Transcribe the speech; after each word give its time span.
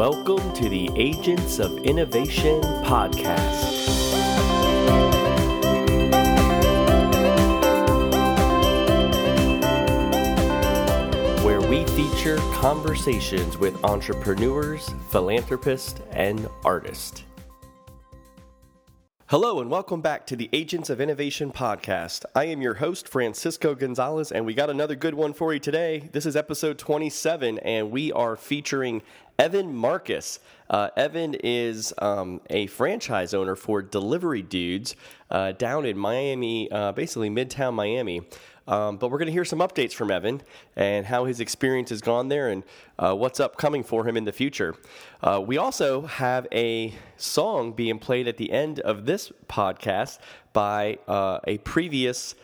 Welcome 0.00 0.54
to 0.54 0.70
the 0.70 0.88
Agents 0.96 1.58
of 1.58 1.76
Innovation 1.80 2.62
podcast. 2.62 3.44
Where 11.44 11.60
we 11.60 11.84
feature 11.88 12.38
conversations 12.54 13.58
with 13.58 13.84
entrepreneurs, 13.84 14.88
philanthropists, 15.10 16.00
and 16.12 16.48
artists. 16.64 17.24
Hello, 19.30 19.60
and 19.60 19.70
welcome 19.70 20.00
back 20.00 20.26
to 20.26 20.34
the 20.34 20.50
Agents 20.52 20.90
of 20.90 21.00
Innovation 21.00 21.52
podcast. 21.52 22.24
I 22.34 22.46
am 22.46 22.60
your 22.60 22.74
host, 22.74 23.06
Francisco 23.06 23.76
Gonzalez, 23.76 24.32
and 24.32 24.44
we 24.44 24.54
got 24.54 24.70
another 24.70 24.96
good 24.96 25.14
one 25.14 25.34
for 25.34 25.54
you 25.54 25.60
today. 25.60 26.08
This 26.10 26.26
is 26.26 26.34
episode 26.34 26.78
27, 26.78 27.60
and 27.60 27.92
we 27.92 28.10
are 28.10 28.34
featuring 28.34 29.02
Evan 29.40 29.74
Marcus. 29.74 30.38
Uh, 30.68 30.90
Evan 30.98 31.34
is 31.42 31.94
um, 31.96 32.42
a 32.50 32.66
franchise 32.66 33.32
owner 33.32 33.56
for 33.56 33.80
Delivery 33.80 34.42
Dudes 34.42 34.96
uh, 35.30 35.52
down 35.52 35.86
in 35.86 35.96
Miami, 35.96 36.70
uh, 36.70 36.92
basically 36.92 37.30
Midtown 37.30 37.72
Miami. 37.72 38.20
Um, 38.68 38.98
but 38.98 39.10
we're 39.10 39.16
going 39.16 39.28
to 39.28 39.32
hear 39.32 39.46
some 39.46 39.60
updates 39.60 39.94
from 39.94 40.10
Evan 40.10 40.42
and 40.76 41.06
how 41.06 41.24
his 41.24 41.40
experience 41.40 41.88
has 41.88 42.02
gone 42.02 42.28
there 42.28 42.50
and 42.50 42.64
uh, 42.98 43.14
what's 43.14 43.40
upcoming 43.40 43.82
for 43.82 44.06
him 44.06 44.18
in 44.18 44.24
the 44.24 44.32
future. 44.32 44.74
Uh, 45.22 45.42
we 45.44 45.56
also 45.56 46.02
have 46.02 46.46
a 46.52 46.92
song 47.16 47.72
being 47.72 47.98
played 47.98 48.28
at 48.28 48.36
the 48.36 48.52
end 48.52 48.78
of 48.80 49.06
this 49.06 49.32
podcast 49.48 50.18
by 50.52 50.98
uh, 51.08 51.38
a 51.46 51.56
previous 51.58 52.34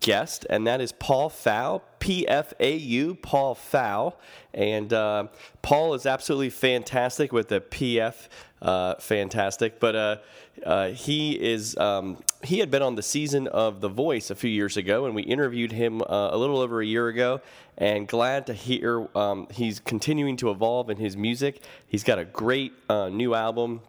guest, 0.00 0.46
and 0.48 0.66
that 0.66 0.80
is 0.80 0.92
Paul 0.92 1.30
Pfau, 1.30 1.82
P 1.98 2.26
F 2.26 2.52
A 2.60 2.76
U, 2.76 3.14
Paul 3.14 3.54
Pfau. 3.54 4.14
And 4.54 4.92
uh, 4.92 5.28
Paul 5.62 5.94
is 5.94 6.06
absolutely 6.06 6.50
fantastic 6.50 7.32
with 7.32 7.48
the 7.48 7.60
PF, 7.60 8.28
uh, 8.60 8.94
fantastic. 8.96 9.80
But 9.80 9.96
uh, 9.96 10.16
uh, 10.64 10.88
he 10.88 11.32
is 11.32 11.76
um, 11.76 12.18
he 12.42 12.58
had 12.58 12.70
been 12.70 12.82
on 12.82 12.94
the 12.94 13.02
season 13.02 13.46
of 13.48 13.80
The 13.80 13.88
Voice 13.88 14.30
a 14.30 14.34
few 14.34 14.50
years 14.50 14.76
ago, 14.76 15.06
and 15.06 15.14
we 15.14 15.22
interviewed 15.22 15.72
him 15.72 16.02
uh, 16.02 16.30
a 16.32 16.36
little 16.36 16.58
over 16.58 16.80
a 16.80 16.86
year 16.86 17.08
ago. 17.08 17.40
And 17.78 18.06
glad 18.06 18.46
to 18.46 18.54
hear 18.54 19.08
um, 19.16 19.48
he's 19.50 19.80
continuing 19.80 20.36
to 20.38 20.50
evolve 20.50 20.90
in 20.90 20.98
his 20.98 21.16
music. 21.16 21.62
He's 21.86 22.04
got 22.04 22.18
a 22.18 22.24
great 22.24 22.72
uh, 22.88 23.08
new 23.08 23.34
album 23.34 23.80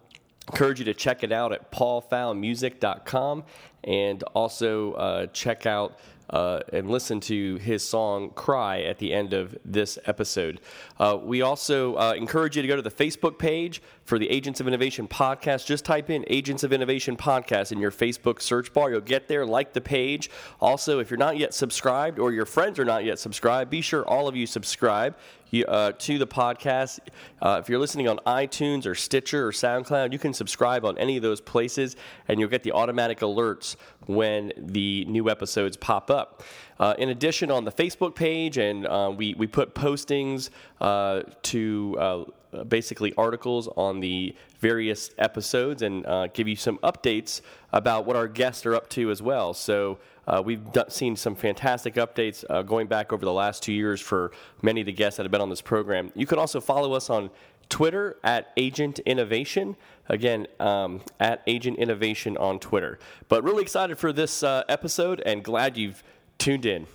encourage 0.49 0.79
you 0.79 0.85
to 0.85 0.93
check 0.93 1.23
it 1.23 1.31
out 1.31 1.51
at 1.53 1.71
paulpfaumusic.com 1.71 3.43
and 3.83 4.23
also 4.33 4.93
uh, 4.93 5.27
check 5.27 5.65
out 5.65 5.99
uh, 6.29 6.59
and 6.71 6.89
listen 6.89 7.19
to 7.19 7.57
his 7.57 7.87
song 7.87 8.31
Cry 8.31 8.81
at 8.81 8.97
the 8.97 9.13
end 9.13 9.33
of 9.33 9.55
this 9.63 9.99
episode. 10.05 10.61
Uh, 10.99 11.17
we 11.21 11.41
also 11.41 11.95
uh, 11.95 12.13
encourage 12.17 12.55
you 12.55 12.61
to 12.61 12.67
go 12.67 12.75
to 12.75 12.81
the 12.81 12.89
Facebook 12.89 13.37
page 13.37 13.81
for 14.05 14.17
the 14.17 14.29
Agents 14.29 14.59
of 14.59 14.67
Innovation 14.67 15.07
podcast. 15.07 15.65
Just 15.65 15.85
type 15.85 16.09
in 16.09 16.25
Agents 16.27 16.63
of 16.63 16.73
Innovation 16.73 17.15
podcast 17.15 17.71
in 17.71 17.79
your 17.79 17.91
Facebook 17.91 18.41
search 18.41 18.73
bar. 18.73 18.89
You'll 18.89 19.01
get 19.01 19.27
there, 19.27 19.45
like 19.45 19.73
the 19.73 19.81
page. 19.81 20.29
Also, 20.59 20.99
if 20.99 21.11
you're 21.11 21.17
not 21.17 21.37
yet 21.37 21.53
subscribed 21.53 22.19
or 22.19 22.31
your 22.31 22.45
friends 22.45 22.79
are 22.79 22.85
not 22.85 23.05
yet 23.05 23.19
subscribed, 23.19 23.69
be 23.69 23.81
sure 23.81 24.03
all 24.07 24.27
of 24.27 24.35
you 24.35 24.47
subscribe 24.47 25.15
uh, 25.61 25.91
to 25.91 26.17
the 26.17 26.27
podcast. 26.27 26.99
Uh, 27.41 27.59
if 27.61 27.69
you're 27.69 27.79
listening 27.79 28.07
on 28.07 28.17
iTunes 28.25 28.85
or 28.85 28.95
Stitcher 28.95 29.47
or 29.47 29.51
SoundCloud, 29.51 30.11
you 30.11 30.19
can 30.19 30.33
subscribe 30.33 30.83
on 30.85 30.97
any 30.97 31.15
of 31.15 31.23
those 31.23 31.39
places 31.39 31.95
and 32.27 32.39
you'll 32.39 32.49
get 32.49 32.63
the 32.63 32.71
automatic 32.71 33.19
alerts 33.19 33.75
when 34.07 34.51
the 34.57 35.05
new 35.05 35.29
episodes 35.29 35.77
pop 35.77 36.09
up. 36.09 36.43
Uh, 36.79 36.95
in 36.97 37.09
addition, 37.09 37.51
on 37.51 37.63
the 37.63 37.71
Facebook 37.71 38.15
page, 38.15 38.57
and 38.57 38.87
uh, 38.87 39.11
we, 39.15 39.35
we 39.35 39.45
put 39.45 39.75
postings 39.75 40.49
uh, 40.81 41.21
to 41.43 41.95
uh, 41.99 42.23
basically 42.67 43.13
articles 43.15 43.67
on 43.75 43.99
the 43.99 44.35
various 44.59 45.09
episodes 45.17 45.81
and 45.81 46.05
uh, 46.05 46.27
give 46.27 46.47
you 46.47 46.55
some 46.55 46.77
updates 46.79 47.41
about 47.71 48.05
what 48.05 48.15
our 48.15 48.27
guests 48.27 48.65
are 48.65 48.75
up 48.75 48.89
to 48.89 49.09
as 49.11 49.21
well. 49.21 49.53
So 49.53 49.99
uh, 50.27 50.41
we've 50.45 50.71
d- 50.71 50.83
seen 50.89 51.15
some 51.15 51.35
fantastic 51.35 51.95
updates 51.95 52.45
uh, 52.49 52.61
going 52.61 52.87
back 52.87 53.11
over 53.11 53.25
the 53.25 53.33
last 53.33 53.63
two 53.63 53.73
years 53.73 53.99
for 53.99 54.31
many 54.61 54.81
of 54.81 54.85
the 54.85 54.93
guests 54.93 55.17
that 55.17 55.23
have 55.23 55.31
been 55.31 55.41
on 55.41 55.49
this 55.49 55.61
program. 55.61 56.11
You 56.15 56.25
can 56.25 56.39
also 56.39 56.61
follow 56.61 56.93
us 56.93 57.09
on 57.09 57.29
Twitter 57.69 58.17
at 58.23 58.51
Agent 58.57 58.99
Innovation. 58.99 59.75
Again, 60.09 60.47
um, 60.59 61.01
at 61.19 61.41
Agent 61.47 61.77
Innovation 61.77 62.35
on 62.37 62.59
Twitter. 62.59 62.99
But 63.29 63.43
really 63.43 63.63
excited 63.63 63.97
for 63.97 64.11
this 64.11 64.43
uh, 64.43 64.63
episode 64.67 65.21
and 65.25 65.43
glad 65.43 65.77
you've 65.77 66.03
tuned 66.37 66.65
in. 66.65 66.87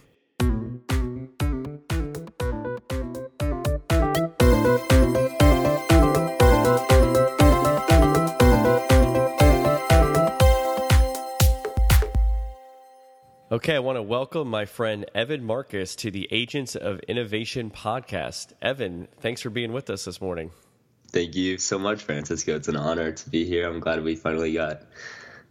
Okay, 13.50 13.76
I 13.76 13.78
want 13.78 13.96
to 13.96 14.02
welcome 14.02 14.46
my 14.48 14.66
friend 14.66 15.06
Evan 15.14 15.42
Marcus 15.42 15.96
to 15.96 16.10
the 16.10 16.28
Agents 16.30 16.76
of 16.76 17.00
Innovation 17.08 17.70
podcast. 17.70 18.52
Evan, 18.60 19.08
thanks 19.20 19.40
for 19.40 19.48
being 19.48 19.72
with 19.72 19.88
us 19.88 20.04
this 20.04 20.20
morning. 20.20 20.50
Thank 21.12 21.34
you 21.34 21.56
so 21.56 21.78
much, 21.78 22.02
Francisco. 22.02 22.56
It's 22.56 22.68
an 22.68 22.76
honor 22.76 23.10
to 23.10 23.30
be 23.30 23.46
here. 23.46 23.66
I'm 23.66 23.80
glad 23.80 24.04
we 24.04 24.16
finally 24.16 24.52
got 24.52 24.82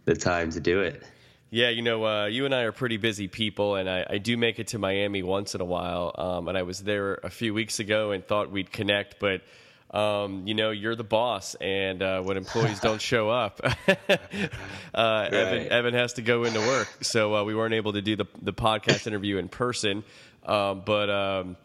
the 0.04 0.14
time 0.14 0.52
to 0.52 0.60
do 0.60 0.80
it. 0.82 1.02
Yeah, 1.50 1.70
you 1.70 1.82
know, 1.82 2.06
uh, 2.06 2.26
you 2.26 2.44
and 2.44 2.54
I 2.54 2.60
are 2.62 2.72
pretty 2.72 2.98
busy 2.98 3.26
people, 3.26 3.74
and 3.74 3.90
I, 3.90 4.06
I, 4.08 4.18
do 4.18 4.36
make 4.36 4.60
it 4.60 4.68
to 4.68 4.78
Miami 4.78 5.24
once 5.24 5.56
in 5.56 5.60
a 5.60 5.64
while. 5.64 6.14
Um, 6.16 6.46
and 6.46 6.56
I 6.56 6.62
was 6.62 6.80
there 6.80 7.14
a 7.14 7.30
few 7.30 7.52
weeks 7.52 7.80
ago 7.80 8.12
and 8.12 8.24
thought 8.24 8.52
we'd 8.52 8.70
connect, 8.70 9.18
but 9.18 9.40
um, 9.90 10.46
you 10.46 10.54
know, 10.54 10.70
you're 10.70 10.94
the 10.94 11.04
boss, 11.04 11.54
and 11.54 12.02
uh, 12.02 12.22
when 12.22 12.36
employees 12.36 12.80
don't 12.80 13.00
show 13.00 13.30
up, 13.30 13.60
uh, 13.88 13.96
right. 14.94 15.32
Evan, 15.32 15.68
Evan 15.72 15.94
has 15.94 16.14
to 16.14 16.22
go 16.22 16.44
into 16.44 16.60
work. 16.60 16.88
So 17.02 17.34
uh, 17.34 17.44
we 17.44 17.54
weren't 17.54 17.74
able 17.74 17.94
to 17.94 18.02
do 18.02 18.14
the, 18.14 18.26
the 18.42 18.52
podcast 18.52 19.06
interview 19.06 19.38
in 19.38 19.48
person. 19.48 20.04
Um, 20.44 20.82
but, 20.84 21.08
um, 21.08 21.56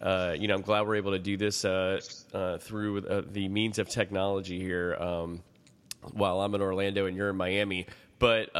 uh, 0.00 0.36
you 0.38 0.48
know, 0.48 0.54
I'm 0.54 0.62
glad 0.62 0.86
we're 0.86 0.96
able 0.96 1.12
to 1.12 1.18
do 1.18 1.36
this 1.36 1.64
uh, 1.64 2.00
uh, 2.32 2.58
through 2.58 3.24
the 3.30 3.48
means 3.48 3.78
of 3.78 3.88
technology 3.88 4.58
here 4.58 4.94
um, 4.94 5.42
while 6.12 6.40
I'm 6.40 6.54
in 6.54 6.62
Orlando 6.62 7.06
and 7.06 7.16
you're 7.16 7.30
in 7.30 7.36
Miami. 7.36 7.86
But, 8.18 8.56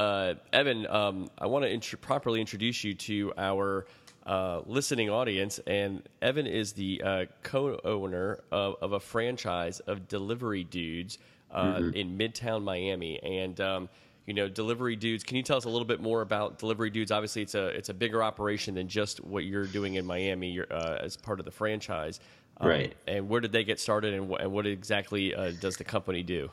Evan, 0.53 0.87
um, 0.87 1.31
I 1.39 1.47
want 1.47 1.65
to 1.65 1.71
int- 1.71 2.01
properly 2.03 2.41
introduce 2.41 2.85
you 2.85 2.95
to 2.95 3.33
our 3.39 3.87
uh, 4.27 4.61
listening 4.67 5.09
audience, 5.09 5.61
and 5.67 6.03
Evan 6.21 6.47
is 6.47 6.73
the 6.73 7.01
uh, 7.03 7.25
co-owner 7.45 8.41
of, 8.51 8.75
of, 8.83 8.93
a 8.93 9.01
franchise 9.01 9.79
of 9.81 10.09
Delivery 10.09 10.65
Dudes 10.65 11.19
uh, 11.53 11.77
mm-hmm. 11.77 11.95
in 11.95 12.19
Midtown 12.19 12.65
Miami, 12.65 13.23
and 13.23 13.61
um, 13.61 13.89
you 14.27 14.35
know, 14.35 14.49
Delivery 14.49 14.97
Dudes. 14.97 15.23
Can 15.23 15.37
you 15.37 15.45
tell 15.45 15.57
us 15.57 15.65
a 15.65 15.69
little 15.69 15.87
bit 15.87 16.01
more 16.01 16.23
about 16.23 16.59
Delivery 16.59 16.91
Dudes? 16.91 17.13
Obviously, 17.13 17.43
it's 17.43 17.55
a 17.55 17.67
it's 17.69 17.89
a 17.89 17.95
bigger 17.95 18.21
operation 18.21 18.75
than 18.75 18.89
just 18.89 19.25
what 19.25 19.45
you're 19.45 19.67
doing 19.67 19.95
in 19.95 20.05
Miami 20.05 20.61
uh, 20.61 20.97
as 21.01 21.17
part 21.17 21.39
of 21.39 21.45
the 21.45 21.53
franchise, 21.53 22.19
um, 22.61 22.69
right? 22.69 22.95
And 23.07 23.29
where 23.29 23.41
did 23.41 23.53
they 23.53 23.63
get 23.63 23.79
started, 23.79 24.13
and, 24.13 24.29
wh- 24.29 24.41
and 24.41 24.51
what 24.51 24.67
exactly 24.67 25.37
uh, 25.37 25.53
does 25.61 25.77
the 25.77 25.85
company 25.85 26.25
do? 26.25 26.51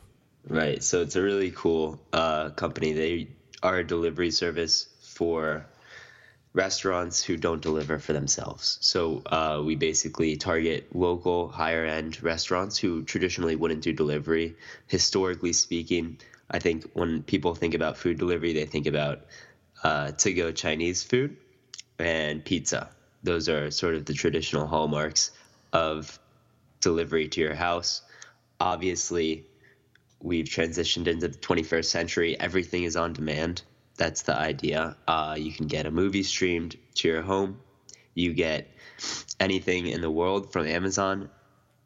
Right. 0.47 0.83
So 0.83 1.01
it's 1.01 1.15
a 1.15 1.23
really 1.23 1.49
cool 1.51 1.99
company. 2.11 2.93
They 2.93 3.29
are 3.63 3.77
a 3.77 3.83
delivery 3.83 4.29
service 4.29 4.89
for 5.01 5.65
restaurants 6.53 7.23
who 7.23 7.35
don't 7.35 7.61
deliver 7.61 7.97
for 7.97 8.13
themselves. 8.13 8.77
So 8.81 9.23
uh, 9.25 9.61
we 9.65 9.75
basically 9.75 10.37
target 10.37 10.95
local 10.95 11.49
higher 11.49 11.85
end 11.85 12.21
restaurants 12.21 12.77
who 12.77 13.03
traditionally 13.03 13.55
wouldn't 13.55 13.81
do 13.81 13.91
delivery. 13.91 14.55
Historically 14.87 15.53
speaking, 15.53 16.19
I 16.49 16.59
think 16.59 16.85
when 16.93 17.23
people 17.23 17.55
think 17.55 17.73
about 17.73 17.97
food 17.97 18.19
delivery, 18.19 18.53
they 18.53 18.65
think 18.65 18.85
about 18.85 19.21
uh, 19.83 20.11
to 20.11 20.33
go 20.33 20.51
Chinese 20.51 21.03
food 21.03 21.37
and 21.97 22.45
pizza. 22.45 22.89
Those 23.23 23.49
are 23.49 23.71
sort 23.71 23.95
of 23.95 24.05
the 24.05 24.13
traditional 24.13 24.67
hallmarks 24.67 25.31
of 25.71 26.19
delivery 26.81 27.29
to 27.29 27.41
your 27.41 27.55
house. 27.55 28.01
Obviously, 28.59 29.47
we've 30.21 30.45
transitioned 30.45 31.07
into 31.07 31.29
the 31.29 31.37
21st 31.37 31.85
century. 31.85 32.39
Everything 32.39 32.83
is 32.83 32.95
on 32.95 33.13
demand 33.13 33.63
that's 34.03 34.23
the 34.23 34.37
idea. 34.37 34.97
Uh, 35.07 35.35
you 35.39 35.53
can 35.53 35.67
get 35.67 35.85
a 35.85 35.91
movie 35.91 36.23
streamed 36.23 36.75
to 36.95 37.07
your 37.07 37.21
home. 37.21 37.61
You 38.13 38.33
get 38.33 38.67
anything 39.39 39.87
in 39.87 40.01
the 40.01 40.11
world 40.11 40.51
from 40.51 40.67
Amazon 40.67 41.29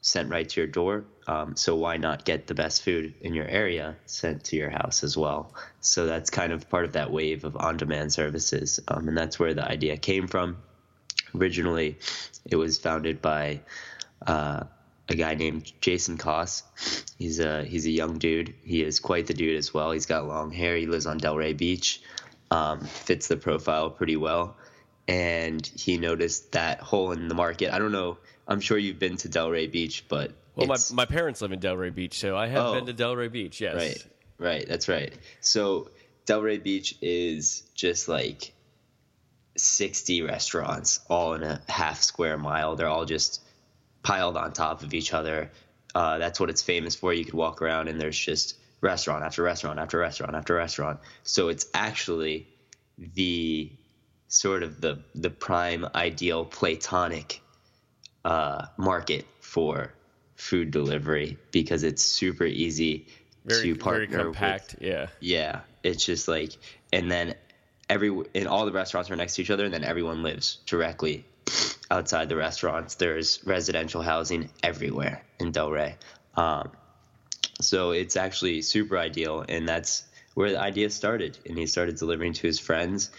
sent 0.01 0.31
right 0.31 0.49
to 0.49 0.61
your 0.61 0.67
door. 0.67 1.05
Um, 1.27 1.55
so 1.55 1.75
why 1.75 1.97
not 1.97 2.25
get 2.25 2.47
the 2.47 2.55
best 2.55 2.81
food 2.81 3.13
in 3.21 3.35
your 3.35 3.45
area 3.45 3.97
sent 4.07 4.45
to 4.45 4.55
your 4.55 4.71
house 4.71 5.03
as 5.03 5.15
well? 5.15 5.53
So 5.79 6.07
that's 6.07 6.31
kind 6.31 6.51
of 6.53 6.67
part 6.71 6.85
of 6.85 6.93
that 6.93 7.11
wave 7.11 7.45
of 7.45 7.55
on-demand 7.55 8.11
services, 8.11 8.79
um, 8.87 9.07
and 9.07 9.15
that's 9.15 9.37
where 9.37 9.53
the 9.53 9.69
idea 9.69 9.95
came 9.95 10.27
from. 10.27 10.57
Originally, 11.35 11.99
it 12.49 12.55
was 12.55 12.79
founded 12.79 13.21
by 13.21 13.61
uh, 14.25 14.63
a 15.09 15.15
guy 15.15 15.35
named 15.35 15.71
Jason 15.81 16.17
Koss. 16.17 16.63
He's 17.17 17.39
a 17.39 17.63
he's 17.63 17.85
a 17.85 17.91
young 17.91 18.17
dude. 18.17 18.53
He 18.63 18.83
is 18.83 18.99
quite 18.99 19.27
the 19.27 19.33
dude 19.33 19.57
as 19.57 19.73
well. 19.73 19.91
He's 19.91 20.05
got 20.05 20.27
long 20.27 20.51
hair. 20.51 20.75
He 20.75 20.85
lives 20.85 21.05
on 21.05 21.19
Delray 21.19 21.55
Beach. 21.55 22.01
Um, 22.51 22.81
fits 22.81 23.27
the 23.27 23.37
profile 23.37 23.89
pretty 23.89 24.15
well. 24.17 24.57
And 25.07 25.65
he 25.65 25.97
noticed 25.97 26.51
that 26.53 26.81
hole 26.81 27.11
in 27.11 27.27
the 27.27 27.35
market. 27.35 27.73
I 27.73 27.79
don't 27.79 27.91
know. 27.91 28.17
I'm 28.47 28.59
sure 28.59 28.77
you've 28.77 28.99
been 28.99 29.17
to 29.17 29.29
Delray 29.29 29.71
Beach, 29.71 30.05
but 30.07 30.31
Well, 30.55 30.67
my, 30.67 30.77
my 30.93 31.05
parents 31.05 31.41
live 31.41 31.51
in 31.51 31.59
Delray 31.59 31.93
Beach, 31.93 32.19
so 32.19 32.35
I 32.37 32.47
have 32.47 32.65
oh, 32.65 32.73
been 32.73 32.85
to 32.85 32.93
Delray 32.93 33.31
Beach. 33.31 33.59
Yes. 33.61 33.75
Right. 33.75 34.05
Right. 34.37 34.67
That's 34.67 34.87
right. 34.87 35.13
So 35.41 35.89
Delray 36.25 36.61
Beach 36.61 36.97
is 37.01 37.63
just 37.73 38.07
like 38.07 38.53
60 39.57 40.21
restaurants 40.21 40.99
all 41.09 41.33
in 41.33 41.43
a 41.43 41.61
half 41.67 42.01
square 42.01 42.37
mile. 42.37 42.75
They're 42.75 42.87
all 42.87 43.05
just 43.05 43.41
piled 44.07 44.37
on 44.37 44.53
top 44.53 44.83
of 44.83 44.93
each 44.93 45.13
other. 45.13 45.51
Uh, 45.93 46.17
that's 46.17 46.39
what 46.39 46.49
it's 46.49 46.61
famous 46.61 46.95
for. 46.95 47.13
You 47.13 47.25
could 47.25 47.33
walk 47.33 47.61
around 47.61 47.89
and 47.89 47.99
there's 47.99 48.17
just 48.17 48.55
restaurant 48.79 49.25
after 49.25 49.43
restaurant 49.43 49.79
after 49.79 49.97
restaurant 49.97 50.33
after 50.33 50.55
restaurant. 50.55 51.01
So 51.23 51.49
it's 51.49 51.67
actually 51.73 52.47
the 52.97 53.69
sort 54.29 54.63
of 54.63 54.79
the 54.79 55.03
the 55.13 55.29
prime 55.29 55.85
ideal 55.93 56.45
platonic 56.45 57.41
uh, 58.23 58.67
market 58.77 59.25
for 59.41 59.93
food 60.35 60.71
delivery 60.71 61.37
because 61.51 61.83
it's 61.83 62.01
super 62.01 62.45
easy 62.45 63.07
very, 63.45 63.61
to 63.63 63.75
partner 63.75 64.07
very 64.07 64.23
compact. 64.23 64.75
With, 64.75 64.83
yeah, 64.83 65.07
yeah. 65.19 65.59
It's 65.83 66.05
just 66.05 66.29
like, 66.29 66.53
and 66.93 67.11
then 67.11 67.35
every 67.89 68.09
and 68.33 68.47
all 68.47 68.65
the 68.65 68.71
restaurants 68.71 69.11
are 69.11 69.17
next 69.17 69.35
to 69.35 69.41
each 69.41 69.49
other, 69.49 69.65
and 69.65 69.73
then 69.73 69.83
everyone 69.83 70.23
lives 70.23 70.59
directly 70.65 71.25
outside 71.89 72.29
the 72.29 72.35
restaurants. 72.35 72.95
There's 72.95 73.39
residential 73.45 74.01
housing 74.01 74.49
everywhere 74.63 75.23
in 75.39 75.51
Delray. 75.51 75.95
Um, 76.35 76.71
so 77.61 77.91
it's 77.91 78.15
actually 78.15 78.61
super 78.61 78.97
ideal, 78.97 79.43
and 79.47 79.67
that's 79.67 80.03
where 80.33 80.51
the 80.51 80.59
idea 80.59 80.89
started. 80.89 81.37
And 81.47 81.57
he 81.57 81.65
started 81.65 81.97
delivering 81.97 82.33
to 82.33 82.47
his 82.47 82.59
friends, 82.59 83.09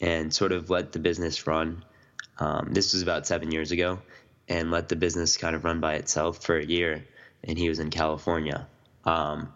and 0.00 0.34
sort 0.34 0.52
of 0.52 0.70
let 0.70 0.92
the 0.92 0.98
business 0.98 1.46
run. 1.46 1.84
Um, 2.38 2.70
this 2.72 2.92
was 2.92 3.02
about 3.02 3.26
seven 3.26 3.52
years 3.52 3.70
ago, 3.70 4.00
and 4.48 4.70
let 4.70 4.88
the 4.88 4.96
business 4.96 5.36
kind 5.36 5.54
of 5.54 5.64
run 5.64 5.80
by 5.80 5.94
itself 5.94 6.42
for 6.42 6.56
a 6.56 6.64
year. 6.64 7.04
And 7.44 7.58
he 7.58 7.68
was 7.68 7.78
in 7.78 7.90
California. 7.90 8.66
Um, 9.04 9.52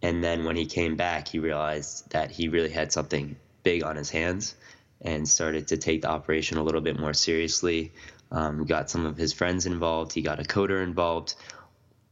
and 0.00 0.22
then 0.22 0.44
when 0.44 0.56
he 0.56 0.66
came 0.66 0.96
back, 0.96 1.28
he 1.28 1.40
realized 1.40 2.10
that 2.10 2.30
he 2.30 2.48
really 2.48 2.70
had 2.70 2.92
something 2.92 3.36
big 3.64 3.82
on 3.82 3.96
his 3.96 4.08
hands 4.08 4.54
and 5.02 5.28
started 5.28 5.68
to 5.68 5.76
take 5.76 6.02
the 6.02 6.10
operation 6.10 6.58
a 6.58 6.62
little 6.62 6.80
bit 6.80 6.98
more 6.98 7.14
seriously. 7.14 7.92
Um, 8.30 8.64
got 8.64 8.90
some 8.90 9.06
of 9.06 9.16
his 9.16 9.32
friends 9.32 9.66
involved. 9.66 10.12
He 10.12 10.22
got 10.22 10.40
a 10.40 10.44
coder 10.44 10.82
involved. 10.82 11.34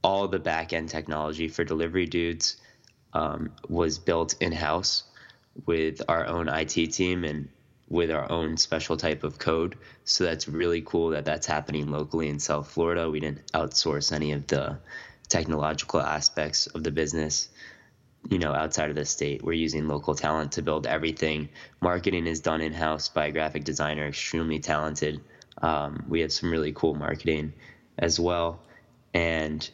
All 0.03 0.29
the 0.29 0.39
back 0.39 0.73
end 0.73 0.89
technology 0.89 1.49
for 1.49 1.65
delivery 1.65 2.07
dudes 2.07 2.57
um, 3.13 3.53
was 3.69 3.99
built 3.99 4.35
in 4.41 4.53
house 4.53 5.05
with 5.65 6.03
our 6.09 6.27
own 6.27 6.49
IT 6.49 6.93
team 6.93 7.25
and 7.25 7.49
with 7.89 8.11
our 8.11 8.31
own 8.31 8.57
special 8.57 8.97
type 8.97 9.25
of 9.25 9.39
code. 9.39 9.77
So 10.05 10.25
that's 10.25 10.49
really 10.49 10.83
cool 10.83 11.11
that 11.11 11.25
that's 11.25 11.47
happening 11.47 11.91
locally 11.91 12.29
in 12.29 12.39
South 12.39 12.71
Florida. 12.71 13.11
We 13.11 13.21
didn't 13.21 13.53
outsource 13.53 14.13
any 14.13 14.33
of 14.33 14.47
the 14.47 14.79
technological 15.29 16.01
aspects 16.01 16.67
of 16.69 16.85
the 16.85 16.91
business 16.91 17.49
you 18.31 18.39
know 18.39 18.53
outside 18.53 18.91
of 18.91 18.97
the 18.97 19.05
state. 19.05 19.43
We're 19.43 19.53
using 19.53 19.89
local 19.89 20.15
talent 20.15 20.53
to 20.53 20.63
build 20.63 20.87
everything. 20.87 21.49
Marketing 21.81 22.27
is 22.27 22.41
done 22.41 22.61
in 22.61 22.73
house 22.73 23.09
by 23.09 23.27
a 23.27 23.33
graphic 23.33 23.65
designer 23.65 24.07
extremely 24.07 24.59
talented. 24.59 25.21
Um, 25.59 26.05
we 26.09 26.21
have 26.21 26.33
some 26.33 26.51
really 26.51 26.73
cool 26.73 26.95
marketing 26.95 27.53
as 27.99 28.21
well. 28.21 28.61
And 29.15 29.69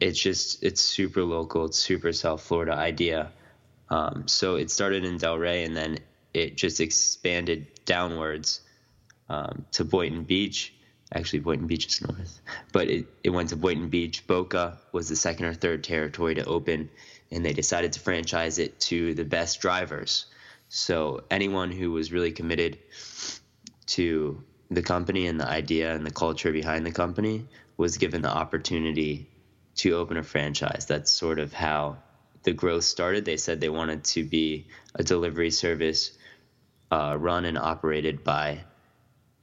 it's 0.00 0.20
just 0.20 0.62
it's 0.62 0.80
super 0.80 1.24
local 1.24 1.66
it's 1.66 1.78
super 1.78 2.12
south 2.12 2.42
florida 2.42 2.72
idea. 2.72 3.32
Um, 3.90 4.28
so 4.28 4.56
it 4.56 4.70
started 4.70 5.04
in 5.04 5.18
delray 5.18 5.64
and 5.64 5.76
then 5.76 5.98
it 6.34 6.56
just 6.56 6.80
expanded 6.80 7.66
downwards 7.84 8.60
um, 9.28 9.64
to 9.72 9.84
boynton 9.84 10.24
beach. 10.24 10.74
Actually 11.14 11.38
boynton 11.38 11.66
beach 11.66 11.86
is 11.86 12.02
north 12.02 12.40
but 12.70 12.88
it, 12.88 13.06
it 13.24 13.30
went 13.30 13.48
to 13.48 13.56
boynton 13.56 13.88
beach. 13.88 14.26
Boca 14.26 14.78
was 14.92 15.08
the 15.08 15.16
second 15.16 15.46
or 15.46 15.54
third 15.54 15.82
territory 15.82 16.34
to 16.34 16.44
open 16.44 16.90
and 17.30 17.44
they 17.44 17.52
decided 17.52 17.92
to 17.92 18.00
franchise 18.00 18.58
it 18.58 18.80
to 18.80 19.14
the 19.14 19.24
best 19.24 19.60
drivers. 19.60 20.26
So 20.68 21.24
anyone 21.30 21.70
who 21.70 21.92
was 21.92 22.12
really 22.12 22.32
committed 22.32 22.78
to 23.88 24.42
the 24.70 24.82
company 24.82 25.26
and 25.26 25.40
the 25.40 25.48
idea 25.48 25.94
and 25.94 26.04
the 26.04 26.10
culture 26.10 26.52
behind 26.52 26.84
the 26.84 26.92
company 26.92 27.46
was 27.76 27.96
given 27.96 28.22
the 28.22 28.30
opportunity 28.30 29.28
to 29.76 29.92
open 29.92 30.16
a 30.16 30.22
franchise. 30.22 30.86
That's 30.86 31.10
sort 31.10 31.38
of 31.38 31.52
how 31.52 31.98
the 32.42 32.52
growth 32.52 32.84
started. 32.84 33.24
They 33.24 33.36
said 33.36 33.60
they 33.60 33.68
wanted 33.68 34.04
to 34.04 34.24
be 34.24 34.66
a 34.94 35.02
delivery 35.02 35.50
service 35.50 36.12
uh, 36.90 37.16
run 37.18 37.44
and 37.44 37.58
operated 37.58 38.24
by 38.24 38.64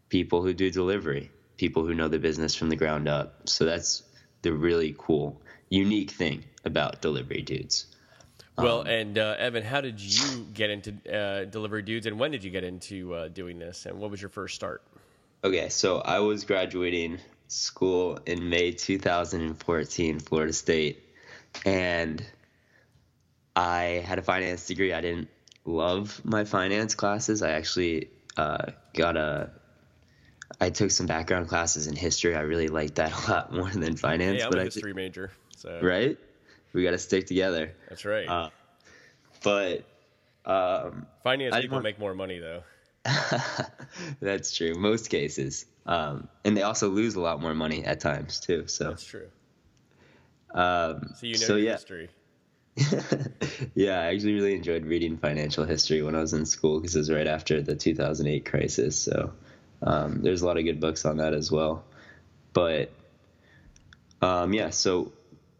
people 0.09 0.43
who 0.43 0.53
do 0.53 0.69
delivery, 0.69 1.31
people 1.57 1.85
who 1.85 1.93
know 1.93 2.07
the 2.07 2.19
business 2.19 2.55
from 2.55 2.69
the 2.69 2.75
ground 2.75 3.07
up. 3.07 3.47
So 3.49 3.65
that's 3.65 4.03
the 4.41 4.53
really 4.53 4.95
cool, 4.97 5.41
unique 5.69 6.11
thing 6.11 6.43
about 6.65 7.01
delivery 7.01 7.41
dudes. 7.41 7.85
Well, 8.57 8.81
um, 8.81 8.88
and 8.88 9.17
uh, 9.17 9.35
Evan, 9.38 9.63
how 9.63 9.81
did 9.81 10.00
you 10.00 10.47
get 10.53 10.69
into 10.69 10.94
uh, 11.12 11.45
delivery 11.45 11.81
dudes, 11.81 12.06
and 12.06 12.17
when 12.17 12.31
did 12.31 12.44
you 12.44 12.51
get 12.51 12.63
into 12.63 13.13
uh, 13.13 13.27
doing 13.27 13.59
this, 13.59 13.85
and 13.85 14.00
what 14.00 14.12
was 14.12 14.21
your 14.21 14.29
first 14.29 14.56
start? 14.56 14.81
Okay, 15.44 15.69
so 15.69 16.00
I 16.00 16.19
was 16.19 16.45
graduating 16.45 17.19
school 17.47 18.19
in 18.25 18.50
May 18.50 18.71
2014, 18.71 20.19
Florida 20.19 20.53
State, 20.53 21.03
and 21.65 22.25
I 23.56 24.03
had 24.06 24.19
a 24.19 24.21
finance 24.21 24.65
degree. 24.67 24.94
I 24.94 25.01
didn't 25.01 25.27
love 25.65 26.21
my 26.23 26.45
finance 26.45 26.95
classes. 26.95 27.41
I 27.41 27.51
actually 27.51 28.09
uh, 28.38 28.71
got 28.94 29.17
a 29.17 29.51
I 30.62 30.69
took 30.69 30.91
some 30.91 31.06
background 31.06 31.47
classes 31.47 31.88
in 31.88 31.95
history. 31.95 32.35
I 32.35 32.41
really 32.41 32.67
liked 32.67 32.95
that 32.95 33.12
a 33.12 33.31
lot 33.31 33.53
more 33.53 33.69
than 33.69 33.95
finance. 33.95 34.39
Yeah, 34.39 34.45
I'm 34.45 34.51
but 34.51 34.59
a 34.59 34.63
history 34.63 34.91
I, 34.91 34.95
major. 34.95 35.31
So. 35.57 35.79
Right? 35.81 36.17
We 36.75 36.83
got 36.83 36.92
to 36.92 36.98
stick 36.98 37.25
together. 37.25 37.74
That's 37.89 38.06
right. 38.06 38.27
Uh, 38.27 38.50
but 39.44 39.86
um, 40.45 41.07
finance 41.24 41.56
people 41.56 41.81
make 41.81 41.98
more 42.00 42.13
money 42.13 42.39
though. 42.39 42.63
That's 44.19 44.56
true. 44.56 44.75
Most 44.75 45.10
cases, 45.10 45.66
um, 45.86 46.27
and 46.44 46.57
they 46.57 46.63
also 46.63 46.89
lose 46.89 47.16
a 47.16 47.22
lot 47.22 47.42
more 47.42 47.54
money 47.54 47.86
at 47.86 48.00
times 48.00 48.39
too. 48.39 48.68
So 48.68 48.89
that's 48.89 49.06
true. 49.06 49.27
Um, 50.54 51.13
so 51.16 51.27
you 51.27 51.33
know 51.33 51.38
so, 51.38 51.56
yeah. 51.56 51.72
history. 51.74 52.10
yeah, 53.75 54.01
I 54.01 54.13
actually 54.13 54.33
really 54.33 54.56
enjoyed 54.56 54.86
reading 54.86 55.18
financial 55.18 55.63
history 55.63 56.01
when 56.01 56.16
I 56.16 56.19
was 56.19 56.33
in 56.33 56.45
school 56.45 56.80
because 56.80 56.95
it 56.95 57.00
was 57.00 57.12
right 57.12 57.27
after 57.27 57.62
the 57.62 57.75
2008 57.75 58.45
crisis. 58.45 59.00
So 59.00 59.31
um, 59.81 60.22
there's 60.22 60.42
a 60.42 60.45
lot 60.45 60.57
of 60.57 60.66
good 60.66 60.80
books 60.80 61.06
on 61.06 61.18
that 61.18 61.33
as 61.33 61.51
well. 61.51 61.86
But 62.53 62.91
um, 64.22 64.53
yeah, 64.53 64.72
so 64.72 65.12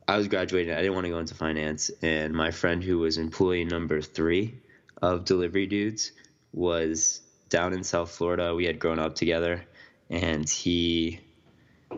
I 0.08 0.18
was 0.18 0.28
graduating. 0.28 0.74
I 0.74 0.78
didn't 0.78 0.94
want 0.94 1.06
to 1.06 1.12
go 1.12 1.20
into 1.20 1.34
finance, 1.34 1.90
and 2.02 2.34
my 2.34 2.52
friend 2.52 2.84
who 2.84 3.00
was 3.00 3.18
employee 3.18 3.66
number 3.66 4.02
three 4.02 4.60
of 5.02 5.26
Delivery 5.26 5.66
Dudes 5.66 6.12
was 6.54 7.22
down 7.50 7.74
in 7.74 7.84
South 7.84 8.12
Florida. 8.12 8.54
We 8.54 8.66
had 8.66 8.80
grown 8.80 9.00
up 9.00 9.16
together, 9.16 9.66
and 10.10 10.48
he 10.48 11.22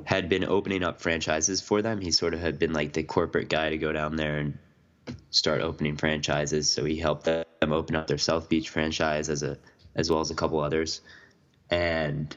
had 0.06 0.30
been 0.30 0.46
opening 0.46 0.84
up 0.84 1.02
franchises 1.02 1.60
for 1.60 1.82
them. 1.82 2.00
He 2.00 2.12
sort 2.12 2.34
of 2.34 2.40
had 2.40 2.60
been 2.60 2.72
like 2.72 2.94
the 2.94 3.04
corporate 3.04 3.50
guy 3.50 3.72
to 3.72 3.78
go 3.78 3.92
down 3.92 4.16
there 4.16 4.38
and 4.38 4.58
start 5.30 5.62
opening 5.62 5.98
franchises. 5.98 6.70
So 6.70 6.86
he 6.86 6.98
helped 6.98 7.26
them 7.26 7.46
open 7.62 7.96
up 7.96 8.08
their 8.08 8.18
South 8.18 8.48
Beach 8.48 8.70
franchise 8.70 9.30
as 9.30 9.44
a 9.44 9.58
as 9.96 10.10
well 10.10 10.20
as 10.22 10.32
a 10.32 10.36
couple 10.36 10.60
others, 10.60 11.02
and 11.70 12.36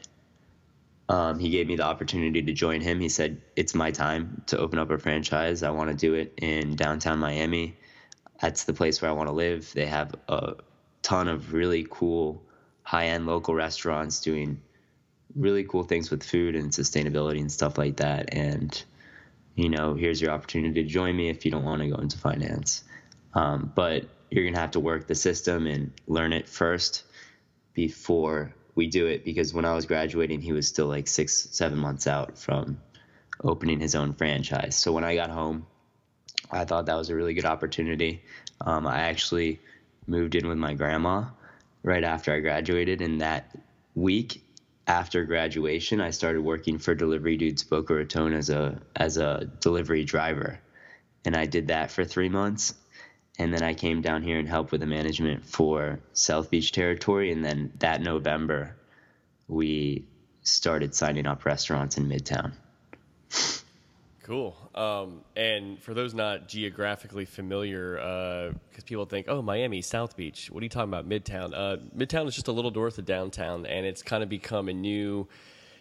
um, 1.11 1.41
he 1.41 1.51
gave 1.51 1.67
me 1.67 1.75
the 1.75 1.83
opportunity 1.83 2.41
to 2.41 2.53
join 2.53 2.81
him. 2.81 3.01
He 3.01 3.09
said, 3.09 3.43
It's 3.57 3.75
my 3.75 3.91
time 3.91 4.43
to 4.47 4.57
open 4.57 4.79
up 4.79 4.91
a 4.91 4.99
franchise. 4.99 5.65
I 5.65 5.71
want 5.71 5.91
to 5.91 5.97
do 5.97 6.15
it 6.15 6.33
in 6.41 6.77
downtown 6.77 7.19
Miami. 7.19 7.77
That's 8.41 8.63
the 8.63 8.73
place 8.73 9.03
where 9.03 9.11
I 9.11 9.15
want 9.15 9.29
to 9.29 9.35
live. 9.35 9.73
They 9.73 9.87
have 9.87 10.15
a 10.29 10.55
ton 11.03 11.27
of 11.27 11.53
really 11.53 11.85
cool 11.91 12.41
high 12.85 13.07
end 13.07 13.27
local 13.27 13.57
restaurants 13.57 14.21
doing 14.21 14.63
really 15.35 15.65
cool 15.65 15.83
things 15.83 16.13
with 16.13 16.23
food 16.23 16.55
and 16.55 16.71
sustainability 16.71 17.41
and 17.41 17.51
stuff 17.51 17.77
like 17.77 17.97
that. 17.97 18.33
And, 18.33 18.81
you 19.57 19.69
know, 19.69 19.95
here's 19.95 20.23
your 20.23 20.31
opportunity 20.31 20.81
to 20.85 20.89
join 20.89 21.17
me 21.17 21.29
if 21.29 21.45
you 21.45 21.51
don't 21.51 21.65
want 21.65 21.83
to 21.83 21.89
go 21.89 21.97
into 21.97 22.19
finance. 22.19 22.85
Um, 23.35 23.73
but 23.75 24.05
you're 24.31 24.45
going 24.45 24.55
to 24.55 24.61
have 24.61 24.71
to 24.73 24.81
work 24.81 25.09
the 25.09 25.17
system 25.17 25.67
and 25.67 25.91
learn 26.07 26.33
it 26.33 26.49
first 26.49 27.03
before 27.75 28.55
we 28.75 28.87
do 28.87 29.07
it 29.07 29.25
because 29.25 29.53
when 29.53 29.65
I 29.65 29.75
was 29.75 29.87
graduating, 29.87 30.41
he 30.41 30.53
was 30.53 30.67
still 30.69 30.87
like 30.87 31.09
six, 31.09 31.49
seven 31.51 31.79
months 31.79 32.07
out 32.07 32.39
from 32.39 32.81
opening 33.43 33.81
his 33.81 33.95
own 33.95 34.13
franchise. 34.13 34.77
So 34.77 34.93
when 34.93 35.05
I 35.05 35.15
got 35.15 35.31
home, 35.31 35.67
I 36.51 36.65
thought 36.65 36.87
that 36.87 36.97
was 36.97 37.11
a 37.11 37.15
really 37.15 37.35
good 37.35 37.45
opportunity. 37.45 38.23
Um, 38.61 38.87
I 38.87 39.01
actually 39.01 39.61
moved 40.07 40.35
in 40.35 40.49
with 40.49 40.59
my 40.59 40.75
grandma 40.75 41.25
right 41.83 42.05
after 42.05 42.33
I 42.33 42.41
graduated, 42.41 43.01
and 43.01 43.21
that 43.21 43.57
week 43.95 44.45
after 44.87 45.25
graduation, 45.25 46.01
I 46.01 46.11
started 46.11 46.43
working 46.43 46.79
for 46.79 46.95
Delivery 46.95 47.37
Dudes 47.37 47.63
Boca 47.63 47.95
Raton 47.95 48.33
as 48.35 48.51
a 48.51 48.81
as 48.97 49.17
a 49.17 49.49
delivery 49.61 50.05
driver, 50.05 50.59
and 51.25 51.37
I 51.37 51.47
did 51.47 51.69
that 51.69 51.91
for 51.91 52.05
three 52.05 52.29
months 52.29 52.75
and 53.41 53.55
then 53.55 53.63
I 53.63 53.73
came 53.73 54.03
down 54.03 54.23
here 54.23 54.39
and 54.39 54.47
helped 54.47 54.71
with 54.71 54.83
the 54.83 54.87
management 54.87 55.47
for 55.47 55.99
South 56.13 56.51
Beach 56.51 56.73
territory. 56.73 57.33
And 57.33 57.43
then 57.43 57.73
that 57.79 58.03
November, 58.03 58.77
we 59.49 60.05
started 60.43 60.95
signing 60.95 61.27
up 61.27 61.47
restaurants 61.47 61.97
in 61.97 62.07
Midtown. 62.07 62.53
cool. 64.25 64.55
Um, 64.75 65.23
and 65.35 65.83
for 65.83 65.95
those 65.95 66.13
not 66.13 66.49
geographically 66.49 67.25
familiar, 67.25 67.95
because 67.95 68.85
uh, 68.85 68.87
people 68.87 69.07
think, 69.07 69.25
oh, 69.27 69.41
Miami, 69.41 69.81
South 69.81 70.19
Beach. 70.19 70.51
What 70.51 70.61
are 70.61 70.65
you 70.65 70.69
talking 70.69 70.93
about? 70.93 71.09
Midtown. 71.09 71.55
Uh, 71.55 71.79
Midtown 71.97 72.29
is 72.29 72.35
just 72.35 72.49
a 72.49 72.53
little 72.53 72.71
north 72.71 72.99
of 72.99 73.07
downtown, 73.07 73.65
and 73.65 73.87
it's 73.87 74.03
kind 74.03 74.23
of 74.23 74.29
become 74.29 74.69
a 74.69 74.75
new 74.75 75.27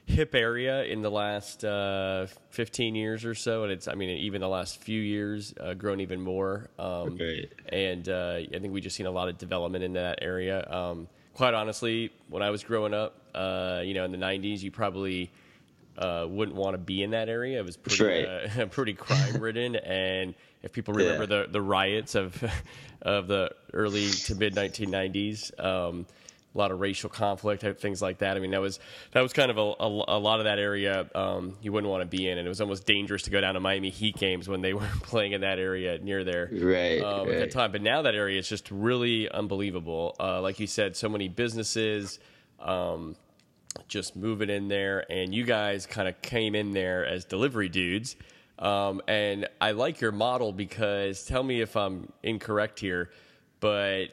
hip 0.10 0.34
area 0.34 0.84
in 0.84 1.01
the 1.04 1.12
last 1.12 1.63
uh, 1.63 2.25
15 2.50 2.96
years 2.96 3.25
or 3.25 3.36
so, 3.36 3.63
and 3.63 3.72
it's 3.72 3.88
I 3.88 3.94
mean 3.94 4.10
even 4.10 4.42
the 4.42 4.50
last 4.50 4.82
few 4.82 5.00
years 5.00 5.54
uh, 5.60 5.75
grown 5.75 6.01
even 6.01 6.20
more. 6.22 6.68
Um, 6.80 7.18
Right. 7.20 7.50
And 7.72 8.10
uh, 8.10 8.38
I 8.54 8.60
think 8.60 8.74
we 8.74 8.82
just 8.82 8.96
seen 8.96 9.06
a 9.06 9.12
lot 9.12 9.30
of 9.30 9.38
development 9.38 9.84
in 9.84 9.94
that 9.94 10.20
area. 10.24 10.68
Um, 10.70 11.08
quite 11.34 11.54
honestly, 11.54 12.12
when 12.30 12.42
I 12.42 12.50
was 12.50 12.63
growing 12.63 12.94
up, 12.96 13.16
uh, 13.36 13.82
you 13.86 13.94
know, 13.94 14.04
in 14.06 14.12
the 14.12 14.18
90s, 14.18 14.62
you 14.63 14.72
probably 14.72 15.30
uh, 15.98 16.25
wouldn't 16.28 16.58
want 16.58 16.74
to 16.74 16.80
be 16.80 17.04
in 17.04 17.12
that 17.12 17.30
area. 17.30 17.60
It 17.60 17.66
was 17.66 17.78
pretty 17.78 18.04
Right. 18.04 18.50
uh, 18.60 18.66
pretty 18.72 18.94
crime 18.94 19.39
ridden, 19.39 19.75
and 19.75 20.34
if 20.63 20.74
people 20.74 20.94
remember 20.96 21.24
Yeah. 21.28 21.44
the 21.44 21.51
the 21.51 21.62
riots 21.62 22.16
of 22.16 22.44
of 23.04 23.28
the 23.28 23.51
early 23.74 24.10
to 24.10 24.34
mid 24.36 24.56
1990s. 24.56 25.63
Um, 25.63 26.08
a 26.53 26.58
lot 26.58 26.72
of 26.72 26.79
racial 26.79 27.10
conflict, 27.10 27.63
things 27.79 28.01
like 28.01 28.20
that. 28.20 28.36
I 28.36 28.39
mean, 28.39 28.51
that 28.51 28.62
was 28.62 28.79
that 29.12 29.22
was 29.22 29.34
kind 29.34 29.51
of 29.51 29.58
a, 29.58 29.62
a, 29.62 30.18
a 30.18 30.20
lot 30.20 30.39
of 30.39 30.46
that 30.46 30.58
area 30.58 31.08
um, 31.13 31.56
you 31.62 31.72
wouldn't 31.72 31.89
want 31.89 32.01
to 32.01 32.08
be 32.08 32.27
in, 32.27 32.38
and 32.38 32.46
it 32.46 32.50
was 32.50 32.62
almost 32.62 32.86
dangerous 32.86 33.24
to 33.24 33.29
go 33.29 33.39
down 33.39 33.53
to 33.53 33.60
Miami 33.60 33.89
Heat 33.89 34.18
games 34.18 34.48
when 34.48 34.62
they 34.62 34.74
were 34.79 34.88
playing 35.03 35.34
in 35.34 35.41
that 35.41 35.60
area 35.60 36.00
near 36.00 36.24
there 36.24 36.50
Right, 36.51 37.01
um, 37.01 37.29
at 37.29 37.39
that 37.39 37.51
time. 37.51 37.72
But 37.72 37.82
now 37.82 38.01
that 38.01 38.15
area 38.15 38.39
is 38.39 38.50
just 38.50 38.70
really 38.72 39.29
unbelievable. 39.29 40.15
Uh, 40.20 40.41
like 40.41 40.60
you 40.60 40.68
said, 40.68 40.96
so 40.96 41.10
many 41.10 41.27
businesses. 41.27 42.20
Um, 42.60 43.15
just 43.88 44.15
moving 44.15 44.50
in 44.50 44.68
there, 44.68 45.06
and 45.12 45.34
you 45.34 45.44
guys 45.44 45.86
kind 45.86 46.08
of 46.08 46.22
came 46.22 46.56
in 46.56 46.72
there 46.72 47.06
as 47.06 47.24
delivery 47.25 47.70
dudes. 47.70 48.15
Um, 48.58 49.01
and 49.08 49.48
I 49.62 49.72
like 49.72 50.01
your 50.01 50.12
model 50.12 50.51
because 50.51 51.24
tell 51.24 51.44
me 51.44 51.62
if 51.62 51.77
I'm 51.77 52.12
incorrect 52.24 52.79
here, 52.79 53.12
but 53.60 54.08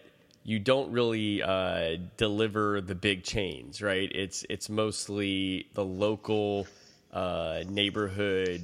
you 0.47 0.61
don't 0.61 0.93
really 0.93 1.43
uh, 1.43 1.97
deliver 2.17 2.81
the 2.81 2.95
big 2.95 3.25
chains, 3.25 3.83
right? 3.83 4.11
It's 4.15 4.47
it's 4.49 4.71
mostly 4.71 5.69
the 5.75 5.85
local 5.85 6.69
uh, 7.13 7.65
neighborhood 7.69 8.63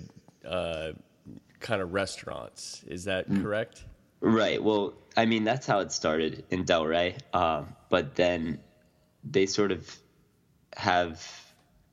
uh, 0.48 0.92
kind 1.58 1.82
of 1.82 1.92
restaurants. 1.92 2.84
Is 2.86 3.04
that 3.04 3.26
correct? 3.42 3.84
Right. 4.20 4.62
Well, 4.62 4.94
I 5.16 5.26
mean, 5.26 5.42
that's 5.42 5.66
how 5.66 5.80
it 5.80 5.90
started 5.90 6.44
in 6.50 6.64
Delray. 6.64 7.18
Um, 7.34 7.74
but 7.88 8.14
then 8.14 8.60
they 9.24 9.46
sort 9.46 9.72
of 9.72 9.98
have, 10.76 11.28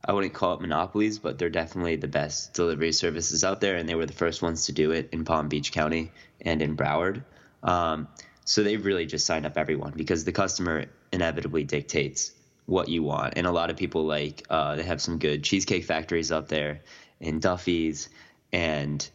I 0.05 0.13
wouldn't 0.13 0.35
call 0.35 0.53
it 0.53 0.61
monopolies, 0.61 1.17
but 1.17 1.39
they're 1.39 1.49
definitely 1.49 1.95
the 1.95 2.07
best 2.07 2.53
delivery 2.53 2.91
services 2.91 3.43
out 3.43 3.61
there. 3.61 3.77
And 3.77 3.89
they 3.89 3.95
were 3.95 4.05
the 4.05 4.13
first 4.13 4.43
ones 4.43 4.67
to 4.67 4.71
do 4.71 4.91
it 4.91 5.09
in 5.11 5.25
Palm 5.25 5.47
Beach 5.47 5.71
County 5.71 6.11
and 6.41 6.61
in 6.61 6.77
Broward. 6.77 7.23
Um, 7.63 8.07
so 8.49 8.63
they've 8.63 8.83
really 8.83 9.05
just 9.05 9.27
signed 9.27 9.45
up 9.45 9.59
everyone 9.59 9.93
because 9.95 10.25
the 10.25 10.31
customer 10.31 10.85
inevitably 11.11 11.63
dictates 11.63 12.31
what 12.65 12.89
you 12.89 13.03
want. 13.03 13.35
And 13.37 13.45
a 13.45 13.51
lot 13.51 13.69
of 13.69 13.77
people 13.77 14.05
like, 14.05 14.41
uh, 14.49 14.75
they 14.75 14.81
have 14.81 14.99
some 15.03 15.19
good 15.19 15.43
cheesecake 15.43 15.85
factories 15.85 16.31
up 16.31 16.47
there 16.47 16.81
and 17.21 17.39
Duffy's. 17.39 18.09
And 18.51 19.07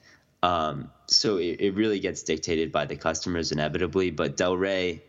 um, 0.45 0.93
so 1.09 1.39
it, 1.39 1.57
it 1.59 1.75
really 1.75 1.99
gets 1.99 2.23
dictated 2.23 2.71
by 2.71 2.85
the 2.85 2.95
customers 2.95 3.51
inevitably. 3.51 4.13
But 4.13 4.37
Delray, 4.37 5.01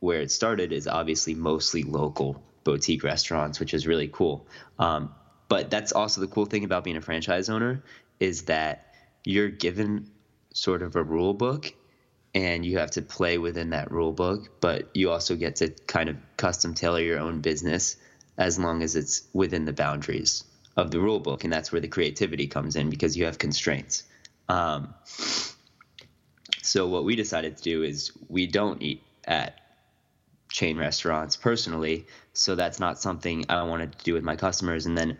where 0.00 0.22
it 0.22 0.30
started, 0.30 0.72
is 0.72 0.88
obviously 0.88 1.34
mostly 1.34 1.82
local 1.82 2.42
boutique 2.64 3.04
restaurants, 3.04 3.60
which 3.60 3.74
is 3.74 3.86
really 3.86 4.08
cool. 4.08 4.46
Um, 4.78 5.14
but 5.48 5.68
that's 5.68 5.92
also 5.92 6.22
the 6.22 6.26
cool 6.26 6.46
thing 6.46 6.64
about 6.64 6.84
being 6.84 6.96
a 6.96 7.02
franchise 7.02 7.50
owner 7.50 7.84
is 8.18 8.44
that 8.44 8.94
you're 9.24 9.50
given 9.50 10.10
sort 10.54 10.80
of 10.80 10.96
a 10.96 11.02
rule 11.02 11.34
book 11.34 11.74
and 12.34 12.66
you 12.66 12.78
have 12.78 12.90
to 12.92 13.02
play 13.02 13.38
within 13.38 13.70
that 13.70 13.90
rule 13.90 14.12
book, 14.12 14.60
but 14.60 14.90
you 14.94 15.10
also 15.10 15.36
get 15.36 15.56
to 15.56 15.68
kind 15.86 16.08
of 16.08 16.16
custom 16.36 16.74
tailor 16.74 17.00
your 17.00 17.20
own 17.20 17.40
business 17.40 17.96
as 18.36 18.58
long 18.58 18.82
as 18.82 18.96
it's 18.96 19.22
within 19.32 19.64
the 19.64 19.72
boundaries 19.72 20.44
of 20.76 20.90
the 20.90 21.00
rule 21.00 21.20
book. 21.20 21.44
And 21.44 21.52
that's 21.52 21.70
where 21.70 21.80
the 21.80 21.88
creativity 21.88 22.48
comes 22.48 22.74
in 22.74 22.90
because 22.90 23.16
you 23.16 23.26
have 23.26 23.38
constraints. 23.38 24.02
Um, 24.48 24.94
so 26.60 26.88
what 26.88 27.04
we 27.04 27.14
decided 27.14 27.56
to 27.56 27.62
do 27.62 27.82
is 27.84 28.10
we 28.28 28.46
don't 28.46 28.82
eat 28.82 29.02
at 29.24 29.60
chain 30.50 30.76
restaurants 30.76 31.36
personally, 31.36 32.06
so 32.32 32.56
that's 32.56 32.80
not 32.80 32.98
something 32.98 33.44
I 33.48 33.62
wanted 33.62 33.96
to 33.96 34.04
do 34.04 34.14
with 34.14 34.24
my 34.24 34.34
customers. 34.34 34.86
And 34.86 34.98
then 34.98 35.18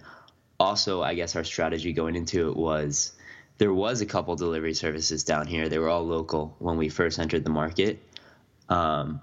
also, 0.58 1.02
I 1.02 1.14
guess 1.14 1.36
our 1.36 1.44
strategy 1.44 1.92
going 1.92 2.16
into 2.16 2.48
it 2.48 2.56
was 2.56 3.12
there 3.58 3.72
was 3.72 4.00
a 4.00 4.06
couple 4.06 4.34
delivery 4.36 4.74
services 4.74 5.24
down 5.24 5.46
here. 5.46 5.68
They 5.68 5.78
were 5.78 5.88
all 5.88 6.06
local 6.06 6.56
when 6.58 6.76
we 6.76 6.88
first 6.88 7.18
entered 7.18 7.44
the 7.44 7.50
market, 7.50 8.02
um, 8.68 9.20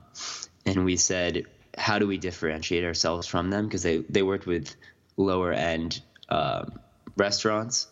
and 0.66 0.86
we 0.86 0.96
said, 0.98 1.46
how 1.78 2.00
do 2.00 2.08
we 2.08 2.18
differentiate 2.18 2.84
ourselves 2.84 3.28
from 3.28 3.50
them? 3.50 3.66
Because 3.66 3.84
they 3.84 3.98
they 4.10 4.24
worked 4.24 4.46
with 4.46 4.76
lower 5.18 5.52
end 5.52 6.02
um, 6.30 6.80
restaurants 7.18 7.88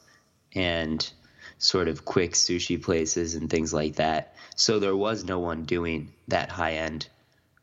and 0.54 1.12
sort 1.58 1.88
of 1.88 2.06
quick 2.06 2.34
sushi 2.34 2.82
places 2.82 3.36
and 3.36 3.50
things 3.50 3.74
like 3.74 3.96
that. 3.96 4.36
So 4.56 4.80
there 4.80 4.96
was 4.96 5.26
no 5.26 5.40
one 5.40 5.64
doing 5.66 6.14
that 6.30 6.50
high 6.50 6.74
end 6.74 7.08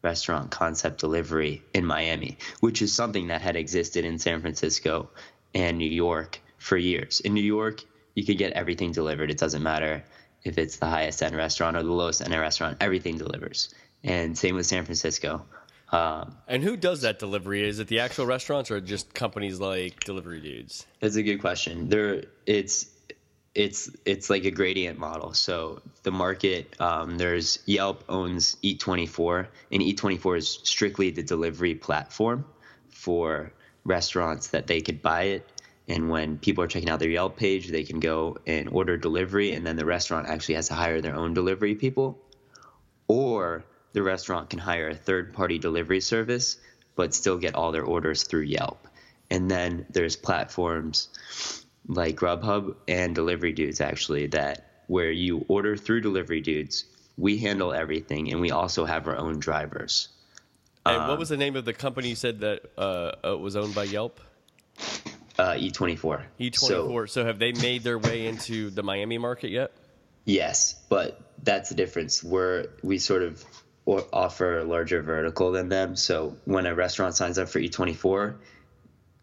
restaurant 0.02 0.50
concept 0.50 1.00
delivery 1.00 1.62
in 1.75 1.85
Miami, 1.85 2.38
which 2.61 2.83
is 2.83 2.92
something 2.92 3.28
that 3.28 3.40
had 3.40 3.56
existed 3.56 4.04
in 4.04 4.18
San 4.18 4.40
Francisco 4.40 5.11
and 5.54 5.78
New 5.78 5.90
York 5.90 6.40
for 6.59 6.76
years. 6.76 7.21
In 7.21 7.35
New 7.35 7.42
York, 7.42 7.83
you 8.16 8.25
could 8.25 8.38
get 8.38 8.52
everything 8.54 8.90
delivered. 8.90 9.30
It 9.30 9.38
doesn't 9.38 9.62
matter 9.62 10.02
if 10.42 10.58
it's 10.58 10.78
the 10.78 10.87
highest 10.87 11.23
end 11.23 11.37
restaurant 11.37 11.76
or 11.76 11.85
the 11.85 11.92
lowest 11.92 12.20
end 12.23 12.35
restaurant, 12.35 12.78
everything 12.80 13.18
delivers. 13.18 13.73
And 14.02 14.37
same 14.37 14.56
with 14.56 14.66
San 14.66 14.85
Francisco. 14.85 15.44
Um, 15.92 16.37
And 16.49 16.64
who 16.64 16.76
does 16.76 17.02
that 17.02 17.18
delivery? 17.20 17.68
Is 17.68 17.78
it 17.78 17.87
the 17.87 18.00
actual 18.00 18.26
restaurants 18.26 18.70
or 18.70 18.80
just 18.80 19.14
companies 19.14 19.61
like 19.61 20.02
Delivery 20.04 20.40
Dudes? 20.40 20.87
That's 21.00 21.16
a 21.16 21.23
good 21.23 21.38
question. 21.38 21.88
There, 21.88 22.25
it's 22.46 22.87
it's 23.54 23.90
it's 24.04 24.28
like 24.28 24.44
a 24.44 24.50
gradient 24.50 24.99
model. 24.99 25.32
So 25.32 25.80
the 26.02 26.11
market, 26.11 26.78
um, 26.80 27.18
there's 27.18 27.61
Yelp 27.66 28.04
owns 28.08 28.56
Eat24, 28.62 29.46
and 29.73 29.82
Eat24 29.82 30.38
is 30.38 30.49
strictly 30.64 31.11
the 31.11 31.23
delivery 31.23 31.75
platform 31.75 32.44
for 32.90 33.52
restaurants 33.85 34.49
that 34.49 34.66
they 34.66 34.80
could 34.80 35.00
buy 35.00 35.23
it. 35.23 35.49
And 35.88 36.10
when 36.10 36.38
people 36.38 36.64
are 36.64 36.66
checking 36.66 36.88
out 36.88 36.98
their 36.98 37.08
Yelp 37.08 37.36
page, 37.36 37.68
they 37.68 37.84
can 37.84 38.00
go 38.00 38.38
and 38.46 38.68
order 38.68 38.96
delivery, 38.96 39.52
and 39.52 39.64
then 39.64 39.76
the 39.76 39.86
restaurant 39.86 40.28
actually 40.28 40.56
has 40.56 40.68
to 40.68 40.74
hire 40.74 41.00
their 41.00 41.14
own 41.14 41.32
delivery 41.32 41.74
people 41.74 42.18
or 43.08 43.64
the 43.92 44.02
restaurant 44.02 44.50
can 44.50 44.58
hire 44.58 44.88
a 44.88 44.94
third 44.94 45.32
party 45.32 45.58
delivery 45.58 46.00
service 46.00 46.58
but 46.96 47.14
still 47.14 47.38
get 47.38 47.54
all 47.54 47.72
their 47.72 47.84
orders 47.84 48.22
through 48.22 48.42
Yelp. 48.42 48.88
And 49.30 49.50
then 49.50 49.86
there's 49.90 50.16
platforms 50.16 51.64
like 51.86 52.16
Grubhub 52.16 52.74
and 52.88 53.14
Delivery 53.14 53.52
Dudes 53.52 53.80
actually 53.80 54.28
that 54.28 54.82
where 54.86 55.10
you 55.10 55.44
order 55.48 55.76
through 55.76 56.00
Delivery 56.00 56.40
Dudes, 56.40 56.84
we 57.18 57.38
handle 57.38 57.72
everything 57.72 58.32
and 58.32 58.40
we 58.40 58.50
also 58.50 58.84
have 58.86 59.06
our 59.06 59.16
own 59.16 59.38
drivers. 59.38 60.08
And 60.86 61.02
Um, 61.02 61.08
what 61.08 61.18
was 61.18 61.28
the 61.28 61.36
name 61.36 61.56
of 61.56 61.64
the 61.64 61.72
company 61.74 62.08
you 62.08 62.14
said 62.14 62.40
that 62.40 62.62
uh, 62.78 63.12
uh, 63.24 63.36
was 63.36 63.56
owned 63.56 63.74
by 63.74 63.84
Yelp? 63.84 64.20
Uh, 65.38 65.52
Eat24. 65.52 66.24
Eat24. 66.40 66.54
So- 66.56 67.06
So, 67.06 67.24
have 67.24 67.38
they 67.38 67.52
made 67.52 67.82
their 67.82 67.98
way 67.98 68.26
into 68.30 68.70
the 68.70 68.82
Miami 68.82 69.18
market 69.18 69.50
yet? 69.50 69.72
Yes, 70.24 70.74
but 70.88 71.20
that's 71.42 71.68
the 71.68 71.74
difference. 71.76 72.22
We're 72.24 72.66
we 72.82 72.98
sort 72.98 73.22
of 73.22 73.44
offer 74.12 74.58
a 74.58 74.64
larger 74.64 75.00
vertical 75.00 75.52
than 75.52 75.68
them. 75.68 75.94
So 75.94 76.36
when 76.44 76.66
a 76.66 76.74
restaurant 76.74 77.14
signs 77.14 77.38
up 77.38 77.48
for 77.48 77.60
Eat24, 77.60 78.34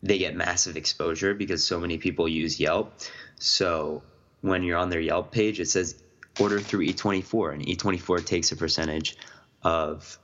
they 0.04 0.18
get 0.20 0.36
massive 0.38 0.78
exposure 0.78 1.34
because 1.34 1.66
so 1.66 1.80
many 1.82 1.98
people 1.98 2.30
use 2.30 2.58
Yelp. 2.62 2.94
So 3.40 4.04
when 4.40 4.64
you're 4.64 4.78
on 4.78 4.90
their 4.90 5.02
Yelp 5.02 5.32
page, 5.34 5.60
it 5.60 5.68
says 5.68 6.02
order 6.40 6.62
through 6.62 6.86
Eat24, 6.88 7.54
and 7.56 7.66
Eat24 7.66 8.26
takes 8.26 8.54
a 8.54 8.56
percentage 8.56 9.18
of 9.64 10.18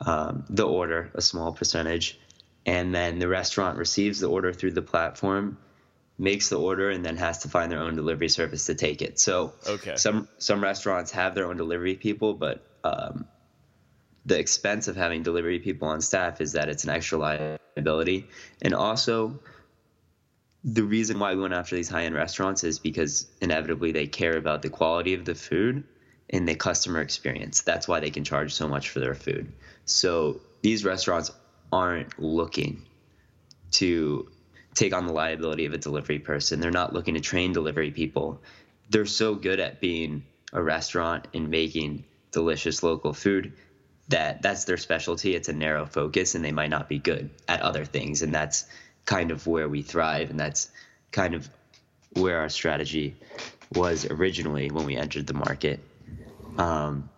um, 0.00 0.44
the 0.50 0.66
order, 0.66 1.12
a 1.14 1.22
small 1.22 1.52
percentage, 1.52 2.18
and 2.66 2.94
then 2.94 3.18
the 3.18 3.28
restaurant 3.28 3.78
receives 3.78 4.20
the 4.20 4.28
order 4.28 4.52
through 4.52 4.72
the 4.72 4.82
platform 4.82 5.56
makes 6.18 6.48
the 6.48 6.58
order 6.58 6.90
and 6.90 7.04
then 7.04 7.16
has 7.16 7.38
to 7.38 7.48
find 7.48 7.70
their 7.70 7.80
own 7.80 7.94
delivery 7.94 8.28
service 8.28 8.66
to 8.66 8.74
take 8.74 9.02
it. 9.02 9.18
So 9.18 9.52
Okay. 9.68 9.94
some 9.96 10.28
some 10.38 10.62
restaurants 10.62 11.12
have 11.12 11.34
their 11.34 11.46
own 11.46 11.56
delivery 11.56 11.94
people, 11.94 12.34
but 12.34 12.64
um, 12.84 13.26
the 14.24 14.38
expense 14.38 14.88
of 14.88 14.96
having 14.96 15.22
delivery 15.22 15.60
people 15.60 15.88
on 15.88 16.00
staff 16.00 16.40
is 16.40 16.52
that 16.52 16.68
it's 16.68 16.84
an 16.84 16.90
extra 16.90 17.18
liability, 17.18 18.28
and 18.62 18.74
also 18.74 19.40
the 20.64 20.82
reason 20.82 21.20
why 21.20 21.34
we 21.34 21.42
went 21.42 21.54
after 21.54 21.76
these 21.76 21.88
high 21.88 22.04
end 22.04 22.14
restaurants 22.14 22.64
is 22.64 22.80
because 22.80 23.28
inevitably 23.40 23.92
they 23.92 24.08
care 24.08 24.36
about 24.36 24.62
the 24.62 24.70
quality 24.70 25.14
of 25.14 25.24
the 25.24 25.34
food 25.34 25.84
and 26.30 26.48
the 26.48 26.56
customer 26.56 27.00
experience. 27.00 27.60
That's 27.60 27.86
why 27.86 28.00
they 28.00 28.10
can 28.10 28.24
charge 28.24 28.52
so 28.52 28.66
much 28.66 28.88
for 28.88 28.98
their 28.98 29.14
food. 29.14 29.52
So 29.84 30.40
these 30.62 30.84
restaurants 30.84 31.30
aren't 31.72 32.18
looking 32.18 32.82
to 33.72 34.28
take 34.74 34.94
on 34.94 35.06
the 35.06 35.12
liability 35.12 35.64
of 35.66 35.72
a 35.72 35.78
delivery 35.78 36.18
person. 36.18 36.60
They're 36.60 36.70
not 36.70 36.92
looking 36.92 37.14
to 37.14 37.20
train 37.20 37.52
delivery 37.52 37.90
people. 37.90 38.40
they're 38.88 39.04
so 39.06 39.34
good 39.34 39.58
at 39.58 39.80
being 39.80 40.22
a 40.52 40.62
restaurant 40.62 41.26
and 41.34 41.48
making 41.50 42.04
delicious 42.30 42.82
local 42.84 43.12
food 43.12 43.52
that 44.08 44.42
that's 44.42 44.64
their 44.64 44.76
specialty. 44.76 45.34
It's 45.34 45.48
a 45.48 45.52
narrow 45.52 45.84
focus, 45.86 46.36
and 46.36 46.44
they 46.44 46.52
might 46.52 46.70
not 46.70 46.88
be 46.88 46.98
good 47.00 47.30
at 47.48 47.60
other 47.62 47.84
things, 47.84 48.22
and 48.22 48.32
that's 48.32 48.64
kind 49.04 49.32
of 49.32 49.44
where 49.48 49.68
we 49.68 49.82
thrive, 49.82 50.30
and 50.30 50.38
that's 50.38 50.70
kind 51.10 51.34
of 51.34 51.48
where 52.12 52.38
our 52.38 52.48
strategy 52.48 53.16
was 53.74 54.06
originally 54.06 54.70
when 54.70 54.86
we 54.86 54.96
entered 54.96 55.26
the 55.26 55.34
market. 55.34 55.80
Um, 56.56 57.10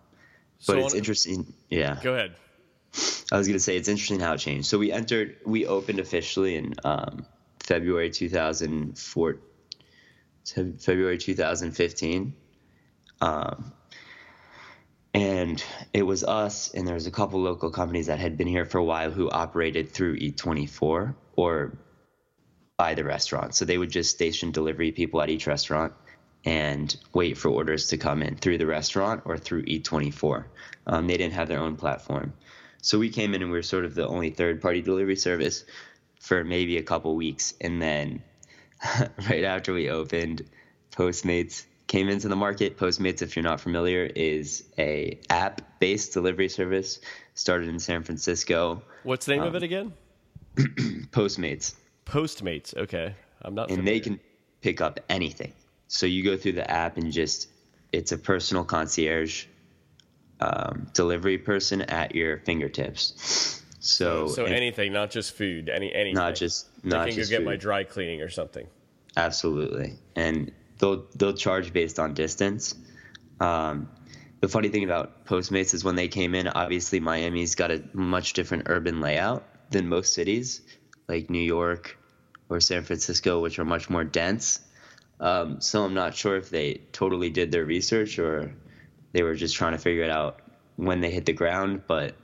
but 0.65 0.73
So 0.73 0.77
it's 0.79 0.93
on- 0.93 0.97
interesting. 0.97 1.53
Yeah. 1.69 1.99
Go 2.01 2.15
ahead. 2.15 2.35
I 3.31 3.37
was 3.37 3.47
gonna 3.47 3.59
say 3.59 3.77
it's 3.77 3.87
interesting 3.87 4.19
how 4.19 4.33
it 4.33 4.39
changed. 4.39 4.67
So 4.67 4.77
we 4.77 4.91
entered, 4.91 5.37
we 5.45 5.65
opened 5.65 5.99
officially 5.99 6.55
in 6.55 6.73
um, 6.83 7.25
February 7.59 8.09
2004, 8.09 9.37
February 10.79 11.17
2015, 11.17 12.33
um, 13.21 13.73
and 15.13 15.63
it 15.93 16.03
was 16.03 16.23
us, 16.23 16.71
and 16.73 16.87
there 16.87 16.93
was 16.93 17.07
a 17.07 17.11
couple 17.11 17.41
local 17.41 17.71
companies 17.71 18.07
that 18.07 18.19
had 18.19 18.37
been 18.37 18.47
here 18.47 18.65
for 18.65 18.77
a 18.77 18.83
while 18.83 19.11
who 19.11 19.29
operated 19.29 19.89
through 19.91 20.17
Eat24 20.17 21.15
or 21.35 21.77
by 22.77 22.93
the 22.93 23.03
restaurant. 23.03 23.53
So 23.53 23.65
they 23.65 23.77
would 23.77 23.91
just 23.91 24.11
station 24.11 24.51
delivery 24.51 24.91
people 24.91 25.21
at 25.21 25.29
each 25.29 25.47
restaurant 25.47 25.93
and 26.45 26.95
wait 27.13 27.37
for 27.37 27.49
orders 27.49 27.87
to 27.87 27.97
come 27.97 28.23
in 28.23 28.37
through 28.37 28.57
the 28.57 28.65
restaurant 28.65 29.23
or 29.25 29.37
through 29.37 29.65
Eat24. 29.65 30.45
Um, 30.87 31.07
they 31.07 31.17
didn't 31.17 31.33
have 31.33 31.47
their 31.47 31.59
own 31.59 31.75
platform. 31.75 32.33
So 32.81 32.97
we 32.99 33.09
came 33.09 33.33
in 33.33 33.41
and 33.41 33.51
we 33.51 33.57
were 33.57 33.63
sort 33.63 33.85
of 33.85 33.95
the 33.95 34.07
only 34.07 34.29
third 34.29 34.61
party 34.61 34.81
delivery 34.81 35.15
service 35.15 35.65
for 36.19 36.43
maybe 36.43 36.77
a 36.77 36.83
couple 36.83 37.15
weeks. 37.15 37.53
And 37.61 37.81
then 37.81 38.21
right 39.29 39.43
after 39.43 39.73
we 39.73 39.89
opened, 39.89 40.43
Postmates 40.91 41.65
came 41.87 42.07
into 42.09 42.27
the 42.27 42.35
market. 42.35 42.77
Postmates, 42.77 43.21
if 43.21 43.35
you're 43.35 43.43
not 43.43 43.59
familiar, 43.59 44.03
is 44.05 44.63
a 44.77 45.19
app 45.29 45.79
based 45.79 46.13
delivery 46.13 46.49
service 46.49 46.99
started 47.35 47.67
in 47.69 47.79
San 47.79 48.03
Francisco. 48.03 48.81
What's 49.03 49.25
the 49.25 49.33
name 49.33 49.41
Um, 49.43 49.47
of 49.49 49.55
it 49.55 49.63
again? 49.63 49.93
Postmates. 51.11 51.75
Postmates. 52.05 52.75
Okay, 52.75 53.13
I'm 53.41 53.55
not. 53.55 53.71
and 53.71 53.87
they 53.87 53.99
can 53.99 54.19
pick 54.61 54.81
up 54.81 54.99
anything. 55.09 55.53
So 55.87 56.05
you 56.05 56.23
go 56.23 56.37
through 56.37 56.53
the 56.53 56.69
app 56.69 56.97
and 56.97 57.11
just 57.11 57.49
it's 57.91 58.11
a 58.11 58.17
personal 58.17 58.63
concierge 58.63 59.45
um, 60.39 60.87
delivery 60.93 61.37
person 61.37 61.81
at 61.81 62.15
your 62.15 62.37
fingertips. 62.39 63.61
So 63.79 64.27
So 64.27 64.45
and 64.45 64.53
anything, 64.53 64.93
not 64.93 65.11
just 65.11 65.35
food. 65.35 65.69
Any 65.69 65.93
anything. 65.93 66.15
not 66.15 66.35
just 66.35 66.67
I 66.83 66.87
not 66.87 67.07
can 67.07 67.15
just 67.15 67.31
go 67.31 67.37
get 67.37 67.41
food. 67.41 67.45
my 67.45 67.55
dry 67.55 67.83
cleaning 67.83 68.21
or 68.21 68.29
something. 68.29 68.67
Absolutely, 69.15 69.97
and 70.15 70.51
they'll 70.79 71.05
they'll 71.15 71.33
charge 71.33 71.73
based 71.73 71.99
on 71.99 72.13
distance. 72.13 72.75
Um, 73.39 73.89
the 74.41 74.47
funny 74.47 74.69
thing 74.69 74.83
about 74.83 75.25
Postmates 75.25 75.73
is 75.73 75.83
when 75.83 75.95
they 75.95 76.07
came 76.07 76.33
in, 76.35 76.47
obviously 76.47 76.99
Miami's 76.99 77.55
got 77.55 77.71
a 77.71 77.83
much 77.93 78.33
different 78.33 78.63
urban 78.67 79.01
layout 79.01 79.45
than 79.71 79.89
most 79.89 80.13
cities, 80.13 80.61
like 81.07 81.29
New 81.29 81.41
York 81.41 81.97
or 82.49 82.59
San 82.59 82.83
Francisco, 82.83 83.41
which 83.41 83.59
are 83.59 83.65
much 83.65 83.89
more 83.89 84.03
dense. 84.03 84.59
Um, 85.19 85.59
so 85.59 85.83
I'm 85.83 85.93
not 85.93 86.15
sure 86.15 86.37
if 86.37 86.49
they 86.49 86.81
totally 86.93 87.29
did 87.29 87.51
their 87.51 87.65
research 87.65 88.17
or 88.17 88.55
they 89.11 89.23
were 89.23 89.35
just 89.35 89.55
trying 89.55 89.73
to 89.73 89.77
figure 89.77 90.03
it 90.03 90.09
out 90.09 90.39
when 90.75 91.01
they 91.01 91.11
hit 91.11 91.25
the 91.25 91.33
ground, 91.33 91.83
but 91.87 92.15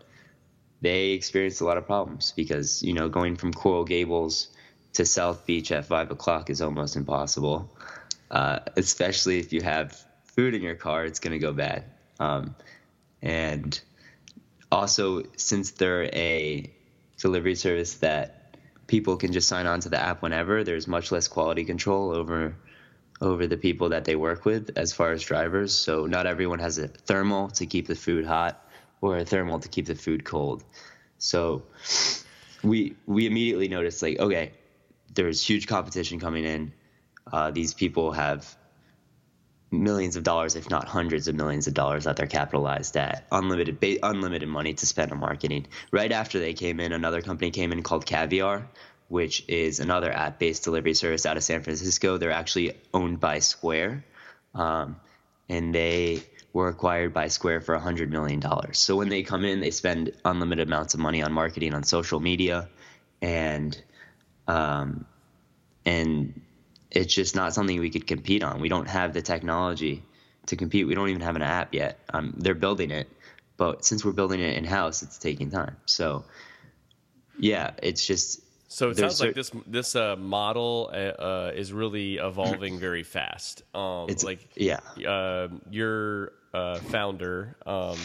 they 0.81 1.11
experienced 1.11 1.61
a 1.61 1.65
lot 1.65 1.77
of 1.77 1.85
problems 1.85 2.33
because 2.35 2.83
you 2.83 2.93
know 2.93 3.09
going 3.09 3.35
from 3.35 3.53
Coral 3.53 3.85
Gables 3.85 4.49
to 4.93 5.05
South 5.05 5.45
Beach 5.45 5.71
at 5.71 5.85
five 5.85 6.11
o'clock 6.11 6.49
is 6.49 6.61
almost 6.61 6.95
impossible, 6.95 7.69
uh, 8.31 8.59
especially 8.75 9.39
if 9.39 9.51
you 9.51 9.61
have 9.61 9.99
food 10.25 10.53
in 10.53 10.61
your 10.61 10.75
car. 10.75 11.05
It's 11.05 11.19
going 11.19 11.33
to 11.33 11.39
go 11.39 11.53
bad, 11.53 11.85
um, 12.19 12.55
and 13.21 13.79
also 14.71 15.23
since 15.37 15.71
they're 15.71 16.05
a 16.05 16.71
delivery 17.17 17.55
service 17.55 17.95
that 17.95 18.57
people 18.87 19.17
can 19.17 19.31
just 19.31 19.47
sign 19.47 19.65
on 19.65 19.79
to 19.81 19.89
the 19.89 19.99
app 19.99 20.21
whenever, 20.21 20.63
there's 20.63 20.87
much 20.87 21.11
less 21.11 21.27
quality 21.27 21.65
control 21.65 22.11
over 22.11 22.55
over 23.21 23.47
the 23.47 23.57
people 23.57 23.89
that 23.89 24.05
they 24.05 24.15
work 24.15 24.45
with 24.45 24.71
as 24.77 24.93
far 24.93 25.11
as 25.11 25.23
drivers. 25.23 25.73
So 25.73 26.05
not 26.05 26.25
everyone 26.25 26.59
has 26.59 26.77
a 26.77 26.87
thermal 26.87 27.49
to 27.51 27.65
keep 27.65 27.87
the 27.87 27.95
food 27.95 28.25
hot 28.25 28.61
or 29.01 29.17
a 29.17 29.25
thermal 29.25 29.59
to 29.59 29.69
keep 29.69 29.85
the 29.85 29.95
food 29.95 30.23
cold. 30.25 30.63
So 31.17 31.63
we 32.63 32.95
we 33.05 33.25
immediately 33.25 33.67
noticed 33.67 34.01
like 34.01 34.19
okay, 34.19 34.51
there's 35.13 35.41
huge 35.41 35.67
competition 35.67 36.19
coming 36.19 36.45
in. 36.45 36.73
Uh, 37.31 37.51
these 37.51 37.73
people 37.73 38.11
have 38.11 38.55
millions 39.71 40.15
of 40.15 40.23
dollars, 40.23 40.55
if 40.55 40.69
not 40.69 40.87
hundreds 40.87 41.27
of 41.27 41.35
millions 41.35 41.67
of 41.67 41.73
dollars, 41.73 42.03
that 42.03 42.15
they're 42.15 42.27
capitalized 42.27 42.95
at 42.97 43.25
unlimited 43.31 43.79
ba- 43.79 43.97
unlimited 44.03 44.47
money 44.47 44.73
to 44.73 44.85
spend 44.85 45.11
on 45.11 45.19
marketing. 45.19 45.67
Right 45.91 46.11
after 46.11 46.39
they 46.39 46.53
came 46.53 46.79
in, 46.79 46.91
another 46.91 47.21
company 47.21 47.51
came 47.51 47.71
in 47.71 47.83
called 47.83 48.05
Caviar, 48.05 48.69
which 49.07 49.43
is 49.47 49.79
another 49.79 50.11
app-based 50.11 50.63
delivery 50.63 50.93
service 50.93 51.25
out 51.25 51.37
of 51.37 51.43
San 51.43 51.61
Francisco. 51.61 52.17
They're 52.17 52.31
actually 52.31 52.73
owned 52.93 53.19
by 53.19 53.39
Square, 53.39 54.05
um, 54.53 54.97
and 55.47 55.73
they 55.73 56.23
were 56.53 56.69
acquired 56.69 57.13
by 57.13 57.27
Square 57.27 57.61
for 57.61 57.77
$100 57.77 58.09
million. 58.09 58.41
So 58.73 58.95
when 58.95 59.09
they 59.09 59.23
come 59.23 59.43
in, 59.43 59.59
they 59.59 59.71
spend 59.71 60.13
unlimited 60.23 60.67
amounts 60.67 60.93
of 60.93 60.99
money 60.99 61.21
on 61.21 61.33
marketing 61.33 61.73
on 61.73 61.83
social 61.83 62.19
media, 62.19 62.69
and 63.21 63.79
um, 64.47 65.05
and 65.85 66.41
it's 66.91 67.13
just 67.13 67.35
not 67.35 67.53
something 67.53 67.79
we 67.79 67.89
could 67.89 68.07
compete 68.07 68.43
on. 68.43 68.61
We 68.61 68.69
don't 68.69 68.87
have 68.87 69.13
the 69.13 69.21
technology 69.21 70.03
to 70.47 70.55
compete. 70.55 70.87
We 70.87 70.95
don't 70.95 71.09
even 71.09 71.21
have 71.21 71.35
an 71.35 71.41
app 71.41 71.73
yet. 71.73 71.99
Um, 72.13 72.35
they're 72.37 72.55
building 72.55 72.91
it, 72.91 73.09
but 73.57 73.83
since 73.83 74.05
we're 74.05 74.13
building 74.13 74.39
it 74.39 74.57
in 74.57 74.63
house, 74.63 75.03
it's 75.03 75.17
taking 75.17 75.51
time. 75.51 75.77
So 75.85 76.25
yeah, 77.37 77.71
it's 77.81 78.05
just 78.05 78.41
So 78.75 78.89
it 78.89 78.97
There's 78.97 79.15
sounds 79.15 79.21
like 79.21 79.35
this 79.35 79.51
this 79.65 79.95
uh, 79.95 80.17
model 80.17 80.89
uh, 80.91 80.97
uh, 80.97 81.51
is 81.55 81.71
really 81.71 82.17
evolving 82.17 82.77
very 82.77 83.03
fast. 83.03 83.63
Um, 83.73 84.09
it's 84.09 84.25
like 84.25 84.49
yeah. 84.57 84.81
uh, 85.07 85.47
your 85.69 86.33
uh, 86.53 86.79
founder, 86.79 87.55
um, 87.65 87.97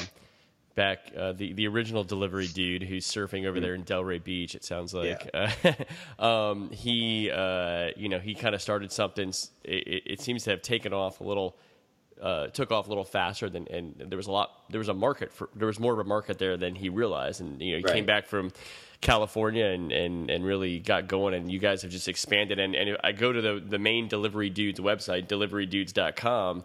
back 0.76 1.10
uh, 1.18 1.32
the 1.32 1.54
the 1.54 1.66
original 1.66 2.04
delivery 2.04 2.46
dude 2.46 2.84
who's 2.84 3.04
surfing 3.04 3.46
over 3.46 3.58
there 3.58 3.74
in 3.74 3.82
Delray 3.82 4.22
Beach. 4.22 4.54
It 4.54 4.64
sounds 4.64 4.94
like 4.94 5.28
uh, 5.34 5.50
um, 6.24 6.70
he 6.70 7.32
uh, 7.32 7.88
you 7.96 8.08
know 8.08 8.20
he 8.20 8.36
kind 8.36 8.54
of 8.54 8.62
started 8.62 8.92
something. 8.92 9.30
It, 9.64 9.88
it- 9.88 10.02
it 10.06 10.20
seems 10.20 10.44
to 10.44 10.50
have 10.50 10.62
taken 10.62 10.92
off 10.92 11.20
a 11.20 11.24
little. 11.24 11.56
Uh, 12.22 12.48
took 12.48 12.70
off 12.70 12.84
a 12.84 12.88
little 12.90 13.02
faster 13.02 13.48
than, 13.48 13.66
and 13.68 13.94
there 14.06 14.18
was 14.18 14.26
a 14.26 14.30
lot. 14.30 14.50
There 14.68 14.78
was 14.78 14.88
a 14.88 14.94
market 14.94 15.32
for. 15.32 15.48
There 15.56 15.66
was 15.66 15.80
more 15.80 15.94
of 15.94 15.98
a 15.98 16.04
market 16.04 16.38
there 16.38 16.56
than 16.58 16.76
he 16.76 16.90
realized, 16.90 17.40
and 17.40 17.60
you 17.60 17.72
know 17.72 17.78
he 17.78 17.92
came 17.94 18.04
back 18.04 18.26
from 18.26 18.52
California 19.00 19.64
and, 19.66 19.90
and, 19.92 20.30
and 20.30 20.44
really 20.44 20.78
got 20.78 21.08
going. 21.08 21.34
And 21.34 21.50
you 21.50 21.58
guys 21.58 21.82
have 21.82 21.90
just 21.90 22.08
expanded. 22.08 22.58
And, 22.58 22.74
and 22.74 22.96
I 23.02 23.12
go 23.12 23.32
to 23.32 23.40
the 23.40 23.62
the 23.66 23.78
main 23.78 24.08
delivery 24.08 24.50
dudes 24.50 24.78
website, 24.80 25.26
deliverydudes.com, 25.26 26.64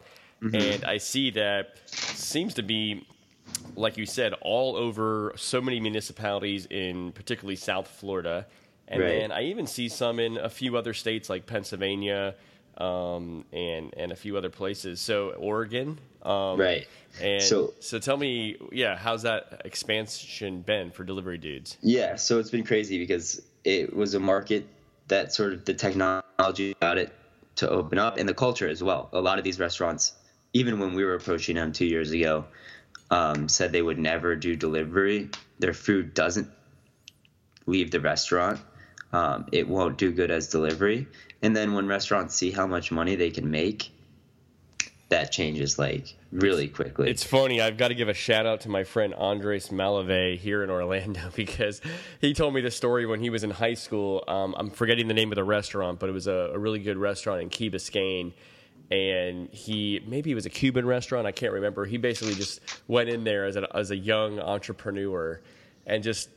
and 0.54 0.86
I 0.86 0.98
see 0.98 1.32
that 1.32 1.78
seems 1.88 2.54
to 2.56 2.64
be 2.64 3.08
like 3.76 3.98
you 3.98 4.06
said, 4.06 4.34
all 4.42 4.76
over 4.76 5.34
so 5.36 5.60
many 5.62 5.80
municipalities 5.80 6.66
in 6.70 7.12
particularly 7.12 7.56
South 7.56 7.88
Florida. 7.88 8.46
And 8.88 9.02
Right. 9.02 9.20
then 9.20 9.32
I 9.32 9.44
even 9.44 9.66
see 9.68 9.90
some 9.90 10.20
in 10.20 10.38
a 10.38 10.50
few 10.50 10.78
other 10.78 10.94
states 10.94 11.30
like 11.30 11.46
Pennsylvania 11.46 12.36
um, 12.78 13.46
and 13.54 13.94
and 13.98 14.12
a 14.12 14.16
few 14.16 14.38
other 14.38 14.50
places. 14.50 15.00
So 15.02 15.30
Oregon, 15.32 15.98
um, 16.26 16.60
Right. 16.60 16.88
And 17.22 17.42
so, 17.42 17.74
So- 17.80 18.00
tell 18.00 18.18
me, 18.18 18.58
yeah, 18.72 18.98
how's 18.98 19.22
that 19.22 19.62
expansion 19.64 20.62
been 20.62 20.92
for 20.92 21.04
delivery 21.06 21.38
dudes? 21.38 21.78
Yeah, 21.82 22.16
so 22.18 22.40
it's 22.40 22.50
been 22.50 22.66
crazy 22.66 22.98
because 23.00 23.42
it 23.64 23.96
was 23.96 24.14
a 24.16 24.20
market 24.20 24.68
that 25.08 25.34
sort 25.34 25.54
of 25.54 25.64
the 25.66 25.74
technology 25.74 26.76
got 26.82 26.98
it 26.98 27.14
to 27.58 27.70
open 27.70 27.98
up 28.00 28.18
and 28.18 28.28
the 28.28 28.34
culture 28.34 28.68
as 28.68 28.84
well. 28.84 29.10
A 29.14 29.22
lot 29.22 29.38
of 29.38 29.46
these 29.46 29.60
restaurants, 29.60 30.14
even 30.54 30.80
when 30.80 30.94
we 30.94 31.06
were 31.06 31.16
approaching 31.16 31.56
them 31.56 31.72
two 31.72 31.86
years 31.86 32.12
ago, 32.12 32.46
um, 33.12 33.48
said 33.48 33.72
they 33.72 33.82
would 33.82 34.00
never 34.00 34.36
do 34.36 34.56
delivery. 34.56 35.30
Their 35.60 35.74
food 35.74 36.14
doesn't 36.14 36.50
leave 37.66 37.92
the 37.92 38.00
restaurant. 38.02 38.60
Um, 39.14 39.46
it 39.54 39.68
won't 39.68 39.98
do 39.98 40.12
good 40.12 40.32
as 40.32 40.48
delivery. 40.48 41.08
And 41.42 41.56
then 41.56 41.74
when 41.74 41.88
restaurants 41.88 42.36
see 42.36 42.52
how 42.52 42.68
much 42.68 42.92
money 42.92 43.16
they 43.16 43.32
can 43.32 43.50
make, 43.50 43.92
that 45.10 45.32
changes 45.32 45.78
like 45.78 46.16
really 46.32 46.68
quickly. 46.68 47.10
It's 47.10 47.24
funny. 47.24 47.62
I've 47.62 47.78
got 47.78 47.90
to 47.90 47.96
give 47.96 48.10
a 48.10 48.14
shout 48.14 48.46
out 48.46 48.62
to 48.62 48.70
my 48.70 48.84
friend 48.84 49.14
Andres 49.14 49.70
Malave 49.70 50.38
here 50.38 50.64
in 50.64 50.70
Orlando 50.70 51.30
because 51.36 51.82
he 52.22 52.34
told 52.34 52.54
me 52.54 52.62
the 52.62 52.72
story 52.72 53.06
when 53.06 53.20
he 53.20 53.30
was 53.30 53.44
in 53.44 53.52
high 53.52 53.76
school. 53.76 54.24
Um, 54.28 54.56
I'm 54.58 54.70
forgetting 54.70 55.08
the 55.08 55.14
name 55.14 55.32
of 55.32 55.36
the 55.36 55.44
restaurant, 55.44 56.00
but 56.00 56.10
it 56.10 56.14
was 56.14 56.28
a, 56.28 56.52
a 56.54 56.58
really 56.58 56.80
good 56.80 56.98
restaurant 56.98 57.42
in 57.42 57.50
Key 57.50 57.70
Biscayne. 57.70 58.34
And 58.92 59.50
he 59.50 60.04
maybe 60.08 60.32
it 60.32 60.36
was 60.36 60.46
a 60.46 60.50
Cuban 60.50 60.86
restaurant. 60.86 61.26
I 61.26 61.32
can't 61.32 61.54
remember. 61.54 61.86
He 61.86 61.98
basically 61.98 62.36
just 62.36 62.60
went 62.88 63.10
in 63.10 63.24
there 63.24 63.46
as 63.46 63.56
a 63.56 63.68
as 63.76 63.90
a 63.90 63.98
young 63.98 64.40
entrepreneur 64.40 65.42
and 65.88 66.04
just 66.04 66.30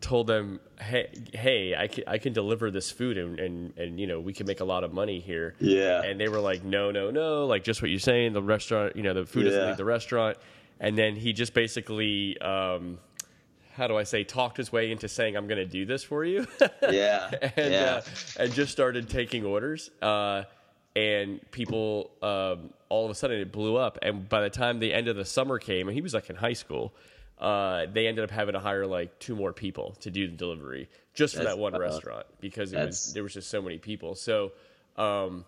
told 0.00 0.26
them, 0.26 0.60
"Hey, 0.80 1.08
hey, 1.34 1.74
I 1.76 1.88
can, 1.88 2.04
I 2.06 2.18
can 2.18 2.32
deliver 2.32 2.70
this 2.70 2.90
food 2.90 3.18
and, 3.18 3.38
and 3.40 3.76
and 3.78 4.00
you 4.00 4.06
know 4.06 4.20
we 4.20 4.32
can 4.32 4.46
make 4.46 4.60
a 4.60 4.64
lot 4.64 4.84
of 4.84 4.92
money 4.92 5.20
here." 5.20 5.54
Yeah. 5.60 6.02
And 6.02 6.18
they 6.20 6.28
were 6.28 6.40
like, 6.40 6.64
"No, 6.64 6.90
no, 6.90 7.10
no!" 7.10 7.46
Like 7.46 7.64
just 7.64 7.82
what 7.82 7.90
you're 7.90 8.00
saying. 8.00 8.32
The 8.32 8.42
restaurant, 8.42 8.96
you 8.96 9.02
know, 9.02 9.14
the 9.14 9.26
food 9.26 9.44
doesn't 9.44 9.60
Yeah. 9.60 9.66
leave 9.68 9.76
the 9.76 9.84
restaurant. 9.84 10.36
And 10.80 10.96
then 10.96 11.16
he 11.16 11.32
just 11.32 11.54
basically, 11.54 12.38
um, 12.40 12.98
how 13.74 13.88
do 13.88 13.96
I 13.96 14.04
say, 14.04 14.22
talked 14.24 14.56
his 14.56 14.70
way 14.72 14.90
into 14.92 15.08
saying, 15.08 15.36
"I'm 15.36 15.46
going 15.48 15.58
to 15.58 15.66
do 15.66 15.84
this 15.84 16.04
for 16.04 16.24
you," 16.24 16.46
Yeah. 16.82 17.30
and 17.56 17.72
yeah. 17.72 18.00
uh, 18.02 18.02
and 18.38 18.52
just 18.52 18.70
started 18.72 19.08
taking 19.08 19.44
orders. 19.44 19.90
Uh, 20.00 20.44
and 20.96 21.40
people, 21.52 22.10
um, 22.22 22.72
all 22.88 23.04
of 23.04 23.10
a 23.10 23.14
sudden, 23.14 23.38
it 23.40 23.52
blew 23.52 23.76
up. 23.76 23.98
And 24.02 24.28
by 24.28 24.40
the 24.40 24.50
time 24.50 24.80
the 24.80 24.92
end 24.92 25.06
of 25.06 25.14
the 25.16 25.24
summer 25.24 25.58
came, 25.58 25.86
and 25.88 25.94
he 25.94 26.00
was 26.00 26.12
like 26.14 26.28
in 26.30 26.34
high 26.36 26.54
school, 26.54 26.92
uh, 27.40 27.86
they 27.92 28.06
ended 28.06 28.24
up 28.24 28.30
having 28.30 28.54
to 28.54 28.60
hire 28.60 28.86
like 28.86 29.18
two 29.18 29.36
more 29.36 29.52
people 29.52 29.94
to 30.00 30.10
do 30.10 30.26
the 30.26 30.36
delivery 30.36 30.88
just 31.14 31.34
for 31.34 31.40
That's- 31.40 31.56
that 31.56 31.60
one 31.60 31.74
uh, 31.74 31.78
restaurant 31.78 32.26
because 32.40 32.72
it 32.72 32.84
was 32.84 33.12
there 33.12 33.22
was 33.22 33.34
just 33.34 33.48
so 33.50 33.62
many 33.62 33.78
people. 33.78 34.14
So, 34.14 34.52
um, 34.96 35.44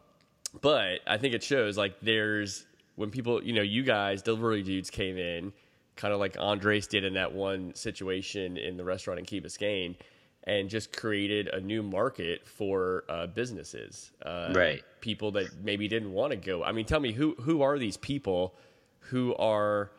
but 0.61 1.01
I 1.07 1.19
think 1.19 1.35
it 1.35 1.43
shows 1.43 1.77
like 1.77 2.01
there's 2.01 2.65
when 2.97 3.11
people, 3.11 3.43
you 3.43 3.53
know, 3.53 3.63
you 3.63 3.83
guys, 3.83 4.23
delivery 4.23 4.63
dudes 4.63 4.91
came 4.91 5.17
in, 5.17 5.53
kind 5.97 6.13
of 6.13 6.21
like 6.21 6.37
Andres 6.39 6.87
did 6.87 7.05
in 7.05 7.15
that 7.15 7.33
one 7.33 7.75
situation 7.75 8.57
in 8.57 8.77
the 8.77 8.85
restaurant 8.85 9.19
in 9.19 9.25
Key 9.27 9.41
Biscayne, 9.41 9.97
and 10.45 10.69
just 10.69 10.97
created 10.97 11.49
a 11.49 11.61
new 11.61 11.83
market 11.83 12.47
for 12.47 13.05
uh, 13.09 13.27
businesses. 13.27 14.11
Uh, 14.25 14.53
Right. 14.55 14.83
People 15.01 15.33
that 15.33 15.63
maybe 15.63 15.89
didn't 15.89 16.13
want 16.13 16.33
to 16.33 16.37
go. 16.37 16.63
I 16.63 16.73
mean, 16.73 16.85
tell 16.85 17.01
me 17.01 17.13
who 17.13 17.35
who 17.41 17.63
are 17.63 17.79
these 17.79 17.97
people 17.97 18.55
who 18.99 19.35
are 19.37 19.91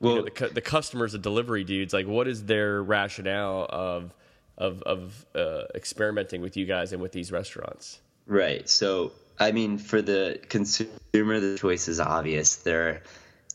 you 0.00 0.08
know, 0.08 0.14
Well- 0.14 0.24
the, 0.24 0.48
the 0.54 0.60
customers 0.60 1.14
of 1.14 1.22
delivery 1.22 1.64
dudes? 1.64 1.92
Like, 1.92 2.06
what 2.06 2.26
is 2.28 2.44
their 2.44 2.82
rationale 2.82 3.66
of 3.68 4.12
of 4.58 4.82
of 4.82 5.26
uh, 5.34 5.62
experimenting 5.74 6.40
with 6.42 6.56
you 6.56 6.66
guys 6.66 6.92
and 6.92 7.00
with 7.00 7.12
these 7.12 7.32
restaurants? 7.32 8.00
Right. 8.26 8.68
So, 8.68 9.12
I 9.38 9.52
mean, 9.52 9.78
for 9.78 10.02
the 10.02 10.40
consumer, 10.48 11.40
the 11.40 11.56
choice 11.58 11.88
is 11.88 11.98
obvious. 11.98 12.56
They're 12.56 13.02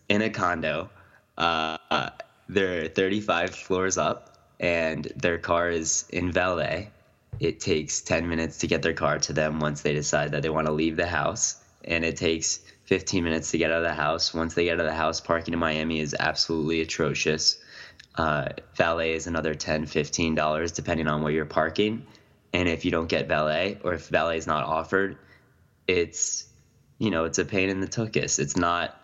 in 0.09 0.21
a 0.21 0.29
condo. 0.29 0.89
Uh, 1.37 2.09
they're 2.49 2.87
35 2.87 3.55
floors 3.55 3.97
up, 3.97 4.37
and 4.59 5.05
their 5.15 5.37
car 5.37 5.69
is 5.69 6.05
in 6.09 6.31
valet. 6.31 6.89
It 7.39 7.59
takes 7.59 8.01
10 8.01 8.27
minutes 8.29 8.59
to 8.59 8.67
get 8.67 8.81
their 8.81 8.93
car 8.93 9.19
to 9.19 9.33
them 9.33 9.59
once 9.59 9.81
they 9.81 9.93
decide 9.93 10.31
that 10.31 10.41
they 10.41 10.49
want 10.49 10.67
to 10.67 10.73
leave 10.73 10.95
the 10.95 11.07
house, 11.07 11.61
and 11.83 12.05
it 12.05 12.17
takes 12.17 12.59
15 12.85 13.23
minutes 13.23 13.51
to 13.51 13.57
get 13.57 13.71
out 13.71 13.77
of 13.77 13.83
the 13.83 13.93
house. 13.93 14.33
Once 14.33 14.53
they 14.53 14.65
get 14.65 14.73
out 14.73 14.79
of 14.81 14.85
the 14.85 14.93
house, 14.93 15.19
parking 15.19 15.53
in 15.53 15.59
Miami 15.59 15.99
is 15.99 16.15
absolutely 16.17 16.81
atrocious. 16.81 17.57
Uh, 18.15 18.49
valet 18.75 19.13
is 19.13 19.27
another 19.27 19.53
10 19.53 19.85
$15 19.85 20.73
depending 20.73 21.07
on 21.07 21.21
where 21.21 21.33
you're 21.33 21.45
parking. 21.45 22.05
And 22.53 22.69
if 22.69 22.85
you 22.85 22.91
don't 22.91 23.09
get 23.09 23.27
valet 23.27 23.79
or 23.83 23.93
if 23.93 24.07
valet 24.07 24.37
is 24.37 24.47
not 24.47 24.63
offered, 24.63 25.17
it's 25.87 26.47
you 26.97 27.11
know 27.11 27.25
it's 27.25 27.37
a 27.37 27.45
pain 27.45 27.69
in 27.69 27.81
the 27.81 27.87
tuchus. 27.87 28.39
It's 28.39 28.55
not 28.55 28.99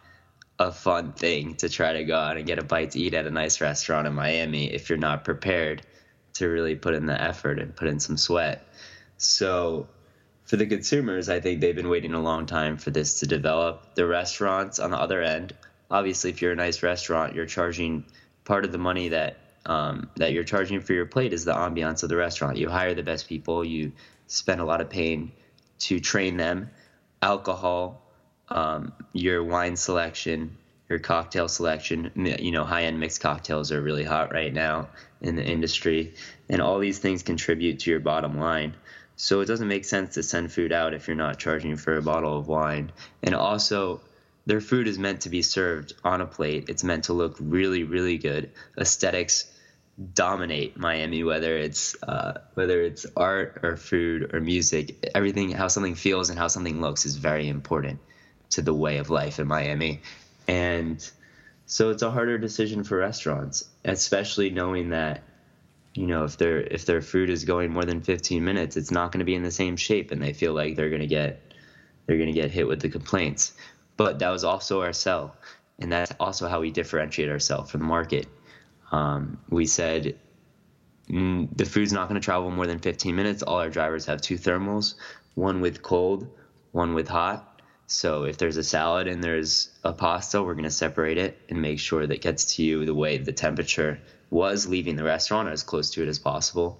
a 0.57 0.71
fun 0.71 1.11
thing 1.13 1.55
to 1.55 1.67
try 1.67 1.93
to 1.93 2.03
go 2.03 2.15
out 2.15 2.37
and 2.37 2.45
get 2.45 2.59
a 2.59 2.63
bite 2.63 2.91
to 2.91 2.99
eat 2.99 3.13
at 3.13 3.25
a 3.25 3.31
nice 3.31 3.59
restaurant 3.61 4.07
in 4.07 4.13
Miami 4.13 4.71
if 4.71 4.89
you're 4.89 4.97
not 4.97 5.25
prepared 5.25 5.81
to 6.33 6.47
really 6.47 6.75
put 6.75 6.93
in 6.93 7.07
the 7.07 7.21
effort 7.21 7.59
and 7.59 7.75
put 7.75 7.87
in 7.87 7.99
some 7.99 8.15
sweat. 8.15 8.65
So 9.17 9.89
for 10.51 10.57
the 10.57 10.65
consumers, 10.65 11.29
I 11.29 11.39
think 11.39 11.61
they've 11.61 11.73
been 11.73 11.87
waiting 11.87 12.13
a 12.13 12.19
long 12.19 12.45
time 12.45 12.75
for 12.75 12.91
this 12.91 13.21
to 13.21 13.25
develop. 13.25 13.95
The 13.95 14.05
restaurants 14.05 14.79
on 14.79 14.91
the 14.91 14.97
other 14.97 15.21
end, 15.21 15.53
obviously, 15.89 16.29
if 16.29 16.41
you're 16.41 16.51
a 16.51 16.57
nice 16.57 16.83
restaurant, 16.83 17.35
you're 17.35 17.45
charging 17.45 18.03
part 18.43 18.65
of 18.65 18.73
the 18.73 18.77
money 18.77 19.07
that 19.07 19.37
um, 19.65 20.09
that 20.17 20.33
you're 20.33 20.43
charging 20.43 20.81
for 20.81 20.91
your 20.91 21.05
plate 21.05 21.31
is 21.31 21.45
the 21.45 21.53
ambiance 21.53 22.03
of 22.03 22.09
the 22.09 22.17
restaurant. 22.17 22.57
You 22.57 22.67
hire 22.67 22.93
the 22.93 23.01
best 23.01 23.29
people, 23.29 23.63
you 23.63 23.93
spend 24.27 24.59
a 24.59 24.65
lot 24.65 24.81
of 24.81 24.89
pain 24.89 25.31
to 25.87 26.01
train 26.01 26.35
them, 26.35 26.69
alcohol, 27.21 28.01
um, 28.49 28.91
your 29.13 29.45
wine 29.45 29.77
selection, 29.77 30.57
your 30.89 30.99
cocktail 30.99 31.47
selection. 31.47 32.11
You 32.13 32.51
know, 32.51 32.65
high 32.65 32.83
end 32.83 32.99
mixed 32.99 33.21
cocktails 33.21 33.71
are 33.71 33.79
really 33.79 34.03
hot 34.03 34.33
right 34.33 34.53
now 34.53 34.89
in 35.21 35.37
the 35.37 35.45
industry, 35.45 36.13
and 36.49 36.61
all 36.61 36.77
these 36.77 36.99
things 36.99 37.23
contribute 37.23 37.79
to 37.79 37.89
your 37.89 38.01
bottom 38.01 38.37
line. 38.37 38.75
So 39.21 39.41
it 39.41 39.45
doesn't 39.45 39.67
make 39.67 39.85
sense 39.85 40.15
to 40.15 40.23
send 40.23 40.51
food 40.51 40.71
out 40.71 40.95
if 40.95 41.07
you're 41.07 41.15
not 41.15 41.37
charging 41.37 41.77
for 41.77 41.95
a 41.95 42.01
bottle 42.01 42.35
of 42.35 42.47
wine. 42.47 42.91
And 43.21 43.35
also, 43.35 44.01
their 44.47 44.59
food 44.59 44.87
is 44.87 44.97
meant 44.97 45.21
to 45.21 45.29
be 45.29 45.43
served 45.43 45.93
on 46.03 46.21
a 46.21 46.25
plate. 46.25 46.69
It's 46.69 46.83
meant 46.83 47.03
to 47.03 47.13
look 47.13 47.37
really, 47.39 47.83
really 47.83 48.17
good. 48.17 48.49
Aesthetics 48.75 49.45
dominate 50.15 50.75
Miami, 50.75 51.23
whether 51.23 51.55
it's 51.55 51.95
uh, 52.01 52.41
whether 52.55 52.81
it's 52.81 53.05
art 53.15 53.59
or 53.61 53.77
food 53.77 54.33
or 54.33 54.41
music. 54.41 55.11
Everything, 55.13 55.51
how 55.51 55.67
something 55.67 55.93
feels 55.93 56.31
and 56.31 56.39
how 56.39 56.47
something 56.47 56.81
looks, 56.81 57.05
is 57.05 57.15
very 57.15 57.47
important 57.47 57.99
to 58.49 58.63
the 58.63 58.73
way 58.73 58.97
of 58.97 59.11
life 59.11 59.37
in 59.37 59.45
Miami. 59.45 60.01
And 60.47 60.97
so 61.67 61.91
it's 61.91 62.01
a 62.01 62.09
harder 62.09 62.39
decision 62.39 62.83
for 62.83 62.97
restaurants, 62.97 63.65
especially 63.85 64.49
knowing 64.49 64.89
that 64.89 65.21
you 65.93 66.07
know 66.07 66.23
if 66.23 66.37
their 66.37 66.61
if 66.61 66.85
their 66.85 67.01
food 67.01 67.29
is 67.29 67.45
going 67.45 67.71
more 67.71 67.85
than 67.85 68.01
15 68.01 68.43
minutes, 68.43 68.77
it's 68.77 68.91
not 68.91 69.11
going 69.11 69.19
to 69.19 69.25
be 69.25 69.35
in 69.35 69.43
the 69.43 69.51
same 69.51 69.75
shape, 69.75 70.11
and 70.11 70.21
they 70.21 70.33
feel 70.33 70.53
like 70.53 70.75
they're 70.75 70.89
going 70.89 71.01
to 71.01 71.07
get 71.07 71.41
they're 72.05 72.17
going 72.17 72.33
to 72.33 72.39
get 72.39 72.51
hit 72.51 72.67
with 72.67 72.81
the 72.81 72.89
complaints. 72.89 73.53
But 73.97 74.19
that 74.19 74.29
was 74.29 74.43
also 74.43 74.81
our 74.81 74.93
sell, 74.93 75.35
and 75.79 75.91
that's 75.91 76.13
also 76.19 76.47
how 76.47 76.61
we 76.61 76.71
differentiate 76.71 77.29
ourselves 77.29 77.71
from 77.71 77.81
the 77.81 77.87
market. 77.87 78.27
Um, 78.91 79.39
we 79.49 79.65
said 79.65 80.15
mm, 81.09 81.47
the 81.55 81.65
food's 81.65 81.93
not 81.93 82.07
going 82.07 82.19
to 82.19 82.25
travel 82.25 82.49
more 82.51 82.67
than 82.67 82.79
15 82.79 83.15
minutes. 83.15 83.43
All 83.43 83.57
our 83.59 83.69
drivers 83.69 84.05
have 84.05 84.21
two 84.21 84.35
thermals, 84.35 84.95
one 85.35 85.61
with 85.61 85.81
cold, 85.81 86.27
one 86.71 86.93
with 86.93 87.07
hot. 87.07 87.47
So 87.87 88.23
if 88.23 88.37
there's 88.37 88.55
a 88.57 88.63
salad 88.63 89.07
and 89.07 89.21
there's 89.21 89.69
a 89.83 89.91
pasta, 89.91 90.41
we're 90.41 90.53
going 90.53 90.63
to 90.63 90.71
separate 90.71 91.17
it 91.17 91.37
and 91.49 91.61
make 91.61 91.79
sure 91.79 92.07
that 92.07 92.21
gets 92.21 92.55
to 92.55 92.63
you 92.63 92.85
the 92.85 92.95
way 92.95 93.17
the 93.17 93.33
temperature 93.33 93.99
was 94.31 94.65
leaving 94.65 94.95
the 94.95 95.03
restaurant 95.03 95.49
as 95.49 95.61
close 95.61 95.91
to 95.91 96.01
it 96.01 96.07
as 96.07 96.17
possible. 96.17 96.79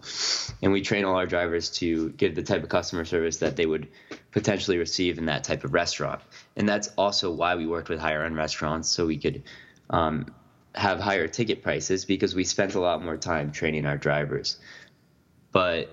And 0.64 0.72
we 0.72 0.82
train 0.82 1.04
all 1.04 1.18
our 1.18 1.28
drivers 1.28 1.70
to 1.72 2.10
give 2.12 2.34
the 2.34 2.44
type 2.44 2.64
of 2.64 2.70
customer 2.70 3.06
service 3.06 3.38
that 3.38 3.58
they 3.58 3.66
would 3.66 3.90
potentially 4.32 4.78
receive 4.78 5.18
in 5.18 5.26
that 5.26 5.44
type 5.44 5.66
of 5.66 5.74
restaurant. 5.74 6.22
And 6.56 6.68
that's 6.68 6.88
also 6.98 7.30
why 7.30 7.56
we 7.56 7.68
worked 7.68 7.90
with 7.90 8.00
higher 8.00 8.24
end 8.24 8.38
restaurants 8.38 8.90
so 8.90 9.06
we 9.06 9.18
could 9.18 9.44
um, 9.90 10.34
have 10.74 11.02
higher 11.02 11.28
ticket 11.28 11.62
prices 11.62 12.06
because 12.06 12.34
we 12.34 12.46
spent 12.46 12.76
a 12.76 12.80
lot 12.80 13.04
more 13.04 13.18
time 13.18 13.52
training 13.52 13.86
our 13.86 13.98
drivers. 13.98 14.58
But 15.52 15.90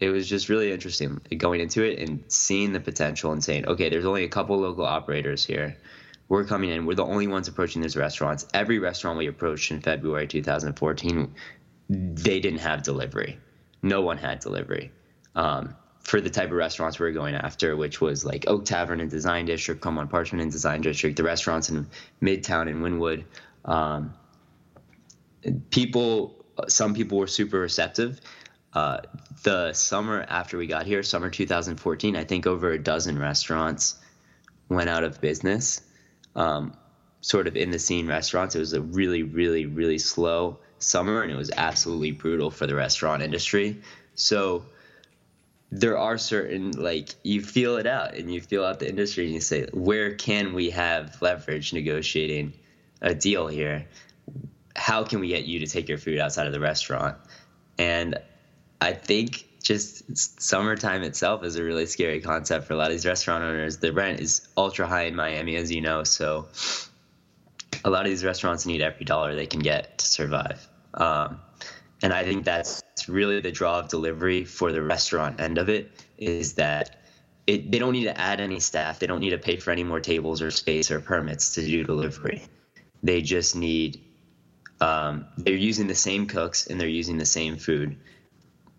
it 0.00 0.08
was 0.08 0.26
just 0.26 0.48
really 0.48 0.72
interesting 0.72 1.20
going 1.36 1.60
into 1.60 1.82
it 1.82 1.98
and 1.98 2.24
seeing 2.28 2.72
the 2.72 2.80
potential 2.80 3.32
and 3.32 3.44
saying, 3.44 3.66
okay, 3.66 3.90
there's 3.90 4.06
only 4.06 4.24
a 4.24 4.28
couple 4.28 4.58
local 4.58 4.86
operators 4.86 5.44
here. 5.44 5.76
We're 6.28 6.44
coming 6.44 6.70
in. 6.70 6.86
We're 6.86 6.94
the 6.94 7.04
only 7.04 7.26
ones 7.26 7.48
approaching 7.48 7.82
these 7.82 7.96
restaurants. 7.96 8.46
Every 8.52 8.78
restaurant 8.78 9.18
we 9.18 9.28
approached 9.28 9.70
in 9.70 9.80
February 9.80 10.26
2014, 10.26 11.34
they 11.88 12.40
didn't 12.40 12.58
have 12.60 12.82
delivery. 12.82 13.38
No 13.82 14.02
one 14.02 14.18
had 14.18 14.40
delivery. 14.40 14.90
Um, 15.34 15.76
for 16.00 16.20
the 16.20 16.30
type 16.30 16.50
of 16.50 16.56
restaurants 16.56 16.98
we 16.98 17.06
were 17.06 17.12
going 17.12 17.34
after, 17.34 17.76
which 17.76 18.00
was 18.00 18.24
like 18.24 18.44
Oak 18.46 18.64
Tavern 18.64 19.00
and 19.00 19.10
Design 19.10 19.44
District, 19.44 19.80
Crumb 19.80 19.98
on 19.98 20.08
Parchment 20.08 20.40
and 20.40 20.52
Design 20.52 20.80
District, 20.80 21.16
the 21.16 21.24
restaurants 21.24 21.68
in 21.68 21.86
Midtown 22.22 22.68
and 22.68 22.82
Wynwood. 22.82 23.24
Um, 23.64 24.14
people, 25.70 26.44
some 26.68 26.94
people 26.94 27.18
were 27.18 27.26
super 27.26 27.58
receptive. 27.58 28.20
Uh, 28.72 29.00
the 29.42 29.72
summer 29.72 30.24
after 30.28 30.58
we 30.58 30.66
got 30.66 30.86
here, 30.86 31.02
summer 31.02 31.30
2014, 31.30 32.14
I 32.14 32.24
think 32.24 32.46
over 32.46 32.70
a 32.70 32.78
dozen 32.78 33.18
restaurants 33.18 33.96
went 34.68 34.88
out 34.88 35.02
of 35.02 35.20
business. 35.20 35.80
Um, 36.36 36.76
sort 37.26 37.48
of 37.48 37.56
in 37.56 37.72
the 37.72 37.78
scene 37.78 38.06
restaurants. 38.06 38.54
It 38.54 38.60
was 38.60 38.72
a 38.72 38.80
really, 38.80 39.24
really, 39.24 39.66
really 39.66 39.98
slow 39.98 40.60
summer, 40.78 41.22
and 41.22 41.32
it 41.32 41.36
was 41.36 41.50
absolutely 41.56 42.12
brutal 42.12 42.52
for 42.52 42.68
the 42.68 42.76
restaurant 42.76 43.20
industry. 43.20 43.80
So 44.14 44.64
there 45.72 45.98
are 45.98 46.16
certain 46.16 46.70
like 46.72 47.14
you 47.24 47.42
feel 47.42 47.76
it 47.76 47.86
out 47.86 48.14
and 48.14 48.32
you 48.32 48.40
feel 48.40 48.64
out 48.64 48.78
the 48.78 48.88
industry 48.88 49.24
and 49.24 49.34
you 49.34 49.40
say 49.40 49.66
where 49.72 50.14
can 50.14 50.54
we 50.54 50.70
have 50.70 51.20
leverage 51.20 51.72
negotiating 51.72 52.52
a 53.02 53.14
deal 53.14 53.48
here 53.48 53.84
how 54.76 55.02
can 55.02 55.18
we 55.18 55.28
get 55.28 55.44
you 55.44 55.58
to 55.58 55.66
take 55.66 55.88
your 55.88 55.98
food 55.98 56.18
outside 56.20 56.46
of 56.46 56.52
the 56.52 56.60
restaurant 56.60 57.16
and 57.78 58.16
i 58.80 58.92
think 58.92 59.45
just 59.66 60.40
summertime 60.40 61.02
itself 61.02 61.44
is 61.44 61.56
a 61.56 61.64
really 61.64 61.86
scary 61.86 62.20
concept 62.20 62.66
for 62.66 62.74
a 62.74 62.76
lot 62.76 62.86
of 62.86 62.92
these 62.92 63.06
restaurant 63.06 63.42
owners 63.42 63.78
the 63.78 63.92
rent 63.92 64.20
is 64.20 64.48
ultra 64.56 64.86
high 64.86 65.04
in 65.04 65.16
miami 65.16 65.56
as 65.56 65.72
you 65.72 65.80
know 65.80 66.04
so 66.04 66.46
a 67.84 67.90
lot 67.90 68.02
of 68.06 68.10
these 68.10 68.24
restaurants 68.24 68.66
need 68.66 68.80
every 68.80 69.04
dollar 69.04 69.34
they 69.34 69.46
can 69.46 69.60
get 69.60 69.98
to 69.98 70.06
survive 70.06 70.68
um, 70.94 71.40
and 72.02 72.12
I 72.12 72.24
think 72.24 72.44
that's 72.44 72.82
really 73.08 73.40
the 73.40 73.52
draw 73.52 73.78
of 73.78 73.88
delivery 73.88 74.44
for 74.44 74.72
the 74.72 74.82
restaurant 74.82 75.40
end 75.40 75.58
of 75.58 75.68
it 75.68 75.90
is 76.18 76.54
that 76.54 77.00
it, 77.46 77.70
they 77.70 77.78
don't 77.78 77.92
need 77.92 78.04
to 78.04 78.20
add 78.20 78.40
any 78.40 78.60
staff. 78.60 78.98
They 78.98 79.06
don't 79.06 79.20
need 79.20 79.30
to 79.30 79.38
pay 79.38 79.56
for 79.56 79.70
any 79.70 79.84
more 79.84 80.00
tables 80.00 80.42
or 80.42 80.50
space 80.50 80.90
or 80.90 81.00
permits 81.00 81.54
to 81.54 81.62
do 81.62 81.84
delivery. 81.84 82.42
They 83.02 83.22
just 83.22 83.56
need 83.56 84.02
Um, 84.80 85.26
they're 85.38 85.54
using 85.54 85.86
the 85.86 85.94
same 85.94 86.26
cooks 86.26 86.66
and 86.66 86.78
they're 86.78 86.88
using 86.88 87.18
the 87.18 87.26
same 87.26 87.56
food. 87.56 87.96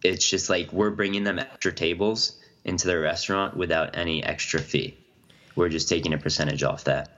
It's 0.03 0.29
just 0.29 0.49
like 0.49 0.71
we're 0.71 0.91
bringing 0.91 1.23
them 1.23 1.39
extra 1.39 1.71
tables 1.73 2.37
into 2.65 2.87
their 2.87 3.01
restaurant 3.01 3.55
without 3.57 3.95
any 3.97 4.23
extra 4.23 4.59
fee. 4.59 4.97
We're 5.55 5.69
just 5.69 5.89
taking 5.89 6.13
a 6.13 6.17
percentage 6.17 6.63
off 6.63 6.83
that. 6.83 7.09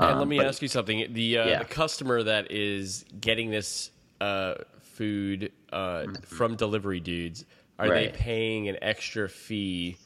And 0.00 0.10
Um, 0.10 0.18
let 0.18 0.28
me 0.28 0.38
but- 0.38 0.46
ask 0.46 0.60
you 0.62 0.68
something: 0.68 1.12
the 1.12 1.38
uh, 1.38 1.46
Yeah. 1.48 1.58
the 1.60 1.64
customer 1.66 2.22
that 2.24 2.50
is 2.50 3.04
getting 3.20 3.50
this 3.50 3.90
uh, 4.20 4.54
food 4.80 5.52
uh, 5.72 6.06
from 6.24 6.56
delivery 6.56 7.00
dudes, 7.00 7.44
are 7.78 7.86
Mm-hmm. 7.86 7.92
Right. 7.92 8.12
they 8.12 8.18
paying 8.18 8.68
an 8.68 8.76
extra 8.82 9.28
fee 9.28 9.96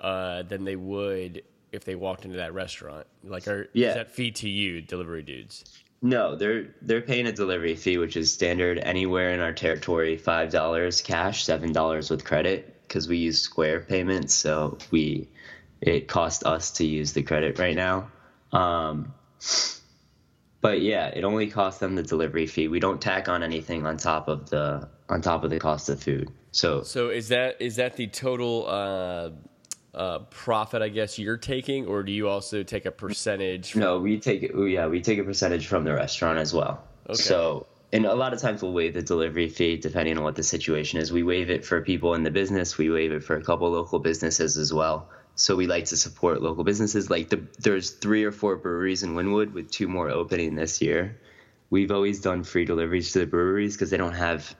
uh, 0.00 0.42
than 0.42 0.64
they 0.64 0.76
would 0.76 1.42
if 1.72 1.84
they 1.84 1.94
walked 1.96 2.24
into 2.24 2.36
that 2.36 2.54
restaurant? 2.54 3.06
Like, 3.24 3.48
are, 3.48 3.68
Yeah. 3.72 3.88
is 3.88 3.94
that 3.96 4.10
fee 4.10 4.30
to 4.32 4.48
you, 4.48 4.80
delivery 4.82 5.22
dudes? 5.22 5.64
No, 6.04 6.36
they're 6.36 6.66
they're 6.82 7.00
paying 7.00 7.26
a 7.26 7.32
delivery 7.32 7.76
fee, 7.76 7.96
which 7.96 8.14
is 8.14 8.30
standard 8.30 8.78
anywhere 8.78 9.30
in 9.30 9.40
our 9.40 9.54
territory. 9.54 10.18
Five 10.18 10.50
dollars 10.50 11.00
cash, 11.00 11.46
seven 11.46 11.72
dollars 11.72 12.10
with 12.10 12.26
credit, 12.26 12.82
because 12.82 13.08
we 13.08 13.16
use 13.16 13.40
Square 13.40 13.86
payments. 13.88 14.34
So 14.34 14.76
we 14.90 15.30
it 15.80 16.06
cost 16.06 16.44
us 16.44 16.72
to 16.72 16.84
use 16.84 17.14
the 17.14 17.22
credit 17.22 17.58
right 17.58 17.74
now. 17.74 18.10
Um, 18.52 19.14
but 20.60 20.82
yeah, 20.82 21.06
it 21.06 21.24
only 21.24 21.46
costs 21.46 21.80
them 21.80 21.94
the 21.94 22.02
delivery 22.02 22.46
fee. 22.48 22.68
We 22.68 22.80
don't 22.80 23.00
tack 23.00 23.30
on 23.30 23.42
anything 23.42 23.86
on 23.86 23.96
top 23.96 24.28
of 24.28 24.50
the 24.50 24.86
on 25.08 25.22
top 25.22 25.42
of 25.42 25.48
the 25.48 25.58
cost 25.58 25.88
of 25.88 26.02
food. 26.02 26.30
So 26.52 26.82
So 26.82 27.08
is 27.08 27.28
that 27.28 27.56
is 27.60 27.76
that 27.76 27.96
the 27.96 28.08
total 28.08 28.66
uh, 28.68 29.30
uh, 29.94 30.18
profit? 30.30 30.82
I 30.82 30.88
guess 30.88 31.18
you're 31.18 31.36
taking, 31.36 31.86
or 31.86 32.02
do 32.02 32.12
you 32.12 32.28
also 32.28 32.62
take 32.62 32.86
a 32.86 32.90
percentage? 32.90 33.72
From, 33.72 33.80
No, 33.80 33.98
we 33.98 34.18
take 34.18 34.42
it. 34.42 34.52
Yeah, 34.54 34.86
we 34.86 35.00
take 35.00 35.18
a 35.18 35.24
percentage 35.24 35.66
from 35.66 35.84
the 35.84 35.94
restaurant 35.94 36.38
as 36.38 36.52
well. 36.52 36.84
Okay. 37.08 37.14
So, 37.14 37.66
and 37.92 38.06
a 38.06 38.14
lot 38.14 38.32
of 38.32 38.40
times 38.40 38.62
we'll 38.62 38.72
waive 38.72 38.94
the 38.94 39.02
delivery 39.02 39.48
fee 39.48 39.76
depending 39.76 40.18
on 40.18 40.24
what 40.24 40.34
the 40.34 40.42
situation 40.42 41.00
is. 41.00 41.12
We 41.12 41.22
waive 41.22 41.50
it 41.50 41.64
for 41.64 41.80
people 41.80 42.14
in 42.14 42.22
the 42.22 42.30
business. 42.30 42.76
We 42.76 42.90
waive 42.90 43.12
it 43.12 43.22
for 43.22 43.36
a 43.36 43.42
couple 43.42 43.70
local 43.70 43.98
businesses 43.98 44.56
as 44.56 44.72
well. 44.72 45.08
So 45.36 45.56
we 45.56 45.66
like 45.66 45.86
to 45.86 45.96
support 45.96 46.42
local 46.42 46.64
businesses. 46.64 47.10
Like 47.10 47.28
the 47.28 47.42
there's 47.58 47.90
three 47.90 48.24
or 48.24 48.32
four 48.32 48.56
breweries 48.56 49.02
in 49.02 49.14
Wynwood 49.14 49.52
with 49.52 49.70
two 49.70 49.88
more 49.88 50.08
opening 50.08 50.54
this 50.54 50.80
year. 50.80 51.18
We've 51.70 51.90
always 51.90 52.20
done 52.20 52.44
free 52.44 52.64
deliveries 52.64 53.12
to 53.12 53.20
the 53.20 53.26
breweries 53.26 53.74
because 53.74 53.90
they 53.90 53.96
don't 53.96 54.14
have 54.14 54.54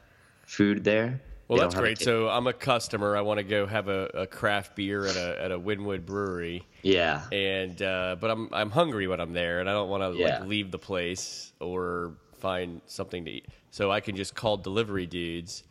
food 0.46 0.84
there. 0.84 1.20
Well, 1.54 1.62
that's 1.68 1.74
great. 1.74 1.98
So 2.00 2.28
I'm 2.28 2.46
a 2.46 2.52
customer. 2.52 3.16
I 3.16 3.20
want 3.22 3.38
to 3.38 3.44
go 3.44 3.66
have 3.66 3.88
a, 3.88 4.04
a 4.14 4.26
craft 4.26 4.76
beer 4.76 5.06
at 5.06 5.16
a 5.16 5.42
at 5.42 5.50
a 5.52 5.58
Wynwood 5.58 6.04
brewery, 6.06 6.66
yeah, 6.82 7.22
and 7.32 7.80
uh, 7.82 8.16
but 8.20 8.30
I'm 8.30 8.48
I'm 8.52 8.70
hungry 8.70 9.06
when 9.06 9.20
I'm 9.20 9.32
there, 9.32 9.60
and 9.60 9.68
I 9.68 9.72
don't 9.72 9.88
want 9.88 10.02
to 10.02 10.18
Yeah. 10.18 10.38
like 10.40 10.48
leave 10.48 10.70
the 10.70 10.78
place 10.78 11.52
or 11.60 12.14
find 12.38 12.80
something 12.86 13.24
to 13.24 13.30
eat. 13.30 13.46
So 13.70 13.90
I 13.90 14.00
can 14.00 14.14
just 14.16 14.34
call 14.34 14.56
delivery 14.56 15.06
dudes 15.06 15.62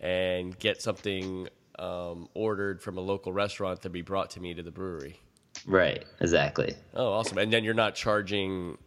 and 0.00 0.56
get 0.58 0.80
something 0.82 1.48
um, 1.78 2.28
ordered 2.34 2.82
from 2.82 2.98
a 2.98 3.00
local 3.00 3.32
restaurant 3.32 3.82
to 3.82 3.90
be 3.90 4.02
brought 4.02 4.30
to 4.30 4.40
me 4.40 4.54
to 4.54 4.62
the 4.62 4.70
brewery. 4.70 5.18
right, 5.66 6.04
exactly. 6.20 6.74
Oh, 6.94 7.12
awesome! 7.12 7.38
And 7.38 7.52
then 7.52 7.64
you're 7.64 7.74
not 7.74 7.94
charging 7.94 8.78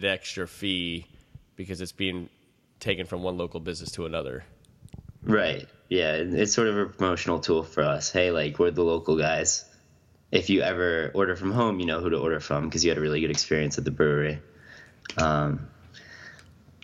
the 0.00 0.08
extra 0.10 0.46
fee 0.48 1.06
because 1.56 1.80
it's 1.80 1.92
being 1.92 2.28
taken 2.80 3.06
from 3.06 3.22
one 3.22 3.38
local 3.38 3.60
business 3.60 3.90
to 3.92 4.04
another. 4.06 4.44
Right. 5.24 5.68
Yeah, 5.88 6.14
it's 6.14 6.52
sort 6.52 6.68
of 6.68 6.78
a 6.78 6.86
promotional 6.86 7.40
tool 7.40 7.62
for 7.62 7.82
us. 7.82 8.10
Hey, 8.10 8.30
like 8.30 8.58
we're 8.58 8.70
the 8.70 8.82
local 8.82 9.16
guys. 9.16 9.64
If 10.32 10.50
you 10.50 10.62
ever 10.62 11.10
order 11.14 11.36
from 11.36 11.52
home, 11.52 11.78
you 11.78 11.86
know 11.86 12.00
who 12.00 12.10
to 12.10 12.18
order 12.18 12.40
from 12.40 12.64
because 12.64 12.84
you 12.84 12.90
had 12.90 12.98
a 12.98 13.00
really 13.00 13.20
good 13.20 13.30
experience 13.30 13.78
at 13.78 13.84
the 13.84 13.90
brewery. 13.90 14.40
Um, 15.16 15.68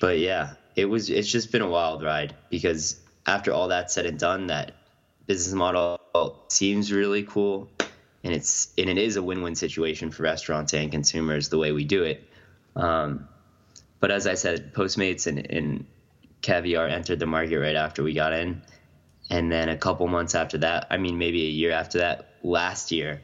but 0.01 0.19
yeah, 0.19 0.55
it 0.77 0.85
was. 0.85 1.11
It's 1.11 1.31
just 1.31 1.51
been 1.51 1.63
a 1.63 1.69
wild 1.69 2.03
ride 2.03 2.35
because 2.51 3.01
after 3.27 3.53
all 3.53 3.69
that 3.69 3.91
said 3.91 4.07
and 4.07 4.19
done, 4.19 4.47
that 4.49 4.73
business 5.27 5.55
model 5.55 5.99
seems 6.49 6.93
really 6.93 7.25
cool, 7.25 7.71
and 8.23 8.33
it's 8.33 8.73
and 8.79 8.89
it 8.89 8.99
is 8.99 9.17
a 9.17 9.23
win-win 9.23 9.55
situation 9.55 10.11
for 10.11 10.23
restaurants 10.23 10.73
and 10.75 10.91
consumers 10.93 11.49
the 11.49 11.59
way 11.59 11.73
we 11.73 11.85
do 11.85 12.05
it. 12.05 12.29
Um, 12.77 13.29
but 13.99 14.11
as 14.11 14.27
I 14.27 14.35
said, 14.35 14.73
Postmates 14.73 15.27
and, 15.27 15.39
and 15.51 15.87
Caviar 16.43 16.87
entered 16.87 17.19
the 17.19 17.27
market 17.27 17.59
right 17.59 17.77
after 17.77 18.03
we 18.03 18.15
got 18.15 18.33
in. 18.33 18.63
And 19.29 19.51
then 19.51 19.69
a 19.69 19.77
couple 19.77 20.09
months 20.09 20.35
after 20.35 20.59
that, 20.59 20.89
I 20.91 20.97
mean, 20.97 21.19
maybe 21.19 21.47
a 21.47 21.51
year 21.51 21.71
after 21.71 21.99
that, 21.99 22.35
last 22.43 22.91
year, 22.91 23.23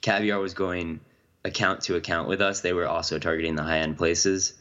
Caviar 0.00 0.40
was 0.40 0.54
going 0.54 1.00
account 1.44 1.82
to 1.82 1.94
account 1.94 2.28
with 2.28 2.40
us. 2.40 2.60
They 2.60 2.72
were 2.72 2.88
also 2.88 3.18
targeting 3.18 3.54
the 3.54 3.62
high 3.62 3.78
end 3.78 3.96
places, 3.96 4.54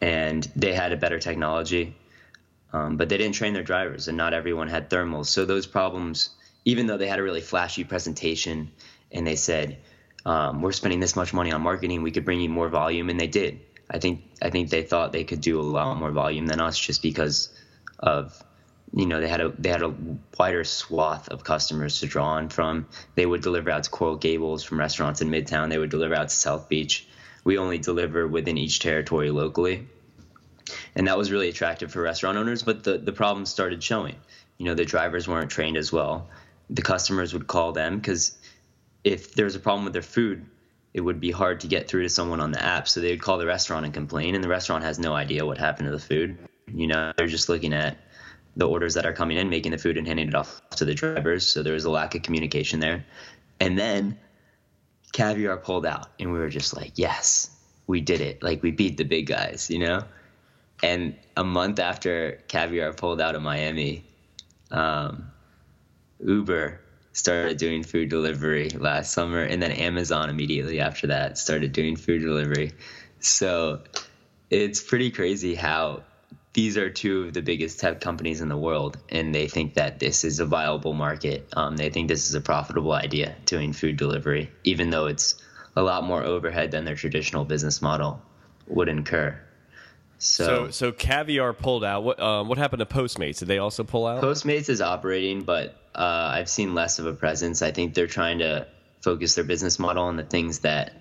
and 0.00 0.46
they 0.56 0.72
had 0.72 0.92
a 0.92 0.96
better 0.96 1.18
technology. 1.18 1.96
Um, 2.72 2.96
but 2.96 3.08
they 3.08 3.16
didn't 3.16 3.36
train 3.36 3.54
their 3.54 3.62
drivers, 3.62 4.08
and 4.08 4.16
not 4.16 4.34
everyone 4.34 4.68
had 4.68 4.90
thermals. 4.90 5.26
So 5.26 5.44
those 5.44 5.66
problems, 5.66 6.30
even 6.64 6.86
though 6.86 6.96
they 6.96 7.06
had 7.06 7.20
a 7.20 7.22
really 7.22 7.40
flashy 7.40 7.84
presentation, 7.84 8.72
and 9.12 9.24
they 9.26 9.36
said, 9.36 9.78
um, 10.24 10.62
"We're 10.62 10.72
spending 10.72 11.00
this 11.00 11.14
much 11.14 11.32
money 11.32 11.52
on 11.52 11.62
marketing, 11.62 12.02
we 12.02 12.10
could 12.10 12.24
bring 12.24 12.40
you 12.40 12.48
more 12.48 12.68
volume," 12.68 13.08
and 13.08 13.20
they 13.20 13.28
did. 13.28 13.60
I 13.90 13.98
think 13.98 14.22
I 14.42 14.50
think 14.50 14.70
they 14.70 14.82
thought 14.82 15.12
they 15.12 15.24
could 15.24 15.40
do 15.40 15.60
a 15.60 15.62
lot 15.62 15.96
more 15.96 16.10
volume 16.10 16.46
than 16.46 16.60
us, 16.60 16.78
just 16.78 17.02
because 17.02 17.50
of 17.98 18.42
you 18.92 19.06
know 19.06 19.20
they 19.20 19.28
had 19.28 19.40
a 19.40 19.48
they 19.50 19.68
had 19.68 19.82
a 19.82 19.94
wider 20.38 20.64
swath 20.64 21.28
of 21.28 21.44
customers 21.44 22.00
to 22.00 22.06
draw 22.06 22.26
on 22.26 22.48
from. 22.48 22.86
They 23.14 23.26
would 23.26 23.42
deliver 23.42 23.70
out 23.70 23.84
to 23.84 23.90
Coral 23.90 24.16
Gables 24.16 24.64
from 24.64 24.78
restaurants 24.78 25.20
in 25.20 25.30
Midtown. 25.30 25.70
They 25.70 25.78
would 25.78 25.90
deliver 25.90 26.14
out 26.14 26.28
to 26.28 26.34
South 26.34 26.68
Beach. 26.68 27.06
We 27.44 27.58
only 27.58 27.78
deliver 27.78 28.26
within 28.26 28.58
each 28.58 28.80
territory 28.80 29.30
locally 29.30 29.86
and 30.94 31.06
that 31.06 31.18
was 31.18 31.30
really 31.30 31.48
attractive 31.48 31.92
for 31.92 32.02
restaurant 32.02 32.38
owners. 32.38 32.62
But 32.62 32.84
the 32.84 32.98
the 32.98 33.12
problems 33.12 33.50
started 33.50 33.82
showing. 33.82 34.16
You 34.58 34.66
know, 34.66 34.74
the 34.74 34.84
drivers 34.84 35.28
weren't 35.28 35.50
trained 35.50 35.76
as 35.76 35.92
well. 35.92 36.28
The 36.70 36.82
customers 36.82 37.32
would 37.32 37.46
call 37.46 37.72
them 37.72 37.96
because 37.96 38.36
if 39.04 39.34
there 39.34 39.44
was 39.44 39.54
a 39.54 39.60
problem 39.60 39.84
with 39.84 39.92
their 39.92 40.02
food, 40.02 40.46
it 40.96 41.02
would 41.02 41.20
be 41.20 41.30
hard 41.30 41.60
to 41.60 41.68
get 41.68 41.86
through 41.86 42.02
to 42.02 42.08
someone 42.08 42.40
on 42.40 42.52
the 42.52 42.62
app. 42.64 42.88
So 42.88 43.00
they 43.00 43.10
would 43.10 43.20
call 43.20 43.36
the 43.36 43.44
restaurant 43.44 43.84
and 43.84 43.92
complain, 43.92 44.34
and 44.34 44.42
the 44.42 44.48
restaurant 44.48 44.82
has 44.82 44.98
no 44.98 45.12
idea 45.12 45.44
what 45.44 45.58
happened 45.58 45.88
to 45.88 45.92
the 45.92 45.98
food. 45.98 46.38
You 46.72 46.86
know, 46.86 47.12
they're 47.18 47.26
just 47.26 47.50
looking 47.50 47.74
at 47.74 47.98
the 48.56 48.66
orders 48.66 48.94
that 48.94 49.04
are 49.04 49.12
coming 49.12 49.36
in, 49.36 49.50
making 49.50 49.72
the 49.72 49.78
food, 49.78 49.98
and 49.98 50.06
handing 50.06 50.28
it 50.28 50.34
off 50.34 50.62
to 50.76 50.86
the 50.86 50.94
drivers. 50.94 51.46
So 51.46 51.62
there 51.62 51.74
was 51.74 51.84
a 51.84 51.90
lack 51.90 52.14
of 52.14 52.22
communication 52.22 52.80
there. 52.80 53.04
And 53.60 53.78
then 53.78 54.18
Caviar 55.12 55.58
pulled 55.58 55.84
out, 55.84 56.08
and 56.18 56.32
we 56.32 56.38
were 56.38 56.48
just 56.48 56.74
like, 56.74 56.92
yes, 56.94 57.50
we 57.86 58.00
did 58.00 58.22
it. 58.22 58.42
Like 58.42 58.62
we 58.62 58.70
beat 58.70 58.96
the 58.96 59.04
big 59.04 59.26
guys, 59.26 59.68
you 59.68 59.80
know? 59.80 60.02
And 60.82 61.14
a 61.36 61.44
month 61.44 61.78
after 61.78 62.42
Caviar 62.48 62.94
pulled 62.94 63.20
out 63.20 63.34
of 63.34 63.42
Miami, 63.42 64.06
um, 64.70 65.30
Uber 66.24 66.80
started 67.16 67.56
doing 67.56 67.82
food 67.82 68.10
delivery 68.10 68.68
last 68.68 69.10
summer, 69.10 69.40
and 69.40 69.62
then 69.62 69.72
Amazon 69.72 70.28
immediately 70.28 70.80
after 70.80 71.06
that 71.06 71.38
started 71.38 71.72
doing 71.72 71.96
food 71.96 72.20
delivery. 72.20 72.72
So 73.20 73.80
it's 74.50 74.82
pretty 74.82 75.10
crazy 75.10 75.54
how 75.54 76.02
these 76.52 76.76
are 76.76 76.90
two 76.90 77.22
of 77.22 77.32
the 77.32 77.40
biggest 77.40 77.80
tech 77.80 78.02
companies 78.02 78.42
in 78.42 78.50
the 78.50 78.56
world, 78.56 78.98
and 79.08 79.34
they 79.34 79.48
think 79.48 79.74
that 79.74 79.98
this 79.98 80.24
is 80.24 80.40
a 80.40 80.44
viable 80.44 80.92
market. 80.92 81.48
Um, 81.56 81.78
they 81.78 81.88
think 81.88 82.08
this 82.08 82.28
is 82.28 82.34
a 82.34 82.40
profitable 82.40 82.92
idea 82.92 83.34
doing 83.46 83.72
food 83.72 83.96
delivery, 83.96 84.50
even 84.64 84.90
though 84.90 85.06
it's 85.06 85.36
a 85.74 85.82
lot 85.82 86.04
more 86.04 86.22
overhead 86.22 86.70
than 86.70 86.84
their 86.84 86.96
traditional 86.96 87.46
business 87.46 87.80
model 87.80 88.20
would 88.66 88.90
incur. 88.90 89.40
So, 90.18 90.70
so 90.70 90.92
caviar 90.92 91.52
pulled 91.52 91.84
out. 91.84 92.02
What 92.02 92.20
um, 92.20 92.48
what 92.48 92.58
happened 92.58 92.80
to 92.80 92.86
Postmates? 92.86 93.38
Did 93.38 93.48
they 93.48 93.58
also 93.58 93.84
pull 93.84 94.06
out? 94.06 94.22
Postmates 94.22 94.68
is 94.68 94.80
operating, 94.80 95.42
but 95.42 95.76
uh, 95.94 96.30
I've 96.34 96.48
seen 96.48 96.74
less 96.74 96.98
of 96.98 97.06
a 97.06 97.12
presence. 97.12 97.62
I 97.62 97.70
think 97.70 97.94
they're 97.94 98.06
trying 98.06 98.38
to 98.38 98.66
focus 99.02 99.34
their 99.34 99.44
business 99.44 99.78
model 99.78 100.04
on 100.04 100.16
the 100.16 100.24
things 100.24 100.60
that 100.60 100.92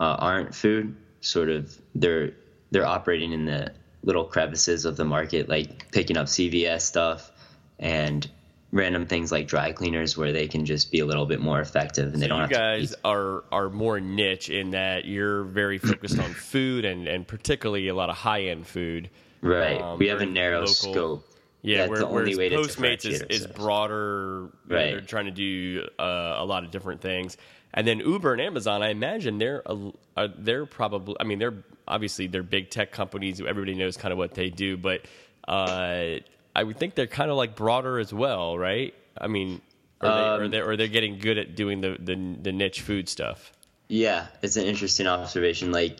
uh, 0.00 0.16
aren't 0.18 0.54
food. 0.54 0.96
Sort 1.20 1.48
of, 1.48 1.76
they're 1.94 2.32
they're 2.70 2.86
operating 2.86 3.32
in 3.32 3.44
the 3.46 3.72
little 4.02 4.24
crevices 4.24 4.84
of 4.84 4.96
the 4.96 5.04
market, 5.04 5.48
like 5.48 5.90
picking 5.92 6.16
up 6.16 6.26
CVS 6.26 6.82
stuff 6.82 7.30
and 7.78 8.28
random 8.72 9.06
things 9.06 9.32
like 9.32 9.46
dry 9.48 9.72
cleaners, 9.72 10.16
where 10.16 10.32
they 10.32 10.46
can 10.48 10.64
just 10.66 10.92
be 10.92 11.00
a 11.00 11.06
little 11.06 11.26
bit 11.26 11.40
more 11.40 11.60
effective 11.60 12.12
and 12.12 12.22
they 12.22 12.28
don't 12.28 12.36
you 12.38 12.42
have 12.42 12.50
guys 12.50 12.90
to. 12.90 12.96
Be, 12.96 13.00
are 13.04 13.44
are 13.50 13.70
more 13.70 13.98
niche 14.00 14.50
in 14.50 14.70
that 14.70 15.04
you're 15.06 15.44
very 15.44 15.78
focused 15.78 16.18
on 16.18 16.32
food 16.34 16.84
and 16.84 17.08
and 17.08 17.26
particularly 17.26 17.88
a 17.88 17.94
lot 17.94 18.10
of 18.10 18.16
high 18.16 18.42
end 18.44 18.66
food. 18.66 19.08
right. 19.40 19.80
um, 19.80 19.98
we 19.98 20.08
have 20.08 20.20
a 20.20 20.26
narrow 20.26 20.60
local- 20.60 20.74
scope. 20.74 21.24
Yeah, 21.60 21.78
That's 21.78 21.90
where, 21.90 21.98
the 22.00 22.06
only 22.06 22.36
way 22.36 22.48
to 22.50 22.56
Postmates 22.56 23.04
is, 23.04 23.20
is 23.22 23.46
broader. 23.48 24.48
you 24.68 24.70
know, 24.70 24.76
Right. 24.76 24.90
they're 24.92 25.00
trying 25.00 25.24
to 25.24 25.32
do 25.32 25.88
uh, 25.98 26.36
a 26.38 26.44
lot 26.44 26.62
of 26.64 26.70
different 26.70 27.00
things. 27.00 27.36
And 27.74 27.84
then 27.84 27.98
Uber 27.98 28.32
and 28.32 28.40
Amazon, 28.40 28.80
I 28.80 28.90
imagine 28.90 29.38
they're 29.38 29.62
a, 29.66 29.90
uh, 30.16 30.28
they're 30.38 30.66
probably. 30.66 31.16
I 31.18 31.24
mean, 31.24 31.40
they're 31.40 31.54
obviously 31.88 32.28
they're 32.28 32.44
big 32.44 32.70
tech 32.70 32.92
companies. 32.92 33.40
Everybody 33.40 33.74
knows 33.74 33.96
kind 33.96 34.12
of 34.12 34.18
what 34.18 34.34
they 34.34 34.50
do, 34.50 34.76
but 34.76 35.02
uh, 35.48 36.18
I 36.58 36.64
would 36.64 36.76
think 36.76 36.96
they're 36.96 37.06
kind 37.06 37.30
of 37.30 37.36
like 37.36 37.54
broader 37.54 38.00
as 38.00 38.12
well, 38.12 38.58
right? 38.58 38.92
I 39.16 39.28
mean, 39.28 39.60
are 40.00 40.08
they, 40.40 40.46
Um, 40.46 40.54
are 40.54 40.70
or 40.70 40.76
they're 40.76 40.88
getting 40.88 41.20
good 41.20 41.38
at 41.38 41.54
doing 41.54 41.80
the, 41.80 41.96
the 42.00 42.16
the 42.42 42.52
niche 42.52 42.80
food 42.80 43.08
stuff. 43.08 43.52
Yeah, 43.86 44.26
it's 44.42 44.56
an 44.56 44.64
interesting 44.64 45.06
observation. 45.06 45.70
Like 45.70 45.98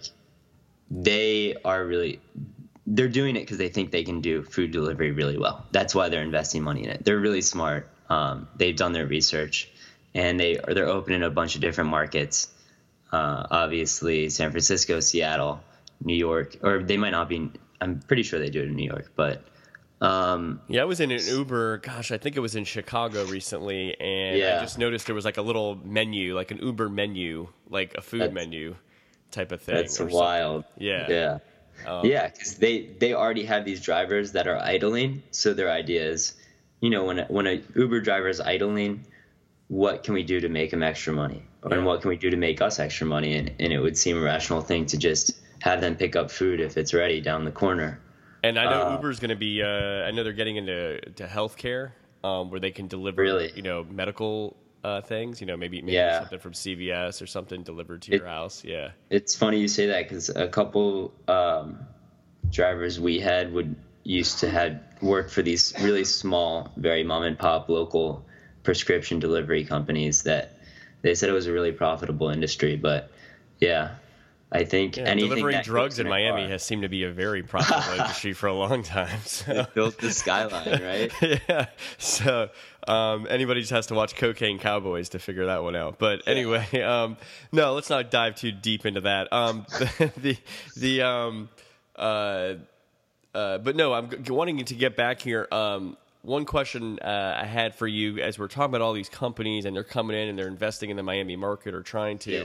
they 0.90 1.55
are 1.64 1.85
really 1.85 2.21
they're 2.88 3.09
doing 3.21 3.37
it 3.37 3.40
because 3.40 3.59
they 3.59 3.68
think 3.68 3.92
they 3.92 4.03
can 4.03 4.21
do 4.21 4.42
food 4.42 4.73
delivery 4.73 5.12
really 5.12 5.38
well. 5.38 5.64
That's 5.71 5.94
why 5.94 6.09
they're 6.09 6.25
investing 6.25 6.64
money 6.64 6.83
in 6.83 6.90
it. 6.90 7.05
They're 7.05 7.21
really 7.21 7.42
smart. 7.42 7.88
Um, 8.09 8.49
they've 8.57 8.75
done 8.75 8.92
their 8.92 9.07
research, 9.07 9.71
and 10.12 10.40
they 10.40 10.59
they're 10.75 10.88
opening 10.88 11.23
a 11.23 11.31
bunch 11.31 11.55
of 11.55 11.61
different 11.61 11.90
markets. 11.90 12.49
Uh, 13.12 13.47
obviously, 13.49 14.29
San 14.29 14.51
Francisco, 14.51 14.99
Seattle, 14.99 15.61
New 16.03 16.16
York, 16.16 16.57
or 16.64 16.83
they 16.83 16.97
might 16.97 17.14
not 17.18 17.29
be. 17.29 17.53
I'm 17.81 18.01
pretty 18.01 18.25
sure 18.25 18.40
they 18.40 18.51
do 18.51 18.61
it 18.62 18.66
in 18.66 18.75
New 18.75 18.90
York, 18.90 19.12
but 19.14 19.44
um, 20.00 20.61
yeah, 20.68 20.82
I 20.82 20.84
was 20.84 21.00
in 21.00 21.11
an 21.11 21.20
Uber. 21.26 21.78
Gosh, 21.78 22.12
I 22.12 22.18
think 22.18 22.37
it 22.37 22.40
was 22.40 22.54
in 22.54 22.64
Chicago 22.64 23.24
recently, 23.24 23.98
and 23.98 24.38
yeah. 24.38 24.58
I 24.58 24.61
just 24.61 24.78
noticed 24.78 25.06
there 25.06 25.14
was 25.14 25.24
like 25.24 25.38
a 25.38 25.42
little 25.42 25.76
menu, 25.84 26.34
like 26.34 26.50
an 26.50 26.58
Uber 26.58 26.88
menu, 26.88 27.48
like 27.68 27.94
a 27.96 28.00
food 28.00 28.32
menu 28.32 28.76
type 29.30 29.50
of 29.50 29.61
thing. 29.61 29.74
That's 29.74 29.98
wild. 29.98 30.64
Something. 30.64 30.87
Yeah, 30.87 31.06
yeah, 31.08 31.38
um, 31.87 32.06
yeah. 32.06 32.28
Because 32.28 32.54
they 32.56 32.87
they 32.98 33.12
already 33.12 33.44
have 33.44 33.64
these 33.64 33.80
drivers 33.80 34.32
that 34.32 34.46
are 34.46 34.58
idling, 34.58 35.22
so 35.32 35.52
their 35.52 35.70
idea 35.70 36.08
is, 36.08 36.34
you 36.80 36.90
know, 36.90 37.04
when 37.04 37.18
a, 37.18 37.24
when 37.26 37.46
a 37.48 37.61
Uber 37.74 38.00
driver 38.00 38.28
is 38.28 38.40
idling, 38.40 39.04
what 39.66 40.04
can 40.04 40.14
we 40.14 40.22
do 40.22 40.38
to 40.38 40.48
make 40.48 40.70
them 40.70 40.84
extra 40.84 41.12
money, 41.12 41.42
yeah. 41.66 41.74
and 41.74 41.84
what 41.84 42.02
can 42.02 42.11
we 42.11 42.16
do 42.16 42.30
to 42.30 42.37
make 42.37 42.62
us 42.62 42.78
extra 42.78 43.06
money? 43.06 43.34
And 43.34 43.50
and 43.58 43.72
it 43.72 43.80
would 43.80 43.98
seem 43.98 44.16
a 44.16 44.20
rational 44.20 44.61
thing 44.61 44.87
to 44.87 44.96
just 44.96 45.32
have 45.61 45.80
them 45.80 45.96
pick 45.96 46.14
up 46.14 46.30
food 46.30 46.61
if 46.61 46.76
it's 46.76 46.94
ready 46.94 47.20
down 47.20 47.44
the 47.44 47.50
corner. 47.50 47.98
And 48.42 48.59
I 48.59 48.64
know 48.64 48.88
uh, 48.88 48.92
Uber's 48.92 49.20
going 49.20 49.31
to 49.31 49.37
be. 49.37 49.62
Uh, 49.62 49.66
I 49.66 50.11
know 50.11 50.24
they're 50.24 50.33
getting 50.33 50.57
into 50.57 51.01
to 51.16 51.27
healthcare, 51.27 51.92
um, 52.22 52.51
where 52.51 52.61
they 52.61 52.70
can 52.70 52.87
deliver, 52.87 53.22
really? 53.22 53.53
you 53.55 53.62
know, 53.62 53.85
medical 53.85 54.57
uh, 54.85 55.01
things. 55.01 55.40
You 55.40 55.46
know, 55.46 55.57
maybe 55.57 55.81
maybe 55.83 55.94
yeah. 55.94 56.20
something 56.20 56.38
from 56.38 56.53
CVS 56.53 57.20
or 57.20 57.27
something 57.27 57.62
delivered 57.62 58.03
to 58.03 58.12
it, 58.12 58.18
your 58.18 58.29
house. 58.29 58.64
Yeah. 58.64 58.90
It's 59.11 59.35
funny 59.35 59.59
you 59.59 59.68
say 59.68 59.87
that 59.87 60.09
because 60.09 60.29
a 60.29 60.48
couple 60.48 61.12
um, 61.27 61.81
drivers 62.51 63.01
we 63.01 63.18
had 63.18 63.53
would 63.53 63.74
used 64.05 64.38
to 64.38 64.51
had 64.51 64.83
work 65.03 65.31
for 65.31 65.42
these 65.42 65.74
really 65.81 66.05
small, 66.05 66.72
very 66.77 67.05
mom 67.05 67.24
and 67.24 67.38
pop 67.38 67.68
local 67.68 68.24
prescription 68.62 69.18
delivery 69.18 69.64
companies 69.64 70.22
that 70.22 70.59
they 71.03 71.14
said 71.14 71.29
it 71.29 71.33
was 71.33 71.46
a 71.46 71.53
really 71.53 71.72
profitable 71.72 72.31
industry, 72.31 72.77
but 72.77 73.11
yeah, 73.61 73.94
I 74.50 74.64
think 74.64 74.96
yeah, 74.96 75.14
delivering 75.14 75.61
drugs 75.62 75.98
in 75.98 76.08
Miami 76.08 76.42
car. 76.42 76.52
has 76.52 76.62
seemed 76.62 76.82
to 76.82 76.88
be 76.88 77.04
a 77.04 77.12
very 77.12 77.42
profitable 77.42 77.92
industry 78.00 78.32
for 78.32 78.46
a 78.46 78.54
long 78.54 78.82
time. 78.82 79.20
So. 79.24 79.52
It 79.52 79.74
built 79.74 79.98
the 79.98 80.11
skyline, 80.11 80.82
right? 80.82 81.12
yeah. 81.48 81.66
So 81.98 82.48
um, 82.87 83.26
anybody 83.28 83.61
just 83.61 83.72
has 83.72 83.88
to 83.88 83.94
watch 83.94 84.16
Cocaine 84.16 84.58
Cowboys 84.58 85.11
to 85.11 85.18
figure 85.18 85.46
that 85.46 85.62
one 85.62 85.76
out. 85.76 85.98
But 85.98 86.26
anyway, 86.26 86.66
um, 86.82 87.18
no, 87.52 87.74
let's 87.74 87.90
not 87.90 88.11
dive 88.11 88.37
too 88.37 88.50
deep 88.50 88.87
into 88.87 89.02
that. 89.02 89.30
Um, 89.32 89.66
the 89.78 90.12
the, 90.16 90.37
the 90.76 91.02
um, 91.02 91.50
uh, 91.94 92.54
uh, 93.34 93.58
but 93.58 93.76
no, 93.76 93.92
I'm 93.92 94.24
g- 94.24 94.32
wanting 94.32 94.64
to 94.64 94.74
get 94.74 94.96
back 94.96 95.20
here. 95.20 95.46
Um, 95.52 95.98
one 96.22 96.46
question 96.46 96.98
uh, 97.00 97.38
I 97.38 97.44
had 97.44 97.74
for 97.74 97.87
you 97.87 98.18
as 98.20 98.38
we're 98.38 98.48
talking 98.48 98.70
about 98.70 98.80
all 98.80 98.94
these 98.94 99.11
companies 99.11 99.66
and 99.66 99.76
they're 99.76 99.84
coming 99.84 100.16
in 100.16 100.28
and 100.28 100.38
they're 100.38 100.48
investing 100.48 100.88
in 100.88 100.96
the 100.96 101.02
Miami 101.02 101.37
market 101.37 101.74
or 101.74 101.82
trying 101.82 102.16
to. 102.20 102.32
Yeah 102.32 102.44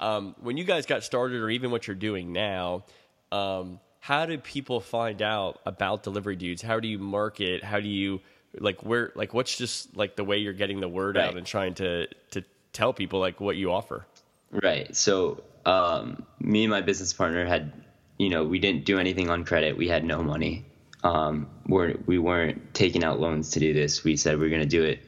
um, 0.00 0.34
when 0.40 0.56
you 0.56 0.64
guys 0.64 0.86
got 0.86 1.04
started, 1.04 1.40
or 1.40 1.50
even 1.50 1.70
what 1.70 1.86
you're 1.86 1.96
doing 1.96 2.32
now, 2.32 2.84
um, 3.32 3.80
how 4.00 4.26
do 4.26 4.38
people 4.38 4.80
find 4.80 5.22
out 5.22 5.60
about 5.66 6.02
Delivery 6.02 6.36
Dudes? 6.36 6.62
How 6.62 6.80
do 6.80 6.88
you 6.88 6.98
market? 6.98 7.64
How 7.64 7.80
do 7.80 7.88
you 7.88 8.20
like 8.58 8.82
where 8.84 9.12
like 9.14 9.34
what's 9.34 9.56
just 9.56 9.96
like 9.96 10.16
the 10.16 10.24
way 10.24 10.38
you're 10.38 10.52
getting 10.52 10.80
the 10.80 10.88
word 10.88 11.16
right. 11.16 11.26
out 11.26 11.36
and 11.36 11.46
trying 11.46 11.74
to 11.74 12.06
to 12.30 12.44
tell 12.72 12.92
people 12.92 13.20
like 13.20 13.40
what 13.40 13.56
you 13.56 13.72
offer? 13.72 14.06
Right. 14.52 14.94
So 14.94 15.42
um, 15.64 16.24
me 16.40 16.64
and 16.64 16.70
my 16.70 16.80
business 16.80 17.12
partner 17.12 17.44
had, 17.44 17.72
you 18.18 18.30
know, 18.30 18.44
we 18.44 18.58
didn't 18.58 18.84
do 18.84 18.98
anything 18.98 19.28
on 19.28 19.44
credit. 19.44 19.76
We 19.76 19.88
had 19.88 20.04
no 20.04 20.22
money. 20.22 20.64
Um, 21.02 21.48
we're, 21.66 21.96
we 22.06 22.18
weren't 22.18 22.72
taking 22.74 23.04
out 23.04 23.20
loans 23.20 23.50
to 23.50 23.60
do 23.60 23.72
this. 23.72 24.04
We 24.04 24.16
said 24.16 24.38
we 24.38 24.44
we're 24.44 24.50
going 24.50 24.62
to 24.62 24.68
do 24.68 24.84
it 24.84 25.00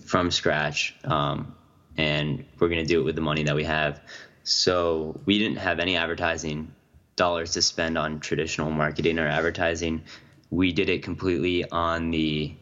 from 0.00 0.30
scratch, 0.30 0.94
um, 1.04 1.54
and 1.96 2.44
we're 2.58 2.68
going 2.68 2.80
to 2.80 2.86
do 2.86 3.00
it 3.00 3.04
with 3.04 3.16
the 3.16 3.22
money 3.22 3.42
that 3.44 3.54
we 3.54 3.64
have. 3.64 4.00
So 4.44 5.20
we 5.24 5.38
didn't 5.38 5.58
have 5.58 5.78
any 5.78 5.96
advertising 5.96 6.74
dollars 7.16 7.52
to 7.52 7.62
spend 7.62 7.96
on 7.98 8.20
traditional 8.20 8.70
marketing 8.70 9.18
or 9.18 9.26
advertising. 9.26 10.02
We 10.50 10.72
did 10.72 10.88
it 10.88 11.02
completely 11.02 11.68
on 11.70 12.10
the 12.10 12.54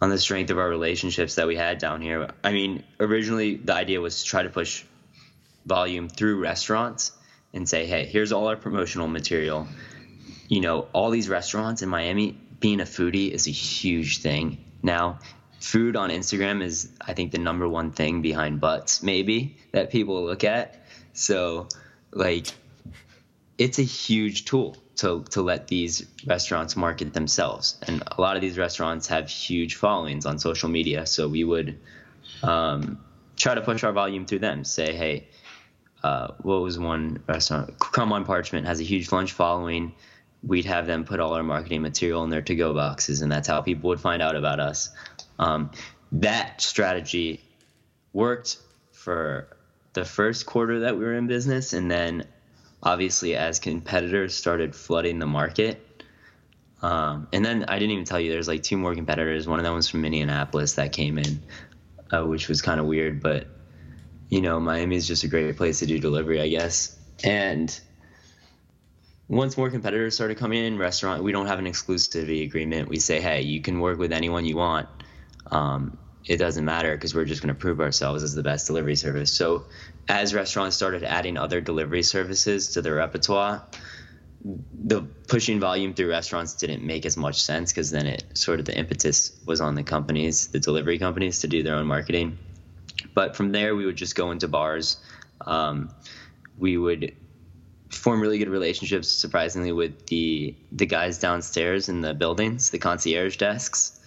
on 0.00 0.10
the 0.10 0.18
strength 0.18 0.50
of 0.50 0.58
our 0.58 0.68
relationships 0.68 1.36
that 1.36 1.46
we 1.46 1.54
had 1.54 1.78
down 1.78 2.00
here. 2.00 2.30
I 2.42 2.52
mean, 2.52 2.82
originally 2.98 3.56
the 3.56 3.74
idea 3.74 4.00
was 4.00 4.22
to 4.22 4.28
try 4.28 4.42
to 4.42 4.50
push 4.50 4.84
volume 5.64 6.08
through 6.08 6.40
restaurants 6.40 7.12
and 7.52 7.68
say, 7.68 7.86
"Hey, 7.86 8.06
here's 8.06 8.32
all 8.32 8.48
our 8.48 8.56
promotional 8.56 9.06
material." 9.06 9.68
You 10.48 10.60
know, 10.60 10.88
all 10.92 11.10
these 11.10 11.28
restaurants 11.28 11.82
in 11.82 11.88
Miami, 11.88 12.36
being 12.58 12.80
a 12.80 12.84
foodie 12.84 13.30
is 13.30 13.46
a 13.46 13.50
huge 13.50 14.18
thing 14.18 14.64
now 14.82 15.18
food 15.62 15.96
on 15.96 16.10
Instagram 16.10 16.62
is, 16.62 16.90
I 17.00 17.14
think, 17.14 17.32
the 17.32 17.38
number 17.38 17.68
one 17.68 17.92
thing 17.92 18.20
behind 18.20 18.60
butts, 18.60 19.02
maybe 19.02 19.56
that 19.70 19.90
people 19.90 20.24
look 20.24 20.44
at. 20.44 20.84
So, 21.12 21.68
like, 22.10 22.48
it's 23.58 23.78
a 23.78 23.82
huge 23.82 24.44
tool 24.44 24.76
to 24.96 25.24
to 25.30 25.42
let 25.42 25.68
these 25.68 26.06
restaurants 26.26 26.76
market 26.76 27.14
themselves, 27.14 27.78
and 27.86 28.02
a 28.06 28.20
lot 28.20 28.36
of 28.36 28.42
these 28.42 28.58
restaurants 28.58 29.06
have 29.08 29.28
huge 29.28 29.76
followings 29.76 30.26
on 30.26 30.38
social 30.38 30.68
media. 30.68 31.06
So 31.06 31.28
we 31.28 31.44
would 31.44 31.78
um, 32.42 32.98
try 33.36 33.54
to 33.54 33.60
push 33.60 33.84
our 33.84 33.92
volume 33.92 34.26
through 34.26 34.40
them. 34.40 34.64
Say, 34.64 34.94
hey, 34.94 35.28
uh, 36.02 36.32
what 36.42 36.60
was 36.62 36.78
one 36.78 37.22
restaurant? 37.28 37.78
Crumb 37.78 38.12
on 38.12 38.24
Parchment 38.24 38.66
has 38.66 38.80
a 38.80 38.84
huge 38.84 39.12
lunch 39.12 39.32
following. 39.32 39.94
We'd 40.44 40.64
have 40.64 40.86
them 40.86 41.04
put 41.04 41.20
all 41.20 41.34
our 41.34 41.42
marketing 41.42 41.82
material 41.82 42.24
in 42.24 42.30
their 42.30 42.42
to-go 42.42 42.74
boxes, 42.74 43.22
and 43.22 43.30
that's 43.30 43.48
how 43.48 43.60
people 43.62 43.88
would 43.88 44.00
find 44.00 44.20
out 44.20 44.36
about 44.36 44.60
us. 44.60 44.90
Um, 45.38 45.70
that 46.12 46.60
strategy 46.60 47.40
worked 48.12 48.58
for 48.90 49.48
the 49.92 50.04
first 50.04 50.46
quarter 50.46 50.80
that 50.80 50.96
we 50.96 51.04
were 51.04 51.14
in 51.14 51.26
business, 51.26 51.72
and 51.72 51.90
then 51.90 52.26
obviously 52.82 53.36
as 53.36 53.58
competitors 53.60 54.34
started 54.34 54.74
flooding 54.74 55.18
the 55.18 55.26
market. 55.26 55.86
Um, 56.82 57.28
and 57.32 57.44
then 57.44 57.64
I 57.68 57.78
didn't 57.78 57.92
even 57.92 58.04
tell 58.04 58.18
you 58.18 58.32
there's 58.32 58.48
like 58.48 58.64
two 58.64 58.76
more 58.76 58.94
competitors. 58.94 59.46
One 59.46 59.60
of 59.60 59.64
them 59.64 59.74
was 59.74 59.88
from 59.88 60.00
Minneapolis 60.00 60.74
that 60.74 60.92
came 60.92 61.18
in, 61.18 61.40
uh, 62.10 62.24
which 62.24 62.48
was 62.48 62.60
kind 62.60 62.80
of 62.80 62.86
weird, 62.86 63.22
but 63.22 63.46
you 64.28 64.40
know, 64.40 64.58
Miami 64.58 64.96
is 64.96 65.06
just 65.06 65.24
a 65.24 65.28
great 65.28 65.56
place 65.56 65.80
to 65.80 65.86
do 65.86 65.98
delivery, 65.98 66.40
I 66.40 66.48
guess. 66.48 66.98
And 67.22 67.78
once 69.36 69.56
more 69.56 69.70
competitors 69.70 70.14
started 70.14 70.36
coming 70.36 70.64
in, 70.64 70.78
restaurant, 70.78 71.22
we 71.22 71.32
don't 71.32 71.46
have 71.46 71.58
an 71.58 71.64
exclusivity 71.64 72.44
agreement. 72.44 72.88
We 72.88 72.98
say, 72.98 73.20
hey, 73.20 73.42
you 73.42 73.60
can 73.60 73.80
work 73.80 73.98
with 73.98 74.12
anyone 74.12 74.44
you 74.44 74.56
want 74.56 74.88
um, 75.52 75.98
it 76.24 76.36
doesn't 76.36 76.64
matter 76.64 76.94
because 76.94 77.14
we're 77.14 77.24
just 77.24 77.42
going 77.42 77.54
to 77.54 77.60
prove 77.60 77.80
ourselves 77.80 78.22
as 78.22 78.34
the 78.34 78.42
best 78.42 78.66
delivery 78.66 78.96
service. 78.96 79.32
So, 79.32 79.64
as 80.08 80.34
restaurants 80.34 80.76
started 80.76 81.04
adding 81.04 81.36
other 81.36 81.60
delivery 81.60 82.02
services 82.02 82.72
to 82.72 82.82
their 82.82 82.94
repertoire, 82.94 83.64
the 84.44 85.02
pushing 85.28 85.60
volume 85.60 85.94
through 85.94 86.10
restaurants 86.10 86.54
didn't 86.54 86.82
make 86.82 87.06
as 87.06 87.16
much 87.16 87.42
sense 87.42 87.72
because 87.72 87.90
then 87.90 88.06
it 88.06 88.24
sort 88.34 88.58
of 88.60 88.66
the 88.66 88.76
impetus 88.76 89.38
was 89.46 89.60
on 89.60 89.74
the 89.74 89.82
companies, 89.82 90.48
the 90.48 90.58
delivery 90.58 90.98
companies, 90.98 91.40
to 91.40 91.48
do 91.48 91.62
their 91.62 91.76
own 91.76 91.86
marketing. 91.86 92.38
But 93.14 93.36
from 93.36 93.52
there, 93.52 93.76
we 93.76 93.84
would 93.84 93.96
just 93.96 94.14
go 94.14 94.30
into 94.30 94.48
bars. 94.48 94.98
Um, 95.46 95.90
we 96.58 96.76
would 96.76 97.14
form 97.92 98.20
really 98.20 98.38
good 98.38 98.48
relationships, 98.48 99.08
surprisingly, 99.08 99.72
with 99.72 100.06
the 100.06 100.54
the 100.72 100.86
guys 100.86 101.18
downstairs 101.18 101.88
in 101.88 102.00
the 102.00 102.14
buildings, 102.14 102.70
the 102.70 102.78
concierge 102.78 103.36
desks 103.36 104.00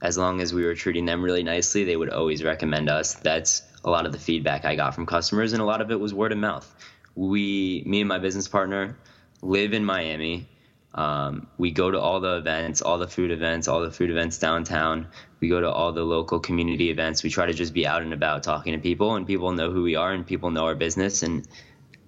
as 0.00 0.16
long 0.16 0.40
as 0.40 0.54
we 0.54 0.64
were 0.64 0.74
treating 0.74 1.04
them 1.04 1.22
really 1.22 1.42
nicely, 1.42 1.84
they 1.84 1.96
would 1.96 2.10
always 2.10 2.44
recommend 2.44 2.88
us. 2.88 3.14
That's 3.14 3.62
a 3.84 3.90
lot 3.90 4.06
of 4.06 4.12
the 4.12 4.18
feedback 4.18 4.64
I 4.64 4.76
got 4.76 4.94
from 4.94 5.06
customers, 5.06 5.52
and 5.52 5.62
a 5.62 5.64
lot 5.64 5.80
of 5.80 5.90
it 5.90 5.98
was 5.98 6.14
word 6.14 6.32
of 6.32 6.38
mouth. 6.38 6.72
We, 7.14 7.82
me 7.84 8.00
and 8.00 8.08
my 8.08 8.18
business 8.18 8.46
partner, 8.46 8.96
live 9.42 9.72
in 9.72 9.84
Miami. 9.84 10.48
Um, 10.94 11.48
we 11.58 11.70
go 11.70 11.90
to 11.90 12.00
all 12.00 12.20
the 12.20 12.36
events, 12.36 12.80
all 12.80 12.98
the 12.98 13.08
food 13.08 13.30
events, 13.30 13.68
all 13.68 13.80
the 13.80 13.90
food 13.90 14.10
events 14.10 14.38
downtown. 14.38 15.08
We 15.40 15.48
go 15.48 15.60
to 15.60 15.70
all 15.70 15.92
the 15.92 16.04
local 16.04 16.40
community 16.40 16.90
events. 16.90 17.22
We 17.22 17.30
try 17.30 17.46
to 17.46 17.52
just 17.52 17.74
be 17.74 17.86
out 17.86 18.02
and 18.02 18.12
about 18.12 18.42
talking 18.42 18.72
to 18.72 18.78
people, 18.78 19.16
and 19.16 19.26
people 19.26 19.52
know 19.52 19.70
who 19.70 19.82
we 19.82 19.96
are, 19.96 20.12
and 20.12 20.26
people 20.26 20.50
know 20.50 20.64
our 20.64 20.74
business, 20.76 21.22
and 21.22 21.46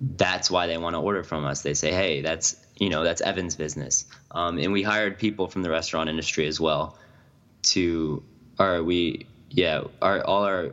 that's 0.00 0.50
why 0.50 0.66
they 0.66 0.78
want 0.78 0.94
to 0.94 1.00
order 1.00 1.22
from 1.22 1.44
us. 1.44 1.62
They 1.62 1.74
say, 1.74 1.92
"Hey, 1.92 2.22
that's 2.22 2.56
you 2.76 2.88
know 2.88 3.04
that's 3.04 3.20
Evan's 3.20 3.56
business," 3.56 4.06
um, 4.30 4.58
and 4.58 4.72
we 4.72 4.82
hired 4.82 5.18
people 5.18 5.46
from 5.48 5.62
the 5.62 5.70
restaurant 5.70 6.08
industry 6.08 6.46
as 6.46 6.58
well 6.58 6.96
to 7.62 8.22
or 8.58 8.82
we 8.82 9.26
yeah 9.50 9.82
our 10.00 10.24
all 10.24 10.44
our 10.44 10.72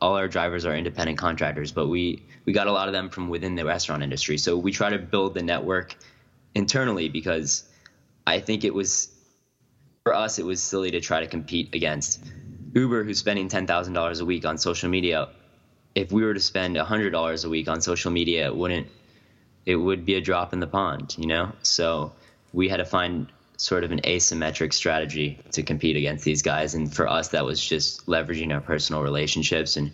all 0.00 0.16
our 0.16 0.28
drivers 0.28 0.64
are 0.66 0.76
independent 0.76 1.18
contractors 1.18 1.70
but 1.72 1.86
we 1.86 2.22
we 2.44 2.52
got 2.52 2.66
a 2.66 2.72
lot 2.72 2.88
of 2.88 2.94
them 2.94 3.08
from 3.08 3.28
within 3.28 3.54
the 3.54 3.64
restaurant 3.64 4.02
industry 4.02 4.36
so 4.36 4.56
we 4.56 4.72
try 4.72 4.90
to 4.90 4.98
build 4.98 5.34
the 5.34 5.42
network 5.42 5.96
internally 6.54 7.08
because 7.08 7.64
i 8.26 8.40
think 8.40 8.64
it 8.64 8.74
was 8.74 9.08
for 10.02 10.14
us 10.14 10.38
it 10.38 10.44
was 10.44 10.60
silly 10.60 10.90
to 10.90 11.00
try 11.00 11.20
to 11.20 11.26
compete 11.26 11.74
against 11.74 12.24
uber 12.74 13.04
who's 13.04 13.18
spending 13.18 13.48
$10000 13.48 14.20
a 14.20 14.24
week 14.24 14.44
on 14.44 14.58
social 14.58 14.88
media 14.88 15.28
if 15.94 16.12
we 16.12 16.24
were 16.24 16.34
to 16.34 16.40
spend 16.40 16.76
$100 16.76 17.44
a 17.44 17.48
week 17.48 17.68
on 17.68 17.80
social 17.80 18.10
media 18.10 18.46
it 18.46 18.56
wouldn't 18.56 18.86
it 19.66 19.76
would 19.76 20.04
be 20.04 20.14
a 20.14 20.20
drop 20.20 20.52
in 20.52 20.60
the 20.60 20.66
pond 20.66 21.14
you 21.18 21.26
know 21.26 21.52
so 21.62 22.12
we 22.52 22.68
had 22.68 22.78
to 22.78 22.84
find 22.84 23.28
sort 23.58 23.82
of 23.82 23.90
an 23.90 24.00
asymmetric 24.02 24.72
strategy 24.72 25.38
to 25.50 25.62
compete 25.62 25.96
against 25.96 26.24
these 26.24 26.42
guys. 26.42 26.74
And 26.74 26.94
for 26.94 27.08
us, 27.08 27.28
that 27.28 27.44
was 27.44 27.60
just 27.60 28.06
leveraging 28.06 28.54
our 28.54 28.60
personal 28.60 29.02
relationships 29.02 29.76
and 29.76 29.90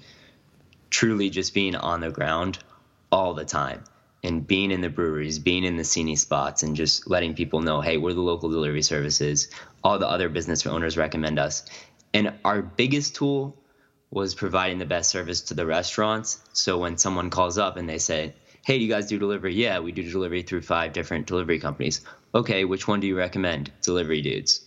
truly 0.91 1.31
just 1.31 1.55
being 1.55 1.75
on 1.75 2.01
the 2.01 2.11
ground 2.11 2.59
all 3.11 3.33
the 3.35 3.45
time 3.45 3.83
and 4.23 4.47
being 4.47 4.71
in 4.71 4.83
the 4.83 4.91
breweries, 4.91 5.39
being 5.39 5.65
in 5.65 5.77
the 5.77 5.85
scene 5.85 6.15
spots, 6.17 6.63
and 6.63 6.77
just 6.77 7.09
letting 7.09 7.35
people 7.35 7.61
know, 7.61 7.81
hey, 7.81 7.97
we're 7.97 8.13
the 8.13 8.21
local 8.21 8.51
delivery 8.51 8.83
services. 8.83 9.49
All 9.83 9.99
the 9.99 10.09
other 10.09 10.29
business 10.29 10.67
owners 10.67 10.97
recommend 10.97 11.39
us. 11.39 11.65
And 12.13 12.35
our 12.45 12.63
biggest 12.63 13.17
tool 13.17 13.57
was 14.15 14.33
providing 14.33 14.79
the 14.79 14.87
best 14.87 15.11
service 15.11 15.41
to 15.41 15.55
the 15.55 15.67
restaurants. 15.67 16.39
So 16.53 16.79
when 16.79 16.97
someone 16.97 17.31
calls 17.31 17.59
up 17.59 17.77
and 17.77 17.89
they 17.89 17.99
say, 17.99 18.33
hey, 18.65 18.77
you 18.77 18.89
guys 18.89 19.09
do 19.09 19.19
delivery? 19.19 19.55
Yeah, 19.55 19.81
we 19.81 19.91
do 19.91 20.09
delivery 20.09 20.43
through 20.43 20.63
five 20.63 20.93
different 20.93 21.27
delivery 21.27 21.59
companies. 21.59 22.01
Okay, 22.33 22.65
which 22.65 22.87
one 22.87 23.01
do 23.01 23.09
you 23.09 23.17
recommend? 23.17 23.73
Delivery 23.83 24.23
dudes. 24.23 24.65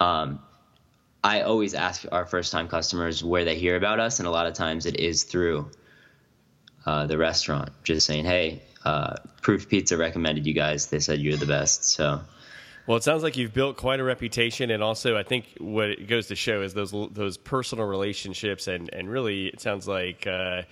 Um, 0.00 0.38
I 1.22 1.40
always 1.40 1.72
ask 1.72 2.04
our 2.12 2.26
first 2.26 2.52
time 2.52 2.68
customers 2.68 3.24
where 3.24 3.46
they 3.46 3.56
hear 3.56 3.76
about 3.76 4.00
us, 4.00 4.18
and 4.18 4.28
a 4.28 4.30
lot 4.30 4.46
of 4.46 4.52
times 4.52 4.84
it 4.84 5.00
is 5.00 5.24
through 5.24 5.70
uh, 6.84 7.06
the 7.06 7.16
restaurant, 7.16 7.70
just 7.84 8.06
saying, 8.06 8.26
hey, 8.26 8.62
uh, 8.84 9.14
Proof 9.40 9.66
Pizza 9.66 9.96
recommended 9.96 10.46
you 10.46 10.52
guys. 10.52 10.88
They 10.88 11.00
said 11.00 11.20
you're 11.20 11.38
the 11.38 11.46
best. 11.46 11.84
So. 11.84 12.20
Well, 12.86 12.98
it 12.98 13.02
sounds 13.02 13.22
like 13.22 13.36
you've 13.36 13.54
built 13.54 13.76
quite 13.76 13.98
a 13.98 14.04
reputation, 14.04 14.70
and 14.70 14.82
also 14.82 15.16
I 15.16 15.22
think 15.22 15.46
what 15.58 15.88
it 15.90 16.06
goes 16.06 16.26
to 16.28 16.36
show 16.36 16.62
is 16.62 16.74
those 16.74 16.92
those 17.12 17.36
personal 17.36 17.86
relationships, 17.86 18.68
and 18.68 18.92
and 18.92 19.08
really 19.08 19.46
it 19.46 19.60
sounds 19.60 19.88
like 19.88 20.26
uh, 20.26 20.62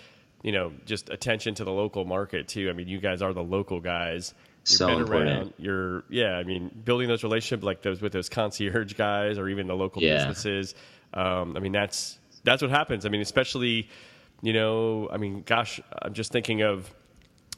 you 0.43 0.53
know 0.53 0.73
just 0.85 1.09
attention 1.09 1.55
to 1.55 1.65
the 1.65 1.73
local 1.73 2.05
market 2.05 2.49
too. 2.49 2.69
I 2.69 2.75
mean, 2.75 2.89
you 2.89 3.01
guys 3.01 3.23
are 3.23 3.33
the 3.33 3.43
local 3.43 3.81
guys. 3.81 4.35
You've 4.67 4.79
so 4.79 4.89
important. 4.99 5.31
Around. 5.31 5.55
You're 5.59 6.05
yeah. 6.11 6.37
I 6.37 6.45
mean, 6.45 6.71
building 6.85 7.09
those 7.09 7.23
relationships 7.23 7.65
like 7.65 7.81
those 7.81 8.03
with 8.03 8.13
those 8.13 8.29
concierge 8.29 8.93
guys, 8.95 9.39
or 9.39 9.49
even 9.49 9.67
the 9.67 9.77
local 9.77 10.03
yeah. 10.03 10.19
businesses. 10.19 10.75
Um, 11.15 11.57
I 11.57 11.61
mean, 11.61 11.73
that's 11.73 12.19
that's 12.45 12.61
what 12.61 12.71
happens. 12.71 13.07
I 13.07 13.09
mean, 13.09 13.23
especially 13.23 13.89
you 14.43 14.53
know, 14.53 15.09
I 15.11 15.17
mean, 15.17 15.45
gosh, 15.47 15.81
I'm 16.03 16.13
just 16.13 16.33
thinking 16.33 16.63
of 16.63 16.93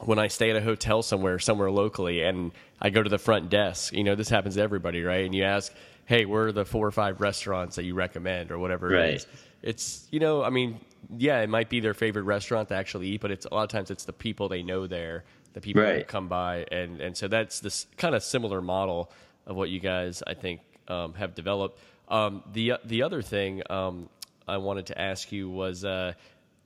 when 0.01 0.19
I 0.19 0.27
stay 0.27 0.49
at 0.49 0.55
a 0.55 0.61
hotel 0.61 1.01
somewhere, 1.01 1.39
somewhere 1.39 1.71
locally, 1.71 2.21
and 2.23 2.51
I 2.81 2.89
go 2.89 3.01
to 3.01 3.09
the 3.09 3.17
front 3.17 3.49
desk, 3.49 3.93
you 3.93 4.03
know, 4.03 4.15
this 4.15 4.29
happens 4.29 4.55
to 4.55 4.61
everybody, 4.61 5.03
right? 5.03 5.25
And 5.25 5.33
you 5.33 5.43
ask, 5.43 5.73
hey, 6.05 6.25
where 6.25 6.47
are 6.47 6.51
the 6.51 6.65
four 6.65 6.85
or 6.85 6.91
five 6.91 7.21
restaurants 7.21 7.77
that 7.77 7.83
you 7.83 7.95
recommend 7.95 8.51
or 8.51 8.59
whatever 8.59 8.89
right. 8.89 9.09
it 9.09 9.15
is? 9.15 9.27
It's, 9.61 10.07
you 10.11 10.19
know, 10.19 10.43
I 10.43 10.49
mean, 10.49 10.79
yeah, 11.17 11.41
it 11.41 11.49
might 11.49 11.69
be 11.69 11.79
their 11.79 11.93
favorite 11.93 12.23
restaurant 12.23 12.69
to 12.69 12.75
actually 12.75 13.07
eat, 13.07 13.21
but 13.21 13.31
it's 13.31 13.45
a 13.45 13.53
lot 13.53 13.63
of 13.63 13.69
times 13.69 13.89
it's 13.89 14.05
the 14.05 14.13
people 14.13 14.49
they 14.49 14.63
know 14.63 14.85
there, 14.85 15.23
the 15.53 15.61
people 15.61 15.81
right. 15.81 15.97
that 15.97 16.07
come 16.07 16.27
by. 16.27 16.65
And, 16.71 16.99
and 16.99 17.15
so 17.15 17.27
that's 17.27 17.59
this 17.59 17.87
kind 17.97 18.13
of 18.15 18.23
similar 18.23 18.61
model 18.61 19.11
of 19.45 19.55
what 19.55 19.69
you 19.69 19.79
guys, 19.79 20.21
I 20.27 20.33
think, 20.33 20.61
um, 20.87 21.13
have 21.13 21.33
developed. 21.33 21.79
Um, 22.09 22.43
the, 22.53 22.73
the 22.83 23.01
other 23.01 23.21
thing 23.21 23.63
um, 23.69 24.09
I 24.47 24.57
wanted 24.57 24.87
to 24.87 25.01
ask 25.01 25.31
you 25.31 25.49
was 25.49 25.83
uh, 25.83 26.13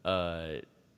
uh, 0.04 0.48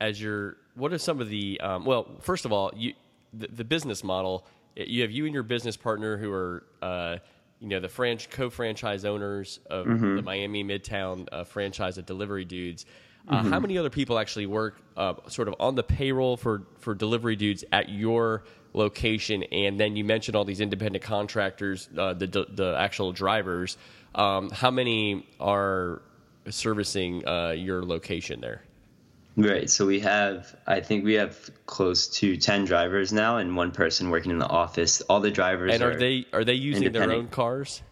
as 0.02 0.20
you're 0.20 0.56
what 0.74 0.92
are 0.92 0.98
some 0.98 1.20
of 1.20 1.28
the 1.30 1.58
um, 1.60 1.84
well 1.84 2.06
first 2.20 2.44
of 2.44 2.52
all 2.52 2.70
you 2.76 2.92
the, 3.32 3.48
the, 3.48 3.64
business 3.64 4.02
model 4.04 4.44
you 4.76 5.00
have 5.02 5.10
you 5.10 5.24
and 5.24 5.32
your 5.32 5.44
business 5.44 5.76
partner 5.76 6.18
who 6.18 6.30
are 6.30 6.64
uh, 6.82 7.16
you 7.60 7.68
know 7.68 7.80
the 7.80 7.88
franch 7.88 8.28
co-franchise 8.28 9.04
owners 9.04 9.60
of 9.70 9.86
mm-hmm. 9.86 10.16
the 10.16 10.22
miami 10.22 10.64
midtown 10.64 11.26
uh, 11.30 11.44
franchise 11.44 11.96
of 11.96 12.04
delivery 12.04 12.44
dudes 12.44 12.84
uh, 13.28 13.38
mm-hmm. 13.38 13.52
how 13.52 13.60
many 13.60 13.78
other 13.78 13.90
people 13.90 14.18
actually 14.18 14.46
work 14.46 14.82
uh, 14.96 15.14
sort 15.28 15.46
of 15.46 15.54
on 15.60 15.76
the 15.76 15.84
payroll 15.84 16.36
for 16.36 16.64
for 16.78 16.94
delivery 16.94 17.36
dudes 17.36 17.64
at 17.72 17.88
your 17.88 18.42
location 18.74 19.44
and 19.44 19.78
then 19.78 19.94
you 19.94 20.04
mentioned 20.04 20.34
all 20.34 20.44
these 20.44 20.60
independent 20.60 21.04
contractors 21.04 21.88
uh, 21.96 22.12
the 22.12 22.26
the 22.26 22.74
actual 22.76 23.12
drivers 23.12 23.78
um, 24.16 24.50
how 24.50 24.70
many 24.70 25.26
are 25.38 26.02
servicing 26.50 27.26
uh, 27.26 27.50
your 27.50 27.84
location 27.84 28.40
there 28.40 28.62
Right. 29.36 29.70
So 29.70 29.86
we 29.86 30.00
have, 30.00 30.54
I 30.66 30.80
think 30.80 31.04
we 31.04 31.14
have 31.14 31.50
close 31.64 32.08
to 32.18 32.36
ten 32.36 32.64
drivers 32.64 33.12
now, 33.12 33.38
and 33.38 33.56
one 33.56 33.70
person 33.70 34.10
working 34.10 34.30
in 34.30 34.38
the 34.38 34.46
office. 34.46 35.00
All 35.02 35.20
the 35.20 35.30
drivers 35.30 35.74
and 35.74 35.82
are, 35.82 35.92
are 35.92 35.96
they 35.96 36.26
are 36.32 36.44
they 36.44 36.54
using 36.54 36.92
their 36.92 37.10
own 37.10 37.28
cars? 37.28 37.82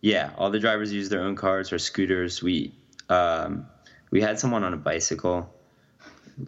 Yeah, 0.00 0.30
all 0.38 0.50
the 0.50 0.58
drivers 0.58 0.92
use 0.92 1.08
their 1.08 1.22
own 1.22 1.36
cars 1.36 1.72
or 1.72 1.78
scooters. 1.78 2.42
We 2.42 2.74
um, 3.10 3.66
we 4.10 4.22
had 4.22 4.38
someone 4.38 4.64
on 4.64 4.72
a 4.72 4.78
bicycle 4.78 5.52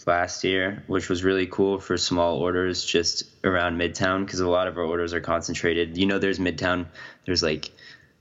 last 0.07 0.45
year, 0.45 0.83
which 0.87 1.11
was 1.11 1.25
really 1.25 1.47
cool 1.47 1.79
for 1.79 1.99
small 1.99 2.39
orders 2.39 2.85
just 2.85 3.25
around 3.45 3.79
Midtown 3.79 4.25
because 4.25 4.41
a 4.41 4.49
lot 4.49 4.67
of 4.67 4.79
our 4.79 4.85
orders 4.85 5.13
are 5.13 5.21
concentrated. 5.21 5.99
You 5.99 6.07
know, 6.07 6.19
there's 6.19 6.39
Midtown. 6.39 6.87
There's 7.27 7.43
like 7.43 7.71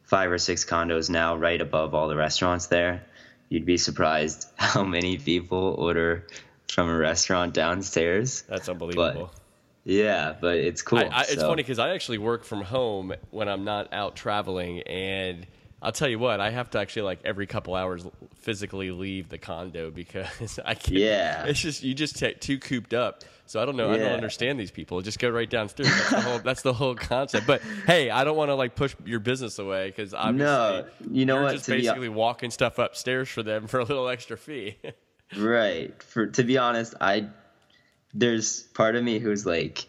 five 0.04 0.30
or 0.30 0.38
six 0.38 0.66
condos 0.66 1.10
now 1.10 1.38
right 1.38 1.62
above 1.62 1.94
all 1.94 2.10
the 2.10 2.16
restaurants 2.18 2.68
there 2.68 3.06
you'd 3.50 3.66
be 3.66 3.78
surprised 3.78 4.48
how 4.58 4.84
many 4.84 5.18
people 5.18 5.76
order 5.78 6.26
from 6.68 6.90
a 6.90 6.98
restaurant 6.98 7.54
downstairs. 7.54 8.44
That's 8.48 8.70
unbelievable. 8.70 9.32
But, 9.34 9.42
yeah, 9.84 10.36
but 10.40 10.58
it's 10.58 10.82
cool. 10.82 11.00
I, 11.00 11.04
I, 11.04 11.22
it's 11.30 11.42
funny 11.42 11.64
because 11.64 11.80
I 11.80 11.92
actually 11.92 12.18
work 12.18 12.44
from 12.44 12.62
home 12.62 13.14
when 13.32 13.48
I'm 13.48 13.64
not 13.64 13.94
out 13.94 14.18
traveling, 14.18 14.82
and 14.82 15.48
I'll 15.82 15.94
tell 15.94 16.10
you 16.10 16.20
what, 16.20 16.42
I 16.42 16.50
have 16.50 16.70
to 16.72 16.80
actually 16.80 17.04
like 17.04 17.20
every 17.24 17.48
couple 17.48 17.74
hours 17.74 18.06
physically 18.36 18.92
leave 18.92 19.30
the 19.30 19.38
condo 19.38 19.90
because 19.92 20.60
I 20.66 20.74
can't. 20.74 20.98
Yeah, 20.98 21.46
it's 21.46 21.62
just 21.62 21.84
you 21.84 21.94
just 21.94 22.20
get 22.20 22.42
too 22.42 22.60
cooped 22.60 22.94
up. 22.94 23.24
So 23.50 23.62
I 23.62 23.66
don't 23.66 23.78
know. 23.78 23.90
Yeah. 23.90 23.96
I 23.96 23.98
don't 24.00 24.12
understand 24.14 24.60
these 24.60 24.72
people. 24.72 25.02
Just 25.02 25.20
go 25.20 25.30
right 25.30 25.50
downstairs. 25.50 25.90
That's 25.90 26.10
the 26.10 26.22
whole. 26.22 26.40
that's 26.40 26.62
the 26.62 26.74
whole 26.74 26.96
concept. 26.96 27.48
But 27.48 27.62
hey, 27.86 28.10
I 28.10 28.24
don't 28.24 28.38
want 28.38 28.50
to 28.50 28.56
like 28.56 28.76
push 28.76 28.96
your 29.06 29.20
business 29.20 29.60
away 29.60 29.88
because 29.88 30.14
obviously, 30.14 30.46
no, 30.46 30.86
you 31.12 31.26
know 31.26 31.42
what? 31.42 31.54
Just 31.54 31.68
basically 31.68 32.10
be, 32.10 32.14
walking 32.14 32.52
stuff 32.52 32.78
upstairs 32.78 33.30
for 33.30 33.44
them 33.44 33.68
for 33.68 33.80
a 33.80 33.84
little 33.84 34.10
extra 34.10 34.38
fee. 34.38 34.78
right. 35.38 36.02
For 36.04 36.28
to 36.28 36.44
be 36.44 36.58
honest, 36.58 36.94
I 37.00 37.30
there's 38.14 38.64
part 38.64 38.96
of 38.96 39.04
me 39.04 39.20
who's 39.20 39.46
like, 39.46 39.86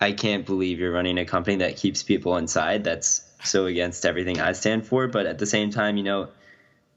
I 0.00 0.12
can't 0.12 0.46
believe 0.46 0.78
you're 0.78 0.92
running 0.92 1.18
a 1.18 1.24
company 1.24 1.56
that 1.56 1.76
keeps 1.76 2.02
people 2.02 2.36
inside. 2.36 2.84
That's 2.84 3.24
so 3.44 3.66
against 3.66 4.06
everything 4.06 4.40
I 4.40 4.52
stand 4.52 4.86
for. 4.86 5.08
But 5.08 5.26
at 5.26 5.38
the 5.38 5.46
same 5.46 5.70
time, 5.70 5.96
you 5.96 6.02
know, 6.02 6.28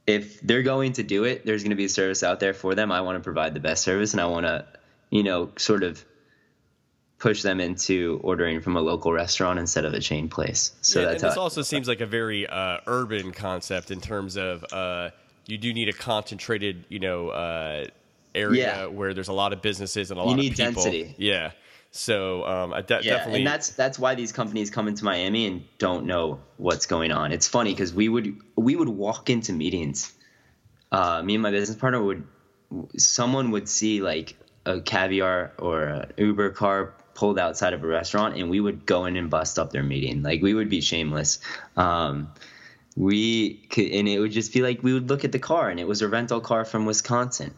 if 0.05 0.41
they're 0.41 0.63
going 0.63 0.93
to 0.93 1.03
do 1.03 1.23
it, 1.23 1.45
there's 1.45 1.63
going 1.63 1.71
to 1.71 1.75
be 1.75 1.85
a 1.85 1.89
service 1.89 2.23
out 2.23 2.39
there 2.39 2.53
for 2.53 2.75
them. 2.75 2.91
I 2.91 3.01
want 3.01 3.17
to 3.17 3.23
provide 3.23 3.53
the 3.53 3.59
best 3.59 3.83
service, 3.83 4.13
and 4.13 4.21
I 4.21 4.25
want 4.25 4.45
to 4.45 4.65
you 5.09 5.23
know, 5.23 5.51
sort 5.57 5.83
of 5.83 6.03
push 7.19 7.41
them 7.41 7.61
into 7.61 8.19
ordering 8.21 8.59
from 8.59 8.75
a 8.75 8.81
local 8.81 9.13
restaurant 9.13 9.57
instead 9.57 9.85
of 9.85 9.93
a 9.93 9.99
chain 9.99 10.27
place. 10.27 10.73
So 10.81 10.99
yeah, 10.99 11.05
that's 11.05 11.23
and 11.23 11.31
this 11.31 11.37
also 11.37 11.61
seems 11.61 11.87
like 11.87 12.01
a 12.01 12.05
very 12.05 12.45
uh, 12.45 12.79
urban 12.85 13.31
concept 13.31 13.91
in 13.91 14.01
terms 14.01 14.35
of 14.35 14.65
uh, 14.73 15.11
you 15.45 15.57
do 15.57 15.73
need 15.73 15.87
a 15.87 15.93
concentrated, 15.93 16.85
you 16.89 16.99
know, 16.99 17.29
uh, 17.29 17.85
area 18.35 18.65
yeah. 18.65 18.85
where 18.87 19.13
there's 19.13 19.29
a 19.29 19.33
lot 19.33 19.53
of 19.53 19.61
businesses 19.61 20.11
and 20.11 20.19
a 20.19 20.23
lot 20.23 20.31
you 20.31 20.35
need 20.35 20.51
of 20.51 20.57
people. 20.57 20.83
density. 20.83 21.15
Yeah. 21.17 21.51
So 21.91 22.43
um, 22.45 22.73
I 22.73 22.81
de- 22.81 23.01
yeah, 23.03 23.17
definitely, 23.17 23.41
and 23.41 23.47
that's 23.47 23.69
that's 23.69 23.99
why 23.99 24.15
these 24.15 24.31
companies 24.31 24.71
come 24.71 24.87
into 24.87 25.05
Miami 25.05 25.45
and 25.45 25.63
don't 25.77 26.07
know 26.07 26.39
what's 26.57 26.87
going 26.87 27.11
on. 27.11 27.31
It's 27.31 27.47
funny 27.47 27.71
because 27.71 27.93
we 27.93 28.09
would 28.09 28.35
we 28.55 28.75
would 28.75 28.89
walk 28.89 29.29
into 29.29 29.53
meetings. 29.53 30.11
Uh, 30.91 31.21
me 31.21 31.35
and 31.35 31.43
my 31.43 31.51
business 31.51 31.77
partner 31.77 32.01
would 32.01 32.25
someone 32.97 33.51
would 33.51 33.69
see 33.69 34.01
like 34.01 34.35
a 34.65 34.81
caviar 34.81 35.53
or 35.57 35.83
an 35.83 36.13
Uber 36.17 36.51
car 36.51 36.93
pulled 37.13 37.37
outside 37.37 37.73
of 37.73 37.83
a 37.83 37.87
restaurant, 37.87 38.37
and 38.37 38.49
we 38.49 38.59
would 38.59 38.85
go 38.85 39.05
in 39.05 39.15
and 39.17 39.29
bust 39.29 39.59
up 39.59 39.71
their 39.71 39.83
meeting. 39.83 40.23
Like 40.23 40.41
we 40.41 40.53
would 40.53 40.69
be 40.69 40.81
shameless. 40.81 41.39
Um, 41.77 42.31
we 42.95 43.55
could, 43.69 43.87
and 43.87 44.07
it 44.07 44.19
would 44.19 44.31
just 44.31 44.53
be 44.53 44.61
like 44.61 44.83
we 44.83 44.93
would 44.93 45.09
look 45.09 45.23
at 45.25 45.31
the 45.31 45.39
car, 45.39 45.69
and 45.69 45.79
it 45.79 45.87
was 45.87 46.01
a 46.01 46.07
rental 46.07 46.41
car 46.41 46.65
from 46.65 46.85
Wisconsin. 46.85 47.53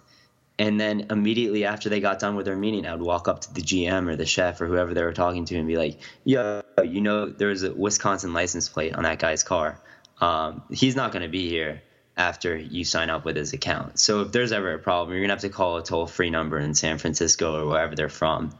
And 0.57 0.79
then 0.79 1.07
immediately 1.09 1.65
after 1.65 1.89
they 1.89 1.99
got 1.99 2.19
done 2.19 2.35
with 2.37 2.45
their 2.45 2.55
meeting, 2.55 2.85
I 2.85 2.93
would 2.93 3.01
walk 3.01 3.27
up 3.27 3.41
to 3.41 3.53
the 3.53 3.61
GM 3.61 4.07
or 4.07 4.15
the 4.15 4.25
chef 4.25 4.61
or 4.61 4.67
whoever 4.67 4.93
they 4.93 5.03
were 5.03 5.11
talking 5.11 5.43
to 5.45 5.55
and 5.57 5.67
be 5.67 5.75
like, 5.77 5.99
"Yo, 6.23 6.61
you 6.83 7.01
know, 7.01 7.25
there's 7.29 7.63
a 7.63 7.73
Wisconsin 7.73 8.33
license 8.33 8.69
plate 8.69 8.95
on 8.95 9.03
that 9.03 9.19
guy's 9.19 9.43
car. 9.43 9.81
Um, 10.21 10.63
he's 10.71 10.95
not 10.95 11.11
going 11.11 11.23
to 11.23 11.29
be 11.29 11.49
here." 11.49 11.81
After 12.17 12.55
you 12.55 12.85
sign 12.85 13.09
up 13.09 13.25
with 13.25 13.35
his 13.35 13.53
account. 13.53 13.99
So 13.99 14.21
if 14.21 14.31
there's 14.31 14.51
ever 14.51 14.73
a 14.73 14.79
problem, 14.79 15.13
you're 15.13 15.23
gonna 15.23 15.33
have 15.33 15.41
to 15.41 15.49
call 15.49 15.77
a 15.77 15.83
toll 15.83 16.07
free 16.07 16.29
number 16.29 16.57
in 16.59 16.73
San 16.73 16.97
Francisco 16.97 17.61
or 17.61 17.67
wherever 17.67 17.95
they're 17.95 18.09
from. 18.09 18.57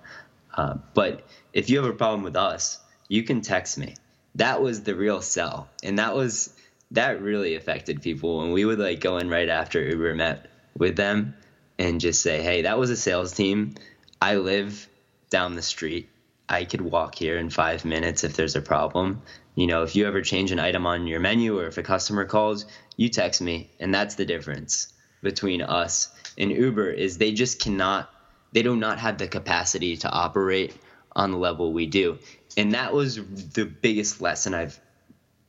Uh, 0.54 0.76
but 0.94 1.26
if 1.54 1.70
you 1.70 1.78
have 1.82 1.90
a 1.90 1.94
problem 1.94 2.24
with 2.24 2.36
us, 2.36 2.80
you 3.08 3.24
can 3.24 3.42
text 3.42 3.78
me. 3.78 3.96
That 4.36 4.62
was 4.62 4.84
the 4.84 4.96
real 4.96 5.22
sell, 5.22 5.70
and 5.84 6.00
that 6.00 6.16
was 6.16 6.54
that 6.92 7.22
really 7.22 7.56
affected 7.56 8.02
people 8.02 8.42
And 8.42 8.54
we 8.54 8.64
would 8.64 8.80
like 8.80 9.00
go 9.00 9.18
in 9.18 9.30
right 9.30 9.50
after 9.50 9.82
Uber 9.82 10.14
met 10.16 10.50
with 10.78 10.96
them 10.96 11.36
and 11.80 12.00
just 12.00 12.22
say, 12.22 12.42
"Hey, 12.42 12.64
that 12.64 12.78
was 12.78 12.90
a 12.90 12.98
sales 12.98 13.34
team. 13.34 13.76
I 14.22 14.36
live 14.36 14.88
down 15.30 15.56
the 15.56 15.62
street. 15.62 16.10
I 16.48 16.66
could 16.66 16.82
walk 16.82 17.16
here 17.16 17.38
in 17.38 17.50
five 17.50 17.86
minutes 17.86 18.24
if 18.24 18.36
there's 18.36 18.56
a 18.56 18.62
problem. 18.62 19.22
You 19.56 19.68
know, 19.68 19.84
if 19.84 19.96
you 19.96 20.06
ever 20.06 20.22
change 20.22 20.52
an 20.52 20.60
item 20.60 20.86
on 20.86 21.08
your 21.08 21.20
menu 21.20 21.58
or 21.58 21.68
if 21.68 21.78
a 21.78 21.84
customer 21.84 22.26
calls, 22.26 22.66
you 22.96 23.10
text 23.10 23.42
me. 23.42 23.70
And 23.80 23.94
that's 23.94 24.16
the 24.16 24.26
difference 24.26 24.94
between 25.22 25.62
us 25.62 26.10
and 26.38 26.52
Uber 26.52 26.90
is 26.90 27.18
they 27.18 27.32
just 27.32 27.60
cannot 27.60 28.10
they 28.52 28.64
do 28.64 28.76
not 28.76 29.00
have 29.00 29.18
the 29.18 29.28
capacity 29.28 29.98
to 29.98 30.10
operate 30.10 30.74
on 31.14 31.32
the 31.32 31.38
level 31.38 31.74
we 31.74 31.88
do. 31.88 32.20
And 32.56 32.74
that 32.74 32.94
was 32.94 33.16
the 33.16 33.66
biggest 33.66 34.22
lesson 34.22 34.54
I've 34.54 34.80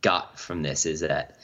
got 0.01 0.41
from 0.41 0.63
this 0.63 0.87
is 0.87 1.01
that 1.01 1.39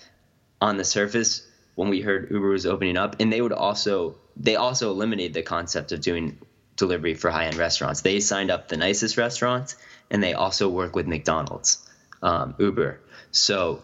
on 0.61 0.77
the 0.77 0.85
surface, 0.85 1.47
when 1.75 1.89
we 1.89 2.01
heard 2.01 2.31
Uber 2.31 2.49
was 2.49 2.67
opening 2.67 2.97
up, 2.97 3.17
and 3.21 3.33
they 3.33 3.41
would 3.41 3.53
also 3.53 4.17
they 4.37 4.57
also 4.57 4.91
eliminated 4.91 5.35
the 5.35 5.43
concept 5.43 5.93
of 5.93 6.01
doing 6.01 6.39
delivery 6.77 7.15
for 7.15 7.31
high 7.31 7.47
end 7.47 7.57
restaurants. 7.57 8.01
They 8.01 8.21
signed 8.21 8.51
up 8.51 8.69
the 8.69 8.77
nicest 8.77 9.17
restaurants, 9.17 9.77
and 10.11 10.23
they 10.23 10.35
also 10.35 10.69
work 10.69 10.97
with 10.97 11.07
McDonald's, 11.07 11.87
um, 12.23 12.55
Uber. 12.59 13.01
So 13.31 13.83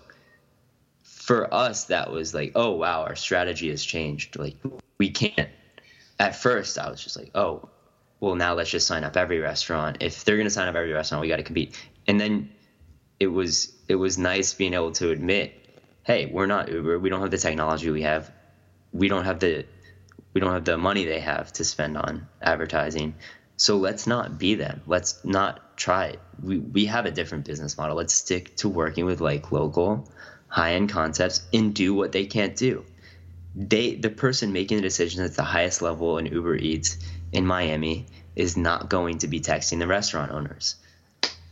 for 1.29 1.53
us, 1.53 1.85
that 1.85 2.11
was 2.11 2.33
like, 2.33 2.53
oh 2.55 2.71
wow, 2.71 3.03
our 3.03 3.15
strategy 3.15 3.69
has 3.69 3.85
changed. 3.85 4.39
Like 4.39 4.57
we 4.97 5.11
can't. 5.11 5.51
At 6.19 6.35
first, 6.35 6.79
I 6.79 6.89
was 6.89 7.05
just 7.05 7.19
like, 7.19 7.33
oh, 7.35 7.69
well 8.19 8.35
now 8.35 8.55
let's 8.55 8.71
just 8.71 8.87
sign 8.87 9.05
up 9.05 9.15
every 9.15 9.39
restaurant. 9.39 9.99
If 10.01 10.25
they're 10.25 10.39
gonna 10.39 10.49
sign 10.49 10.69
up 10.69 10.75
every 10.75 10.91
restaurant, 10.91 11.21
we 11.21 11.29
got 11.29 11.37
to 11.37 11.43
compete. 11.43 11.79
And 12.07 12.19
then 12.19 12.49
it 13.21 13.27
was 13.27 13.75
it 13.89 13.97
was 13.97 14.17
nice 14.17 14.55
being 14.55 14.73
able 14.73 14.93
to 14.93 15.11
admit, 15.11 15.53
hey, 16.03 16.25
we're 16.33 16.47
not 16.47 16.73
Uber. 16.73 16.99
We 16.99 17.11
don't 17.11 17.21
have 17.21 17.31
the 17.31 17.37
technology 17.37 17.91
we 17.91 18.03
have. 18.05 18.33
We 18.95 19.09
don't 19.09 19.27
have 19.27 19.39
the 19.39 19.67
we 20.33 20.41
don't 20.41 20.55
have 20.55 20.65
the 20.65 20.79
money 20.79 21.05
they 21.05 21.21
have 21.21 21.53
to 21.55 21.65
spend 21.65 21.99
on 21.99 22.27
advertising. 22.41 23.17
So 23.59 23.77
let's 23.77 24.07
not 24.07 24.39
be 24.39 24.55
them. 24.55 24.81
Let's 24.87 25.23
not 25.27 25.77
try 25.77 26.07
it. 26.07 26.21
We 26.43 26.57
we 26.59 26.87
have 26.87 27.05
a 27.05 27.11
different 27.11 27.45
business 27.45 27.77
model. 27.77 27.97
Let's 27.99 28.15
stick 28.15 28.57
to 28.57 28.71
working 28.71 29.05
with 29.05 29.21
like 29.21 29.53
local 29.53 30.11
high 30.49 30.75
end 30.75 30.91
concepts 30.91 31.47
and 31.53 31.75
do 31.75 31.95
what 31.95 32.13
they 32.13 32.27
can't 32.27 32.57
do. 32.57 32.85
They 33.55 33.95
the 33.95 34.11
person 34.11 34.53
making 34.53 34.79
the 34.79 34.83
decision 34.83 35.25
at 35.25 35.35
the 35.35 35.43
highest 35.43 35.83
level 35.83 36.19
in 36.19 36.27
Uber 36.27 36.57
Eats 36.57 36.99
in 37.33 37.47
Miami 37.47 38.07
is 38.35 38.57
not 38.57 38.89
going 38.89 39.19
to 39.19 39.29
be 39.29 39.41
texting 39.41 39.79
the 39.79 39.87
restaurant 39.87 40.33
owners. 40.33 40.77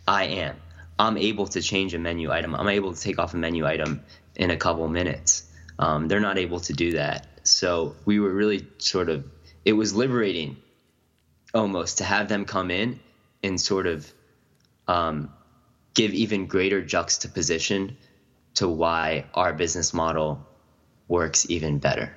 I 0.06 0.24
am. 0.24 0.56
I'm 0.98 1.18
able 1.18 1.46
to 1.48 1.60
change 1.60 1.94
a 1.94 1.98
menu 1.98 2.30
item. 2.30 2.54
I'm 2.54 2.68
able 2.68 2.94
to 2.94 3.00
take 3.00 3.18
off 3.18 3.34
a 3.34 3.36
menu 3.36 3.66
item 3.66 4.02
in 4.34 4.50
a 4.50 4.56
couple 4.56 4.86
minutes. 4.88 5.44
Um, 5.78 6.08
they're 6.08 6.20
not 6.20 6.38
able 6.38 6.60
to 6.60 6.72
do 6.72 6.92
that. 6.92 7.26
So 7.42 7.96
we 8.04 8.18
were 8.18 8.30
really 8.30 8.66
sort 8.78 9.08
of, 9.08 9.26
it 9.64 9.74
was 9.74 9.94
liberating 9.94 10.56
almost 11.52 11.98
to 11.98 12.04
have 12.04 12.28
them 12.28 12.44
come 12.44 12.70
in 12.70 13.00
and 13.42 13.60
sort 13.60 13.86
of 13.86 14.10
um, 14.88 15.32
give 15.94 16.14
even 16.14 16.46
greater 16.46 16.82
juxtaposition 16.82 17.96
to 18.56 18.68
why 18.68 19.26
our 19.34 19.52
business 19.52 19.94
model 19.94 20.44
works 21.08 21.48
even 21.48 21.78
better. 21.78 22.14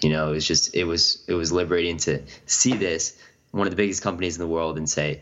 You 0.00 0.10
know, 0.10 0.30
it 0.30 0.32
was 0.32 0.46
just 0.46 0.74
it 0.74 0.84
was 0.84 1.22
it 1.28 1.34
was 1.34 1.52
liberating 1.52 1.96
to 1.98 2.22
see 2.46 2.74
this 2.74 3.16
one 3.52 3.66
of 3.66 3.70
the 3.70 3.76
biggest 3.76 4.02
companies 4.02 4.36
in 4.36 4.40
the 4.40 4.48
world 4.48 4.78
and 4.78 4.88
say 4.88 5.20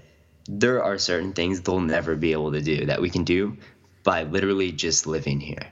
there 0.49 0.83
are 0.83 0.97
certain 0.99 1.33
things 1.33 1.61
they'll 1.61 1.81
never 1.81 2.17
be 2.17 2.33
able 2.33 2.53
to 2.53 2.63
do 2.63 2.87
that 2.87 3.01
we 3.01 3.11
can 3.11 3.25
do 3.25 3.57
by 4.05 4.23
literally 4.23 4.73
just 4.73 5.07
living 5.07 5.39
here. 5.39 5.71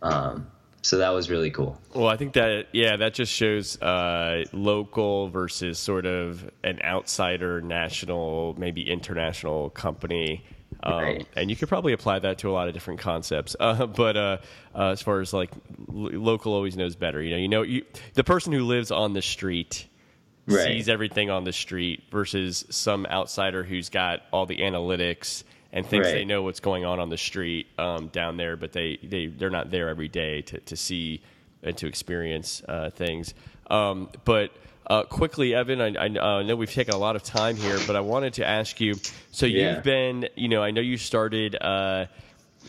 Um, 0.00 0.46
so 0.80 0.98
that 0.98 1.10
was 1.10 1.28
really 1.28 1.50
cool. 1.50 1.78
Well, 1.94 2.08
I 2.08 2.16
think 2.16 2.32
that 2.34 2.68
yeah, 2.72 2.96
that 2.96 3.14
just 3.14 3.32
shows 3.32 3.80
uh, 3.82 4.44
local 4.52 5.28
versus 5.28 5.78
sort 5.78 6.06
of 6.06 6.48
an 6.64 6.80
outsider, 6.82 7.60
national, 7.60 8.54
maybe 8.56 8.88
international 8.88 9.70
company 9.70 10.44
um, 10.82 11.02
right. 11.02 11.28
And 11.34 11.50
you 11.50 11.56
could 11.56 11.68
probably 11.68 11.92
apply 11.92 12.20
that 12.20 12.38
to 12.38 12.50
a 12.50 12.52
lot 12.52 12.68
of 12.68 12.74
different 12.74 13.00
concepts. 13.00 13.56
Uh, 13.68 13.86
but 13.86 14.16
uh, 14.16 14.38
uh, 14.74 14.90
as 14.90 15.02
far 15.02 15.20
as 15.20 15.32
like 15.32 15.50
l- 15.88 16.10
local 16.12 16.54
always 16.54 16.76
knows 16.76 16.94
better. 16.94 17.20
You 17.20 17.30
know, 17.30 17.36
you 17.36 17.48
know, 17.48 17.62
you, 17.62 17.84
the 18.14 18.22
person 18.22 18.52
who 18.52 18.64
lives 18.64 18.90
on 18.90 19.14
the 19.14 19.20
street 19.20 19.86
right. 20.46 20.64
sees 20.64 20.88
everything 20.88 21.28
on 21.28 21.44
the 21.44 21.52
street 21.52 22.04
versus 22.10 22.64
some 22.70 23.04
outsider 23.06 23.64
who's 23.64 23.88
got 23.88 24.22
all 24.32 24.46
the 24.46 24.58
analytics 24.58 25.42
and 25.72 25.84
thinks 25.84 26.06
right. 26.06 26.14
they 26.14 26.24
know 26.24 26.42
what's 26.42 26.60
going 26.60 26.84
on 26.84 27.00
on 27.00 27.10
the 27.10 27.18
street 27.18 27.66
um, 27.78 28.08
down 28.08 28.36
there, 28.36 28.56
but 28.56 28.72
they, 28.72 28.98
they, 29.02 29.26
they're 29.26 29.50
not 29.50 29.70
there 29.70 29.88
every 29.88 30.08
day 30.08 30.40
to, 30.42 30.60
to 30.60 30.76
see 30.76 31.20
and 31.62 31.76
to 31.76 31.86
experience 31.86 32.62
uh, 32.68 32.90
things. 32.90 33.34
Um, 33.68 34.08
but 34.24 34.52
uh, 34.88 35.02
quickly, 35.04 35.54
Evan, 35.54 35.80
I, 35.80 35.94
I 35.94 36.06
uh, 36.06 36.42
know 36.42 36.56
we've 36.56 36.72
taken 36.72 36.94
a 36.94 36.98
lot 36.98 37.14
of 37.14 37.22
time 37.22 37.56
here, 37.56 37.78
but 37.86 37.94
I 37.94 38.00
wanted 38.00 38.34
to 38.34 38.46
ask 38.46 38.80
you. 38.80 38.94
So 39.30 39.46
yeah. 39.46 39.74
you've 39.74 39.84
been, 39.84 40.28
you 40.34 40.48
know, 40.48 40.62
I 40.62 40.70
know 40.70 40.80
you 40.80 40.96
started 40.96 41.56
uh, 41.60 42.06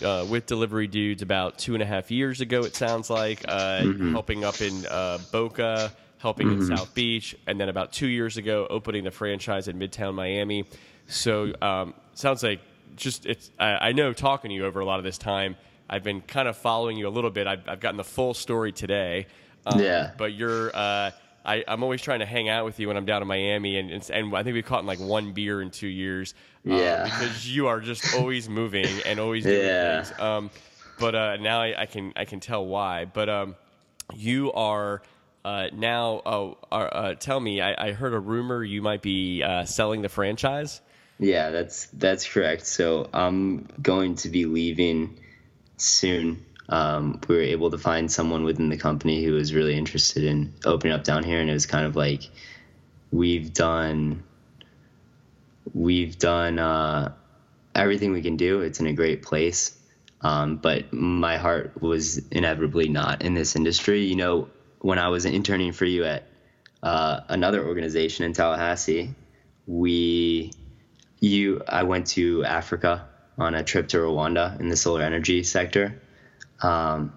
uh, 0.03 0.25
with 0.29 0.45
Delivery 0.45 0.87
Dudes 0.87 1.21
about 1.21 1.57
two 1.57 1.75
and 1.75 1.83
a 1.83 1.85
half 1.85 2.11
years 2.11 2.41
ago. 2.41 2.63
It 2.63 2.75
sounds 2.75 3.09
like 3.09 3.45
uh, 3.47 3.79
mm-hmm. 3.79 4.11
helping 4.11 4.43
up 4.43 4.61
in 4.61 4.85
uh, 4.85 5.19
Boca, 5.31 5.93
helping 6.17 6.47
mm-hmm. 6.47 6.69
in 6.69 6.77
South 6.77 6.93
Beach, 6.93 7.37
and 7.47 7.59
then 7.59 7.69
about 7.69 7.93
two 7.93 8.07
years 8.07 8.35
ago, 8.35 8.67
opening 8.69 9.05
the 9.05 9.11
franchise 9.11 9.69
in 9.69 9.79
Midtown 9.79 10.13
Miami. 10.13 10.65
So 11.07 11.53
um, 11.61 11.93
sounds 12.15 12.43
like 12.43 12.59
just 12.97 13.25
it's. 13.25 13.49
I, 13.57 13.89
I 13.89 13.91
know 13.93 14.11
talking 14.11 14.49
to 14.49 14.55
you 14.55 14.65
over 14.65 14.81
a 14.81 14.85
lot 14.85 14.99
of 14.99 15.05
this 15.05 15.17
time. 15.17 15.55
I've 15.89 16.03
been 16.03 16.21
kind 16.21 16.47
of 16.47 16.57
following 16.57 16.97
you 16.97 17.07
a 17.07 17.09
little 17.09 17.31
bit. 17.31 17.47
I've, 17.47 17.67
I've 17.67 17.79
gotten 17.79 17.97
the 17.97 18.03
full 18.03 18.33
story 18.33 18.71
today. 18.71 19.25
Um, 19.65 19.79
yeah. 19.79 20.11
But 20.17 20.33
you're 20.33 20.69
uh, 20.75 21.11
I, 21.45 21.63
am 21.67 21.83
always 21.83 22.01
trying 22.01 22.19
to 22.19 22.25
hang 22.25 22.49
out 22.49 22.65
with 22.65 22.79
you 22.79 22.87
when 22.87 22.97
I'm 22.97 23.05
down 23.05 23.21
in 23.21 23.27
Miami, 23.27 23.77
and 23.77 23.91
and, 23.91 24.09
and 24.09 24.35
I 24.35 24.43
think 24.43 24.53
we've 24.53 24.65
caught 24.65 24.81
in 24.81 24.85
like 24.85 24.99
one 24.99 25.33
beer 25.33 25.61
in 25.61 25.71
two 25.71 25.87
years. 25.87 26.33
Um, 26.65 26.73
yeah, 26.73 27.03
because 27.03 27.47
you 27.53 27.67
are 27.67 27.79
just 27.79 28.15
always 28.17 28.49
moving 28.49 28.87
and 29.05 29.19
always 29.19 29.43
doing 29.43 29.65
yeah. 29.65 30.03
things. 30.03 30.19
Um, 30.19 30.49
but 30.99 31.15
uh, 31.15 31.37
now 31.37 31.61
I, 31.61 31.81
I, 31.81 31.85
can 31.85 32.13
I 32.15 32.25
can 32.25 32.39
tell 32.39 32.65
why. 32.65 33.05
But 33.05 33.29
um, 33.29 33.55
you 34.13 34.51
are 34.53 35.01
uh, 35.45 35.67
now. 35.73 36.21
Oh, 36.25 36.57
uh, 36.71 37.15
tell 37.15 37.39
me. 37.39 37.61
I, 37.61 37.87
I, 37.87 37.91
heard 37.93 38.13
a 38.13 38.19
rumor 38.19 38.63
you 38.63 38.81
might 38.81 39.01
be 39.01 39.41
uh, 39.41 39.65
selling 39.65 40.01
the 40.01 40.09
franchise. 40.09 40.81
Yeah, 41.19 41.49
that's 41.49 41.87
that's 41.87 42.27
correct. 42.27 42.65
So 42.65 43.09
I'm 43.13 43.67
going 43.81 44.15
to 44.15 44.29
be 44.29 44.45
leaving 44.45 45.19
soon 45.77 46.45
um, 46.69 47.19
we 47.27 47.35
were 47.35 47.41
able 47.41 47.71
to 47.71 47.77
find 47.77 48.11
someone 48.11 48.43
within 48.43 48.69
the 48.69 48.77
company 48.77 49.23
who 49.23 49.33
was 49.33 49.53
really 49.53 49.75
interested 49.75 50.23
in 50.23 50.53
opening 50.65 50.93
up 50.93 51.03
down 51.03 51.23
here, 51.23 51.41
and 51.41 51.49
it 51.49 51.53
was 51.53 51.65
kind 51.65 51.85
of 51.85 51.95
like 51.95 52.29
we've 53.11 53.51
done 53.53 54.23
we've 55.73 56.17
done 56.17 56.59
uh, 56.59 57.11
everything 57.73 58.11
we 58.11 58.21
can 58.21 58.37
do. 58.37 58.61
It's 58.61 58.79
in 58.79 58.85
a 58.85 58.93
great 58.93 59.23
place, 59.23 59.75
um, 60.21 60.57
but 60.57 60.93
my 60.93 61.37
heart 61.37 61.81
was 61.81 62.19
inevitably 62.29 62.87
not 62.87 63.23
in 63.23 63.33
this 63.33 63.55
industry. 63.55 64.05
You 64.05 64.15
know, 64.15 64.49
when 64.79 64.99
I 64.99 65.09
was 65.09 65.25
interning 65.25 65.71
for 65.71 65.85
you 65.85 66.05
at 66.05 66.23
uh, 66.83 67.21
another 67.29 67.65
organization 67.67 68.25
in 68.25 68.33
Tallahassee, 68.33 69.15
we 69.65 70.53
you 71.19 71.63
I 71.67 71.81
went 71.81 72.05
to 72.07 72.45
Africa 72.45 73.07
on 73.39 73.55
a 73.55 73.63
trip 73.63 73.87
to 73.87 73.97
Rwanda 73.97 74.59
in 74.59 74.69
the 74.69 74.77
solar 74.77 75.01
energy 75.01 75.41
sector 75.41 75.99
um, 76.61 77.13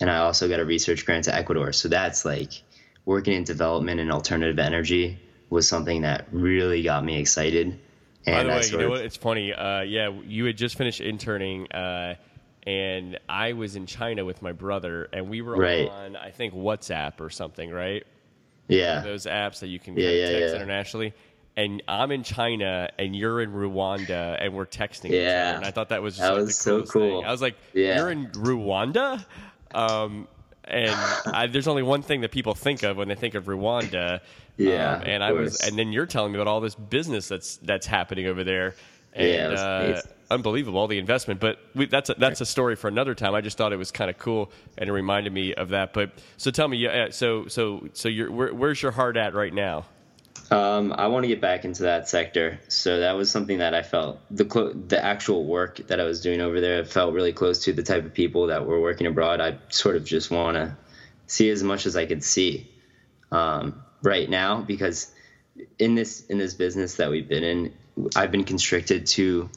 and 0.00 0.10
I 0.10 0.18
also 0.18 0.48
got 0.48 0.60
a 0.60 0.64
research 0.64 1.06
grant 1.06 1.24
to 1.24 1.34
Ecuador. 1.34 1.72
So 1.72 1.88
that's 1.88 2.24
like 2.24 2.62
working 3.04 3.34
in 3.34 3.44
development 3.44 4.00
and 4.00 4.10
alternative 4.10 4.58
energy 4.58 5.18
was 5.50 5.68
something 5.68 6.02
that 6.02 6.26
really 6.32 6.82
got 6.82 7.04
me 7.04 7.18
excited. 7.18 7.80
And 8.26 8.48
By 8.48 8.54
the 8.54 8.60
way, 8.60 8.66
you 8.66 8.78
know 8.78 8.90
what? 8.90 9.00
It's 9.02 9.16
funny. 9.16 9.52
Uh, 9.52 9.82
yeah, 9.82 10.08
you 10.08 10.46
had 10.46 10.56
just 10.56 10.76
finished 10.76 11.00
interning, 11.00 11.70
uh, 11.70 12.14
and 12.66 13.18
I 13.28 13.52
was 13.52 13.76
in 13.76 13.84
China 13.84 14.24
with 14.24 14.40
my 14.40 14.52
brother, 14.52 15.08
and 15.12 15.28
we 15.28 15.42
were 15.42 15.56
right. 15.56 15.88
on, 15.88 16.16
I 16.16 16.30
think, 16.30 16.54
WhatsApp 16.54 17.20
or 17.20 17.28
something, 17.28 17.70
right? 17.70 18.02
Yeah. 18.68 19.02
Those 19.02 19.26
apps 19.26 19.60
that 19.60 19.68
you 19.68 19.78
can 19.78 19.96
yeah, 19.96 20.08
yeah, 20.08 20.30
text 20.30 20.54
yeah. 20.54 20.56
internationally 20.56 21.12
and 21.56 21.82
I'm 21.86 22.10
in 22.10 22.22
China 22.22 22.90
and 22.98 23.14
you're 23.14 23.40
in 23.40 23.52
Rwanda 23.52 24.36
and 24.40 24.54
we're 24.54 24.66
texting 24.66 25.10
yeah. 25.10 25.16
each 25.18 25.26
other. 25.26 25.56
And 25.56 25.64
I 25.64 25.70
thought 25.70 25.90
that 25.90 26.02
was 26.02 26.18
that 26.18 26.30
like 26.30 26.46
was 26.46 26.58
so 26.58 26.82
cool. 26.82 27.20
Thing. 27.20 27.24
I 27.24 27.30
was 27.30 27.42
like, 27.42 27.56
yeah. 27.72 27.96
you're 27.96 28.10
in 28.10 28.28
Rwanda? 28.28 29.24
Um, 29.74 30.28
and 30.64 30.94
I, 31.26 31.46
there's 31.46 31.68
only 31.68 31.82
one 31.82 32.02
thing 32.02 32.22
that 32.22 32.32
people 32.32 32.54
think 32.54 32.82
of 32.82 32.96
when 32.96 33.08
they 33.08 33.14
think 33.14 33.34
of 33.34 33.44
Rwanda. 33.44 34.20
Yeah. 34.56 34.94
Um, 34.96 35.02
and 35.04 35.24
I 35.24 35.32
was, 35.32 35.60
and 35.60 35.78
then 35.78 35.92
you're 35.92 36.06
telling 36.06 36.32
me 36.32 36.38
about 36.38 36.48
all 36.48 36.60
this 36.60 36.74
business 36.74 37.28
that's 37.28 37.56
that's 37.58 37.86
happening 37.86 38.26
over 38.26 38.44
there. 38.44 38.74
And, 39.12 39.52
yeah, 39.52 39.60
uh, 39.60 40.02
unbelievable 40.30 40.80
all 40.80 40.88
the 40.88 40.98
investment. 40.98 41.38
But 41.38 41.58
we, 41.74 41.86
that's 41.86 42.10
a, 42.10 42.14
that's 42.14 42.40
a 42.40 42.46
story 42.46 42.74
for 42.74 42.88
another 42.88 43.14
time. 43.14 43.34
I 43.34 43.40
just 43.42 43.56
thought 43.56 43.72
it 43.72 43.76
was 43.76 43.92
kind 43.92 44.10
of 44.10 44.18
cool, 44.18 44.50
and 44.76 44.88
it 44.88 44.92
reminded 44.92 45.32
me 45.32 45.54
of 45.54 45.68
that. 45.68 45.92
But 45.92 46.12
so 46.36 46.50
tell 46.50 46.66
me, 46.66 46.78
yeah, 46.78 47.10
so 47.10 47.46
so 47.46 47.88
so 47.92 48.08
you're 48.08 48.32
where, 48.32 48.52
where's 48.52 48.82
your 48.82 48.90
heart 48.90 49.16
at 49.16 49.34
right 49.34 49.54
now? 49.54 49.84
Um, 50.54 50.94
I 50.96 51.08
want 51.08 51.24
to 51.24 51.28
get 51.28 51.40
back 51.40 51.64
into 51.64 51.82
that 51.82 52.08
sector. 52.08 52.60
So 52.68 53.00
that 53.00 53.16
was 53.16 53.28
something 53.28 53.58
that 53.58 53.74
I 53.74 53.82
felt 53.82 54.20
the 54.30 54.44
clo- 54.44 54.72
the 54.72 55.04
actual 55.04 55.44
work 55.44 55.78
that 55.88 55.98
I 55.98 56.04
was 56.04 56.20
doing 56.20 56.40
over 56.40 56.60
there 56.60 56.84
felt 56.84 57.12
really 57.12 57.32
close 57.32 57.64
to 57.64 57.72
the 57.72 57.82
type 57.82 58.04
of 58.04 58.14
people 58.14 58.46
that 58.46 58.64
were 58.64 58.80
working 58.80 59.08
abroad. 59.08 59.40
I 59.40 59.58
sort 59.70 59.96
of 59.96 60.04
just 60.04 60.30
want 60.30 60.54
to 60.54 60.76
see 61.26 61.50
as 61.50 61.64
much 61.64 61.86
as 61.86 61.96
I 61.96 62.06
could 62.06 62.22
see 62.22 62.70
um, 63.32 63.82
right 64.00 64.30
now 64.30 64.60
because 64.60 65.12
in 65.80 65.96
this 65.96 66.24
in 66.26 66.38
this 66.38 66.54
business 66.54 66.94
that 66.96 67.10
we've 67.10 67.28
been 67.28 67.42
in, 67.42 67.74
I've 68.14 68.30
been 68.30 68.44
constricted 68.44 69.06
to 69.06 69.50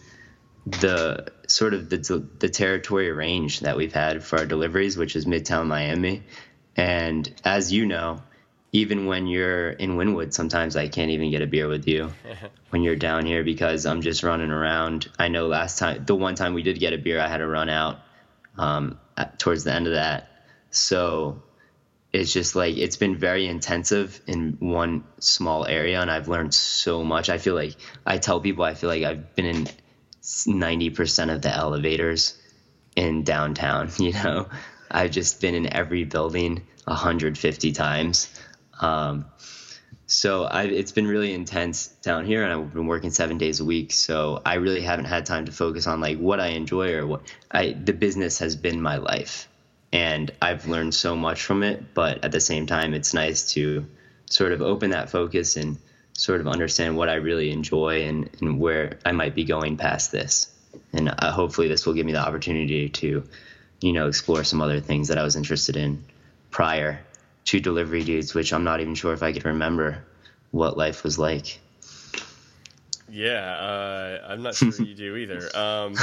the 0.65 1.27
sort 1.47 1.75
of 1.75 1.91
the 1.91 2.27
the 2.39 2.49
territory 2.49 3.11
range 3.11 3.59
that 3.59 3.77
we've 3.77 3.93
had 3.93 4.23
for 4.23 4.39
our 4.39 4.47
deliveries, 4.47 4.97
which 4.97 5.15
is 5.15 5.25
Midtown 5.25 5.67
Miami, 5.67 6.23
and 6.75 7.31
as 7.45 7.71
you 7.71 7.85
know 7.85 8.23
even 8.77 9.07
when 9.07 9.25
you're 9.25 9.69
in 9.71 9.97
Wynwood, 9.97 10.33
sometimes 10.33 10.75
I 10.75 10.87
can't 10.87 11.09
even 11.09 11.31
get 11.31 11.41
a 11.41 11.47
beer 11.47 11.67
with 11.67 11.87
you 11.87 12.13
when 12.69 12.83
you're 12.83 12.95
down 12.95 13.25
here 13.25 13.43
because 13.43 13.87
I'm 13.87 14.01
just 14.01 14.21
running 14.21 14.51
around. 14.51 15.09
I 15.17 15.29
know 15.29 15.47
last 15.47 15.79
time, 15.79 16.05
the 16.05 16.15
one 16.15 16.35
time 16.35 16.53
we 16.53 16.61
did 16.61 16.79
get 16.79 16.93
a 16.93 16.97
beer, 16.97 17.19
I 17.19 17.27
had 17.27 17.37
to 17.37 17.47
run 17.47 17.69
out 17.69 17.97
um, 18.57 18.99
at, 19.17 19.39
towards 19.39 19.63
the 19.63 19.73
end 19.73 19.87
of 19.87 19.93
that. 19.93 20.29
So 20.69 21.41
it's 22.13 22.31
just 22.31 22.55
like 22.55 22.77
it's 22.77 22.97
been 22.97 23.17
very 23.17 23.47
intensive 23.47 24.21
in 24.27 24.57
one 24.59 25.05
small 25.19 25.65
area, 25.65 25.99
and 25.99 26.11
I've 26.11 26.27
learned 26.27 26.53
so 26.53 27.03
much. 27.03 27.29
I 27.29 27.39
feel 27.39 27.55
like 27.55 27.75
I 28.05 28.19
tell 28.19 28.39
people 28.39 28.63
I 28.63 28.75
feel 28.75 28.91
like 28.91 29.03
I've 29.03 29.35
been 29.35 29.45
in 29.45 29.67
90% 30.21 31.33
of 31.33 31.41
the 31.41 31.49
elevators 31.49 32.37
in 32.95 33.23
downtown. 33.23 33.89
You 33.97 34.13
know, 34.13 34.49
I've 34.91 35.11
just 35.11 35.41
been 35.41 35.55
in 35.55 35.73
every 35.73 36.03
building 36.03 36.67
150 36.85 37.71
times. 37.71 38.29
Um, 38.79 39.25
so 40.09 40.45
I, 40.45 40.63
it's 40.63 40.93
been 40.93 41.05
really 41.05 41.33
intense 41.33 41.87
down 41.87 42.25
here, 42.25 42.43
and 42.43 42.53
I've 42.53 42.73
been 42.73 42.87
working 42.87 43.11
seven 43.11 43.37
days 43.37 43.59
a 43.59 43.65
week. 43.65 43.91
So 43.91 44.41
I 44.45 44.55
really 44.55 44.81
haven't 44.81 45.05
had 45.05 45.25
time 45.25 45.45
to 45.45 45.51
focus 45.51 45.85
on 45.85 45.99
like 45.99 46.17
what 46.17 46.39
I 46.39 46.47
enjoy 46.47 46.93
or 46.93 47.05
what 47.05 47.21
I. 47.51 47.73
The 47.73 47.93
business 47.93 48.39
has 48.39 48.55
been 48.55 48.81
my 48.81 48.97
life, 48.97 49.49
and 49.91 50.31
I've 50.41 50.65
learned 50.67 50.95
so 50.95 51.15
much 51.15 51.43
from 51.43 51.61
it. 51.61 51.93
But 51.93 52.23
at 52.23 52.31
the 52.31 52.39
same 52.39 52.67
time, 52.67 52.93
it's 52.93 53.13
nice 53.13 53.51
to 53.53 53.85
sort 54.29 54.53
of 54.53 54.61
open 54.61 54.91
that 54.91 55.09
focus 55.09 55.57
and 55.57 55.77
sort 56.13 56.39
of 56.39 56.47
understand 56.47 56.95
what 56.95 57.09
I 57.09 57.15
really 57.15 57.51
enjoy 57.51 58.03
and, 58.07 58.29
and 58.41 58.59
where 58.59 58.97
I 59.05 59.11
might 59.11 59.35
be 59.35 59.43
going 59.43 59.77
past 59.77 60.11
this. 60.11 60.51
And 60.93 61.09
uh, 61.09 61.31
hopefully, 61.33 61.67
this 61.67 61.85
will 61.85 61.93
give 61.93 62.05
me 62.05 62.13
the 62.13 62.25
opportunity 62.25 62.87
to, 62.87 63.23
you 63.81 63.93
know, 63.93 64.07
explore 64.07 64.45
some 64.45 64.61
other 64.61 64.79
things 64.79 65.09
that 65.09 65.17
I 65.17 65.23
was 65.23 65.35
interested 65.35 65.75
in 65.75 66.05
prior 66.49 67.01
to 67.47 67.59
delivery 67.59 68.03
dudes, 68.03 68.33
which 68.33 68.53
I'm 68.53 68.63
not 68.63 68.81
even 68.81 68.95
sure 68.95 69.13
if 69.13 69.23
I 69.23 69.31
could 69.33 69.45
remember 69.45 70.05
what 70.51 70.77
life 70.77 71.03
was 71.03 71.17
like. 71.17 71.59
Yeah, 73.09 73.51
uh, 73.51 74.27
I'm 74.27 74.43
not 74.43 74.55
sure 74.55 74.71
you 74.81 74.93
do 74.93 75.15
either. 75.15 75.49
Um, 75.57 75.95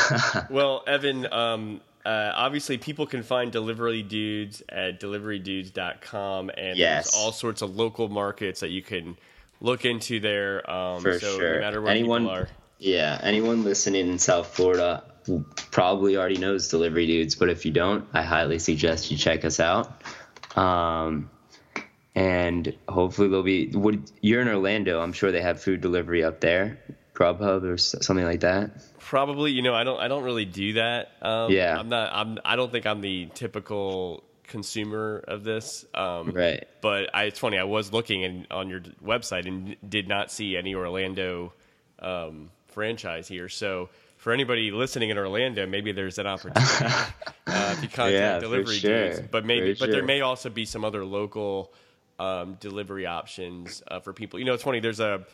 well, 0.51 0.83
Evan, 0.87 1.31
um, 1.33 1.81
uh, 2.05 2.33
obviously 2.35 2.79
people 2.79 3.07
can 3.07 3.23
find 3.23 3.53
delivery 3.53 4.03
dudes 4.03 4.63
at 4.69 5.01
deliverydudes.com, 5.01 6.51
and 6.57 6.79
yes. 6.79 7.13
there's 7.13 7.23
all 7.23 7.33
sorts 7.33 7.63
of 7.63 7.77
local 7.77 8.09
markets 8.09 8.61
that 8.61 8.71
you 8.71 8.83
can 8.83 9.17
look 9.61 9.85
into 9.85 10.21
there. 10.21 10.69
Um, 10.71 11.03
For 11.03 11.19
so 11.19 11.39
sure. 11.39 11.55
No 11.57 11.61
matter 11.61 11.83
where 11.83 11.91
anyone, 11.91 12.27
are. 12.27 12.49
Yeah, 12.79 13.19
anyone 13.23 13.65
listening 13.65 14.09
in 14.09 14.19
South 14.19 14.47
Florida 14.47 15.05
probably 15.71 16.17
already 16.17 16.37
knows 16.37 16.69
Delivery 16.69 17.07
Dudes, 17.07 17.35
but 17.35 17.49
if 17.49 17.65
you 17.65 17.73
don't, 17.73 18.07
I 18.13 18.23
highly 18.23 18.59
suggest 18.59 19.11
you 19.11 19.17
check 19.17 19.45
us 19.45 19.61
out. 19.61 20.03
Um, 20.57 21.31
and 22.15 22.77
hopefully 22.89 23.29
they'll 23.29 23.43
be. 23.43 23.69
Would 23.75 24.11
you're 24.21 24.41
in 24.43 24.49
Orlando? 24.49 25.01
I'm 25.01 25.13
sure 25.13 25.33
they 25.33 25.41
have 25.43 25.61
food 25.63 25.81
delivery 25.81 26.23
up 26.25 26.41
there, 26.41 26.79
Grubhub 27.15 27.63
or 27.65 27.77
something 27.79 28.25
like 28.25 28.41
that. 28.41 28.71
Probably, 28.99 29.53
you 29.53 29.63
know, 29.63 29.75
I 29.75 29.85
don't, 29.85 30.01
I 30.01 30.09
don't 30.09 30.25
really 30.25 30.45
do 30.45 30.75
that. 30.75 31.13
Um, 31.23 31.53
Yeah. 31.53 31.79
I'm 31.79 31.89
not, 31.89 32.11
I'm, 32.13 32.39
I 32.45 32.57
don't 32.57 32.73
think 32.73 32.87
I'm 32.87 33.01
the 33.01 33.27
typical 33.35 34.25
consumer 34.49 35.23
of 35.29 35.45
this. 35.45 35.85
Um, 35.95 36.31
Right. 36.31 36.67
But 36.81 37.15
I, 37.15 37.25
it's 37.25 37.39
funny. 37.39 37.59
I 37.59 37.65
was 37.65 37.93
looking 37.93 38.23
in, 38.23 38.47
on 38.51 38.69
your 38.71 38.81
website 39.05 39.47
and 39.47 39.77
did 39.87 40.09
not 40.09 40.31
see 40.31 40.57
any 40.57 40.75
Orlando 40.75 41.53
um, 41.99 42.51
franchise 42.69 43.29
here. 43.29 43.49
So 43.49 43.91
for 44.17 44.33
anybody 44.33 44.71
listening 44.71 45.11
in 45.11 45.19
Orlando, 45.19 45.67
maybe 45.67 45.93
there's 45.93 46.19
an 46.19 46.27
opportunity 46.27 46.85
uh, 47.47 47.77
you 47.83 47.89
contact 47.89 48.13
Yeah, 48.13 48.39
delivery 48.41 48.77
sure. 48.77 49.09
dudes. 49.09 49.29
But 49.31 49.45
maybe, 49.45 49.75
For 49.75 49.81
but 49.87 49.93
there 49.93 50.03
may 50.05 50.23
also 50.23 50.49
be 50.49 50.65
some 50.65 50.85
other 50.85 51.05
local 51.05 51.73
um, 52.19 52.55
delivery 52.61 53.07
options 53.07 53.83
uh, 53.89 54.01
for 54.01 54.13
people. 54.13 54.39
You 54.39 54.45
know, 54.45 54.55
it's 54.55 54.63
funny. 54.63 54.81
There's 54.81 55.01
a 55.01 55.27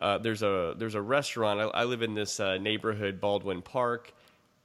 uh, 0.00 0.18
there's 0.18 0.42
a 0.42 0.74
there's 0.76 0.94
a 0.94 1.02
restaurant. 1.02 1.60
I, 1.60 1.64
I 1.80 1.84
live 1.84 2.02
in 2.02 2.14
this 2.14 2.38
uh, 2.40 2.58
neighborhood, 2.58 3.20
Baldwin 3.20 3.62
Park, 3.62 4.12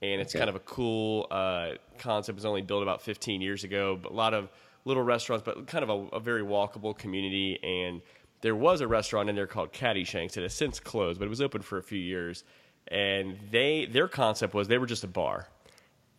and 0.02 0.20
it's 0.20 0.34
Okay. 0.34 0.38
kind 0.38 0.48
of 0.48 0.56
a 0.56 0.60
cool 0.60 1.26
uh, 1.30 1.70
concept. 1.98 2.34
It 2.34 2.36
was 2.36 2.44
only 2.44 2.62
built 2.62 2.82
about 2.82 3.02
15 3.02 3.40
years 3.40 3.64
ago, 3.64 3.98
but 4.00 4.12
a 4.12 4.14
lot 4.14 4.34
of 4.34 4.48
little 4.84 5.02
restaurants, 5.02 5.44
but 5.44 5.66
kind 5.66 5.82
of 5.82 5.90
a, 5.90 6.16
a 6.16 6.20
very 6.20 6.42
walkable 6.42 6.96
community. 6.96 7.58
And 7.62 8.02
there 8.42 8.54
was 8.54 8.80
a 8.82 8.86
restaurant 8.86 9.28
in 9.30 9.34
there 9.34 9.46
called 9.46 9.72
Caddyshanks. 9.72 10.36
It 10.36 10.42
has 10.42 10.54
since 10.54 10.78
closed, 10.78 11.18
but 11.18 11.24
it 11.24 11.30
was 11.30 11.40
open 11.40 11.62
for 11.62 11.78
a 11.78 11.82
few 11.82 11.98
years. 11.98 12.44
And 12.88 13.38
they 13.50 13.86
their 13.86 14.08
concept 14.08 14.52
was 14.54 14.68
they 14.68 14.78
were 14.78 14.86
just 14.86 15.04
a 15.04 15.08
bar, 15.08 15.48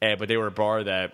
and 0.01 0.17
but 0.19 0.27
they 0.27 0.35
were 0.37 0.47
a 0.47 0.51
bar 0.51 0.83
that 0.83 1.13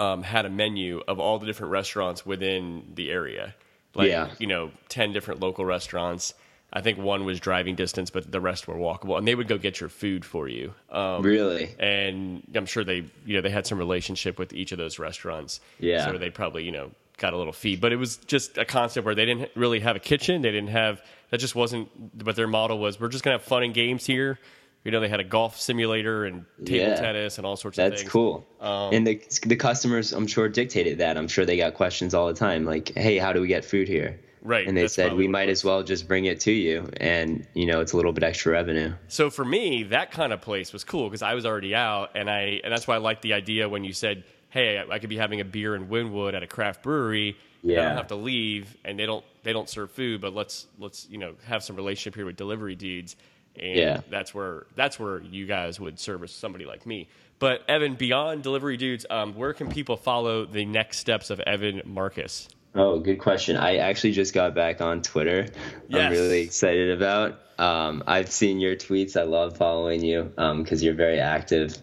um, 0.00 0.22
had 0.22 0.46
a 0.46 0.50
menu 0.50 1.02
of 1.06 1.20
all 1.20 1.38
the 1.38 1.46
different 1.46 1.70
restaurants 1.72 2.24
within 2.24 2.92
the 2.94 3.10
area. 3.10 3.54
Like, 3.94 4.08
Yeah. 4.08 4.30
you 4.38 4.46
know, 4.46 4.70
10 4.88 5.12
different 5.12 5.40
local 5.40 5.64
restaurants. 5.64 6.32
I 6.72 6.80
think 6.80 6.98
one 6.98 7.24
was 7.24 7.40
driving 7.40 7.74
distance, 7.74 8.10
but 8.10 8.30
the 8.30 8.40
rest 8.40 8.68
were 8.68 8.76
walkable. 8.76 9.18
And 9.18 9.26
they 9.26 9.34
would 9.34 9.48
go 9.48 9.58
get 9.58 9.80
your 9.80 9.88
food 9.88 10.24
for 10.24 10.48
you. 10.48 10.72
Um, 10.90 11.22
Really? 11.22 11.74
and 11.78 12.42
I'm 12.54 12.66
sure 12.66 12.84
they, 12.84 13.04
you 13.26 13.34
know, 13.34 13.40
they 13.40 13.50
had 13.50 13.66
some 13.66 13.76
relationship 13.78 14.38
with 14.38 14.52
each 14.52 14.70
of 14.72 14.78
those 14.78 14.98
restaurants. 14.98 15.60
Yeah. 15.80 16.06
So 16.06 16.16
they 16.16 16.30
probably, 16.30 16.62
you 16.64 16.70
know, 16.72 16.92
got 17.18 17.32
a 17.32 17.36
little 17.36 17.52
fee. 17.52 17.76
But 17.76 17.92
it 17.92 17.96
was 17.96 18.16
just 18.18 18.56
a 18.56 18.64
concept 18.64 19.04
where 19.04 19.14
they 19.16 19.26
didn't 19.26 19.50
really 19.56 19.80
have 19.80 19.96
a 19.96 20.00
kitchen. 20.00 20.42
They 20.42 20.52
didn't 20.52 20.70
have, 20.70 21.02
that 21.30 21.38
just 21.38 21.54
wasn't, 21.56 21.88
but 22.24 22.36
their 22.36 22.46
model 22.48 22.78
was, 22.78 22.98
we're 23.00 23.08
just 23.08 23.24
going 23.24 23.36
to 23.36 23.42
have 23.42 23.46
fun 23.48 23.64
and 23.64 23.74
games 23.74 24.06
here. 24.06 24.38
You 24.84 24.90
know, 24.90 25.00
they 25.00 25.08
had 25.08 25.20
a 25.20 25.24
golf 25.24 25.60
simulator 25.60 26.24
and 26.24 26.46
table 26.64 26.88
Yeah. 26.88 26.94
tennis 27.00 27.36
and 27.36 27.46
all 27.46 27.56
sorts 27.56 27.78
of 27.78 27.90
That's 27.90 28.00
things. 28.02 28.10
cool. 28.12 28.46
Um, 28.60 28.94
and 28.94 29.06
the 29.06 29.20
the 29.42 29.56
customers, 29.56 30.12
I'm 30.12 30.26
sure, 30.26 30.48
dictated 30.48 30.98
that. 30.98 31.18
I'm 31.18 31.28
sure 31.28 31.44
they 31.44 31.58
got 31.58 31.74
questions 31.74 32.14
all 32.14 32.26
the 32.28 32.34
time, 32.34 32.64
like, 32.64 32.96
"Hey, 32.96 33.18
how 33.18 33.32
do 33.34 33.40
we 33.42 33.48
get 33.48 33.64
food 33.64 33.88
here?" 33.88 34.18
Right, 34.42 34.66
And 34.66 34.74
they 34.74 34.88
said, 34.88 35.12
"We 35.12 35.28
might 35.28 35.50
as 35.50 35.62
well 35.64 35.82
just 35.82 36.08
bring 36.08 36.24
it 36.24 36.40
to 36.40 36.50
you, 36.52 36.88
and 36.96 37.46
you 37.52 37.66
know, 37.66 37.80
it's 37.82 37.92
a 37.92 37.96
little 37.96 38.12
bit 38.12 38.24
extra 38.24 38.52
revenue." 38.52 38.94
So 39.08 39.28
for 39.28 39.44
me, 39.44 39.82
that 39.84 40.12
kind 40.12 40.32
of 40.32 40.40
place 40.40 40.72
was 40.72 40.82
cool 40.82 41.10
because 41.10 41.20
I 41.20 41.34
was 41.34 41.44
already 41.44 41.74
out, 41.74 42.12
and 42.14 42.30
I 42.30 42.60
and 42.64 42.72
that's 42.72 42.86
why 42.88 42.94
I 42.94 42.98
liked 42.98 43.20
the 43.20 43.34
idea 43.34 43.68
when 43.68 43.84
you 43.84 43.92
said, 43.92 44.24
"Hey, 44.48 44.78
I, 44.78 44.94
I 44.94 44.98
could 44.98 45.10
be 45.10 45.18
having 45.18 45.42
a 45.42 45.44
beer 45.44 45.76
in 45.76 45.88
Wynwood 45.88 46.32
at 46.32 46.42
a 46.42 46.46
craft 46.46 46.82
brewery. 46.82 47.36
and 47.62 47.72
I 47.72 47.84
don't 47.84 47.96
have 47.98 48.06
to 48.06 48.14
leave, 48.16 48.74
and 48.86 48.98
they 48.98 49.04
don't 49.04 49.22
they 49.42 49.52
don't 49.52 49.68
serve 49.68 49.90
food, 49.90 50.22
but 50.22 50.32
let's 50.34 50.66
let's 50.78 51.06
you 51.10 51.18
know 51.18 51.34
have 51.44 51.62
some 51.62 51.76
relationship 51.76 52.14
here 52.14 52.24
with 52.24 52.36
delivery 52.36 52.76
dudes." 52.76 53.16
And 53.58 53.76
Yeah. 53.76 54.00
that's 54.10 54.34
where 54.34 54.66
that's 54.76 54.98
where 54.98 55.20
you 55.20 55.46
guys 55.46 55.78
would 55.80 55.98
service 55.98 56.32
somebody 56.32 56.64
like 56.64 56.86
me. 56.86 57.08
But 57.38 57.62
Evan, 57.68 57.94
beyond 57.94 58.42
delivery 58.42 58.76
dudes, 58.76 59.06
um, 59.10 59.34
where 59.34 59.52
can 59.54 59.68
people 59.70 59.96
follow 59.96 60.44
the 60.44 60.64
next 60.64 60.98
steps 60.98 61.30
of 61.30 61.40
Evan 61.40 61.82
Marcus? 61.84 62.48
Oh, 62.74 63.00
good 63.00 63.18
question. 63.18 63.56
I 63.56 63.78
actually 63.78 64.12
just 64.12 64.32
got 64.32 64.54
back 64.54 64.80
on 64.80 65.02
Twitter. 65.02 65.46
Yes. 65.88 66.00
I'm 66.00 66.12
really 66.12 66.42
excited 66.42 66.90
about. 66.90 67.40
Um, 67.58 68.04
I've 68.06 68.30
seen 68.30 68.60
your 68.60 68.76
tweets. 68.76 69.18
I 69.18 69.24
love 69.24 69.56
following 69.56 70.04
you 70.04 70.32
because 70.36 70.82
you're 70.82 70.94
very 70.94 71.18
active 71.18 71.76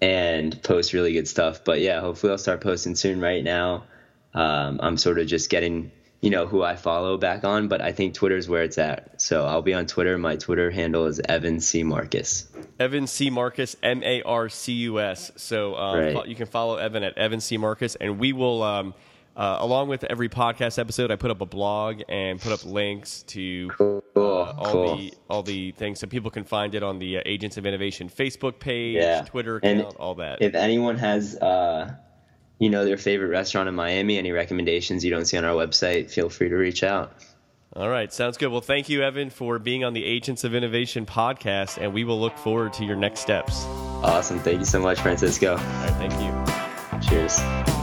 and 0.00 0.62
post 0.62 0.92
really 0.92 1.12
good 1.12 1.26
stuff. 1.26 1.64
But 1.64 1.80
yeah, 1.80 2.00
hopefully 2.00 2.30
I'll 2.30 2.38
start 2.38 2.60
posting 2.60 2.94
soon. 2.94 3.20
Right 3.20 3.42
now, 3.42 3.84
um, 4.34 4.78
I'm 4.80 4.96
sort 4.96 5.18
of 5.18 5.26
just 5.26 5.50
getting 5.50 5.90
you 6.20 6.30
know 6.30 6.46
who 6.46 6.62
I 6.62 6.74
follow 6.76 7.16
back 7.16 7.44
on, 7.44 7.68
but 7.68 7.80
I 7.80 7.92
think 7.92 8.14
Twitter's 8.14 8.48
where 8.48 8.62
it's 8.62 8.78
at. 8.78 9.20
So 9.20 9.46
I'll 9.46 9.62
be 9.62 9.74
on 9.74 9.86
Twitter. 9.86 10.18
My 10.18 10.36
Twitter 10.36 10.70
handle 10.70 11.06
is 11.06 11.20
Evan 11.28 11.60
C 11.60 11.82
Marcus. 11.84 12.48
Evan 12.80 13.06
C. 13.06 13.30
Marcus, 13.30 13.76
M 13.82 14.02
A 14.04 14.22
R 14.22 14.48
C 14.48 14.72
U 14.72 15.00
S. 15.00 15.30
So 15.36 15.74
um, 15.76 15.98
Right. 16.14 16.28
you 16.28 16.34
can 16.34 16.46
follow 16.46 16.76
Evan 16.76 17.02
at 17.02 17.16
Evan 17.18 17.40
C. 17.40 17.56
Marcus, 17.56 17.94
and 17.96 18.18
we 18.18 18.32
will, 18.32 18.62
um, 18.62 18.94
uh, 19.36 19.58
along 19.60 19.88
with 19.88 20.02
every 20.04 20.28
podcast 20.28 20.78
episode, 20.78 21.10
I 21.12 21.16
put 21.16 21.30
up 21.30 21.40
a 21.40 21.46
blog 21.46 22.02
and 22.08 22.40
put 22.40 22.50
up 22.52 22.64
links 22.64 23.22
to 23.28 23.68
Cool. 23.70 24.02
uh, 24.16 24.20
all 24.20 24.72
cool. 24.72 24.96
the 24.96 25.14
all 25.30 25.42
the 25.44 25.70
things, 25.72 26.00
so 26.00 26.06
people 26.08 26.30
can 26.32 26.42
find 26.44 26.74
it 26.74 26.82
on 26.82 26.98
the 26.98 27.18
uh, 27.18 27.22
Agents 27.26 27.56
of 27.56 27.64
Innovation 27.66 28.08
Facebook 28.08 28.58
page, 28.58 28.96
Yeah. 28.96 29.22
Twitter 29.22 29.60
And 29.62 29.80
account, 29.80 29.96
all 29.96 30.16
that. 30.16 30.42
If 30.42 30.54
anyone 30.56 30.98
has, 30.98 31.36
uh, 31.36 31.94
you 32.58 32.70
know, 32.70 32.84
their 32.84 32.96
favorite 32.96 33.28
restaurant 33.28 33.68
in 33.68 33.74
Miami, 33.74 34.18
any 34.18 34.32
recommendations 34.32 35.04
you 35.04 35.10
don't 35.10 35.24
see 35.26 35.36
on 35.36 35.44
our 35.44 35.54
website, 35.54 36.10
feel 36.10 36.28
free 36.28 36.48
to 36.48 36.56
reach 36.56 36.82
out. 36.82 37.12
all 37.76 37.88
right, 37.88 38.12
sounds 38.12 38.36
good. 38.36 38.48
Well, 38.48 38.60
thank 38.60 38.88
you, 38.88 39.02
Evan, 39.02 39.30
for 39.30 39.58
being 39.58 39.84
on 39.84 39.92
the 39.92 40.04
Agents 40.04 40.42
of 40.44 40.54
Innovation 40.54 41.06
podcast, 41.06 41.78
and 41.80 41.92
we 41.92 42.04
will 42.04 42.20
look 42.20 42.36
forward 42.36 42.72
to 42.74 42.84
your 42.84 42.96
next 42.96 43.20
steps. 43.20 43.64
Awesome. 44.02 44.38
Thank 44.40 44.58
you 44.58 44.64
so 44.64 44.80
much, 44.80 45.00
Francisco. 45.00 45.56
right, 45.56 45.94
thank 45.98 46.12
you. 46.20 47.08
Cheers. 47.08 47.77